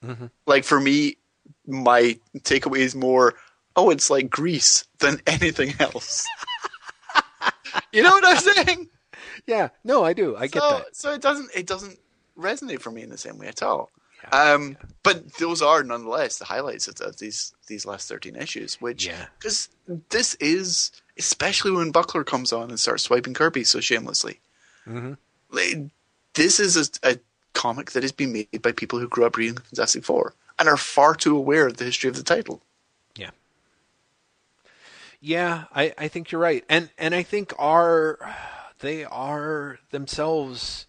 [0.04, 0.30] Mhm.
[0.46, 1.18] Like for me,
[1.66, 3.34] my takeaway is more,
[3.76, 6.26] oh, it's like Grease than anything else.
[7.92, 8.88] you know what I'm saying?
[9.46, 10.36] yeah, no, I do.
[10.36, 10.96] I get that.
[10.96, 11.98] So it doesn't it doesn't
[12.38, 13.90] resonate for me in the same way at all.
[14.30, 18.80] Um, but those are nonetheless the highlights of, of these these last thirteen issues.
[18.80, 19.26] Which Yeah.
[19.38, 19.68] because
[20.10, 24.40] this is especially when Buckler comes on and starts swiping Kirby so shamelessly.
[24.86, 25.16] Mhm.
[25.50, 25.90] Like,
[26.34, 27.18] this is a, a
[27.52, 30.76] comic that has been made by people who grew up reading Fantastic Four and are
[30.76, 32.62] far too aware of the history of the title.
[33.16, 33.30] Yeah.
[35.20, 36.64] Yeah, I, I think you're right.
[36.68, 38.18] And and I think are
[38.80, 40.86] they are themselves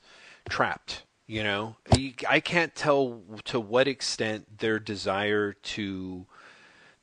[0.49, 1.77] trapped, you know.
[2.27, 6.25] I can't tell to what extent their desire to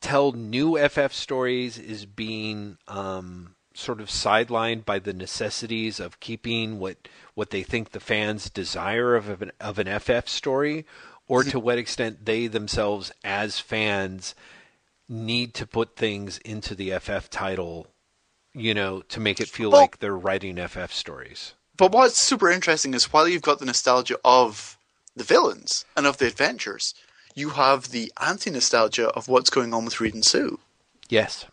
[0.01, 6.79] tell new FF stories is being um, sort of sidelined by the necessities of keeping
[6.79, 6.97] what
[7.35, 10.85] what they think the fans desire of an of an FF story,
[11.29, 14.35] or to what extent they themselves as fans
[15.09, 17.87] need to put things into the FF title,
[18.55, 21.55] you know, to make it feel like they're writing FF stories.
[21.77, 24.77] But what's super interesting is while you've got the nostalgia of
[25.17, 26.95] the villains and of the adventures,
[27.35, 30.59] you have the anti nostalgia of what's going on with Reed and Sue.
[31.09, 31.47] Yes.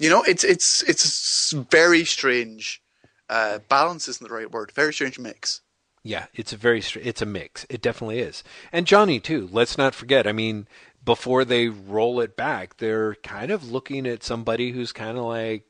[0.00, 2.82] You know, it's it's it's very strange
[3.30, 4.72] uh, balance isn't the right word.
[4.72, 5.60] Very strange mix.
[6.02, 7.64] Yeah, it's a very str- it's a mix.
[7.70, 8.42] It definitely is.
[8.72, 9.48] And Johnny too.
[9.52, 10.26] Let's not forget.
[10.26, 10.66] I mean,
[11.04, 15.64] before they roll it back, they're kind of looking at somebody who's kind of like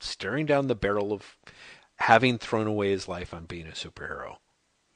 [0.00, 1.36] staring down the barrel of
[1.96, 4.36] having thrown away his life on being a superhero.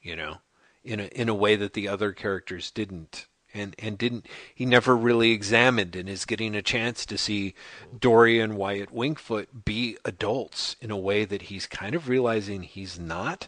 [0.01, 0.37] You know,
[0.83, 4.95] in a in a way that the other characters didn't and and didn't he never
[4.95, 7.53] really examined and is getting a chance to see
[7.97, 12.99] Dorrie and Wyatt Wingfoot be adults in a way that he's kind of realizing he's
[12.99, 13.47] not.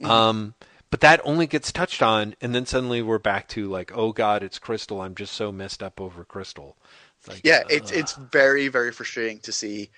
[0.00, 0.10] Mm-hmm.
[0.10, 0.54] Um,
[0.90, 4.42] but that only gets touched on, and then suddenly we're back to like, oh God,
[4.42, 5.00] it's Crystal.
[5.00, 6.76] I'm just so messed up over Crystal.
[7.18, 9.90] It's like, yeah, uh, it's it's very very frustrating to see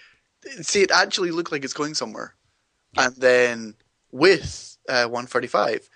[0.62, 2.34] see it actually look like it's going somewhere,
[2.94, 3.06] yeah.
[3.06, 3.74] and then
[4.10, 5.88] with uh, 145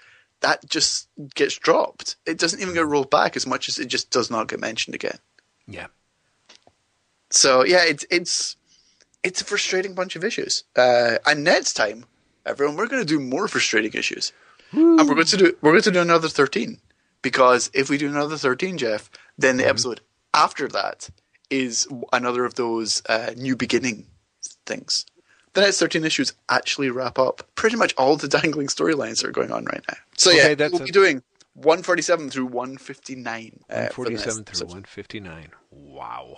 [0.43, 2.17] that just gets dropped.
[2.27, 4.95] It doesn't even get rolled back as much as it just does not get mentioned
[4.95, 5.19] again.
[5.67, 5.87] Yeah.
[7.31, 8.57] So yeah, it's it's
[9.23, 10.65] it's a frustrating bunch of issues.
[10.77, 12.05] Uh, and next time,
[12.45, 14.33] everyone, we're going to do more frustrating issues,
[14.73, 14.99] Woo.
[14.99, 16.79] and we're going to do we're going to do another thirteen
[17.23, 19.71] because if we do another thirteen, Jeff, then the mm-hmm.
[19.71, 20.01] episode
[20.35, 21.09] after that
[21.51, 24.07] is another of those uh, new beginning
[24.67, 25.07] things
[25.55, 29.33] the next 13 issues actually wrap up pretty much all the dangling storylines that are
[29.33, 29.97] going on right now.
[30.17, 30.85] So okay, yeah, we'll a...
[30.85, 31.23] be doing
[31.55, 33.61] 147 through 159.
[33.69, 35.49] Uh, 147 through 159.
[35.71, 36.37] Wow.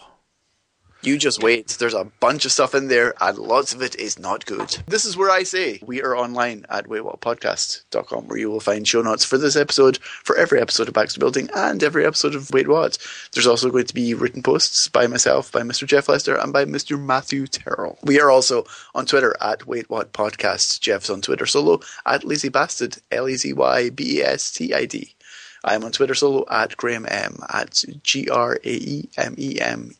[1.04, 1.68] You just wait.
[1.78, 4.78] There's a bunch of stuff in there, and lots of it is not good.
[4.86, 9.02] This is where I say we are online at waitwhatpodcast.com, where you will find show
[9.02, 12.68] notes for this episode, for every episode of Baxter Building, and every episode of Wait
[12.68, 12.96] What.
[13.34, 15.86] There's also going to be written posts by myself, by Mr.
[15.86, 16.98] Jeff Lester, and by Mr.
[16.98, 17.98] Matthew Terrell.
[18.02, 20.80] We are also on Twitter at Wait What Podcast.
[20.80, 24.72] Jeff's on Twitter solo at Lazy Bastard, L E Z Y B E S T
[24.72, 25.14] I D.
[25.62, 29.94] I'm on Twitter solo at Graeme M at G R A E M E M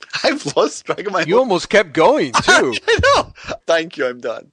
[0.24, 1.22] I've lost track of my.
[1.22, 2.74] You almost kept going too.
[2.86, 3.32] I know.
[3.66, 4.06] Thank you.
[4.06, 4.52] I'm done.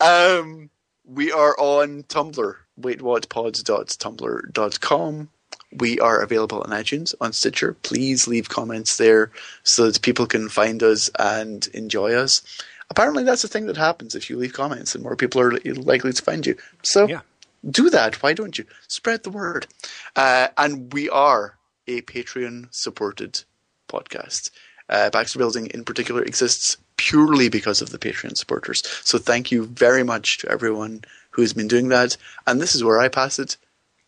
[0.00, 0.70] Um,
[1.04, 2.54] we are on Tumblr.
[2.80, 5.28] WaitWhatPods.tumblr.com.
[5.72, 7.74] We are available on iTunes, on Stitcher.
[7.82, 9.32] Please leave comments there
[9.62, 12.42] so that people can find us and enjoy us.
[12.90, 16.12] Apparently, that's the thing that happens if you leave comments, and more people are likely
[16.12, 16.56] to find you.
[16.82, 17.20] So, yeah.
[17.68, 18.22] do that.
[18.22, 19.66] Why don't you spread the word?
[20.14, 21.56] Uh, and we are
[21.88, 23.42] a Patreon supported
[23.88, 24.50] podcast
[24.88, 28.82] uh, Baxter Building in particular exists purely because of the Patreon supporters.
[29.04, 32.16] So thank you very much to everyone who has been doing that.
[32.46, 33.56] And this is where I pass it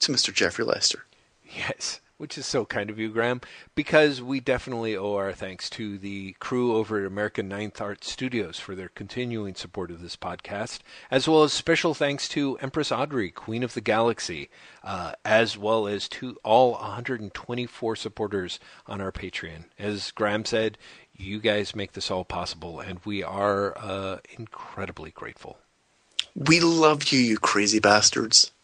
[0.01, 0.33] to Mr.
[0.33, 1.05] Jeffrey Lester.
[1.45, 3.41] Yes which is so kind of you, Graeme,
[3.75, 8.59] because we definitely owe our thanks to the crew over at American Ninth Art Studios
[8.59, 10.81] for their continuing support of this podcast,
[11.11, 14.51] as well as special thanks to Empress Audrey, Queen of the Galaxy,
[14.83, 19.65] uh, as well as to all 124 supporters on our Patreon.
[19.79, 20.77] As Graeme said,
[21.17, 25.59] you guys make this all possible, and we are uh, incredibly grateful.
[26.35, 28.51] We love you, you crazy bastards.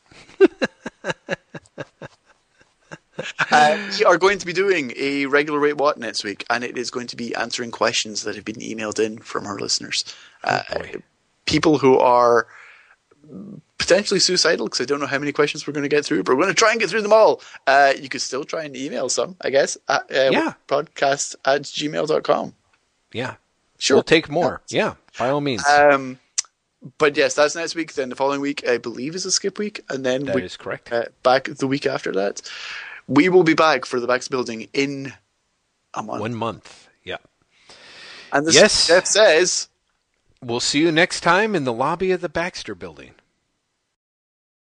[3.50, 6.76] uh, we are going to be doing a regular Wait What next week, and it
[6.76, 10.04] is going to be answering questions that have been emailed in from our listeners.
[10.44, 10.82] Oh, uh,
[11.46, 12.46] people who are
[13.78, 16.36] potentially suicidal because I don't know how many questions we're going to get through, but
[16.36, 17.42] we're going to try and get through them all.
[17.66, 19.76] Uh, you could still try and email some, I guess.
[19.88, 20.54] At, uh, yeah.
[20.68, 22.54] Podcast at gmail.com.
[23.12, 23.34] Yeah.
[23.78, 23.96] Sure.
[23.96, 24.62] We'll take more.
[24.68, 25.66] Yeah, by all means.
[25.68, 26.18] Um,
[26.98, 27.94] but yes, that's next week.
[27.94, 30.56] Then the following week, I believe, is a skip week, and then that we, is
[30.56, 30.92] correct.
[30.92, 32.42] Uh, back the week after that.
[33.06, 35.12] We will be back for the Baxter Building in
[35.94, 36.20] a month.
[36.20, 37.18] One month, yeah.
[38.32, 38.88] And this yes.
[38.88, 39.68] Jeff says,
[40.42, 43.14] "We'll see you next time in the lobby of the Baxter Building."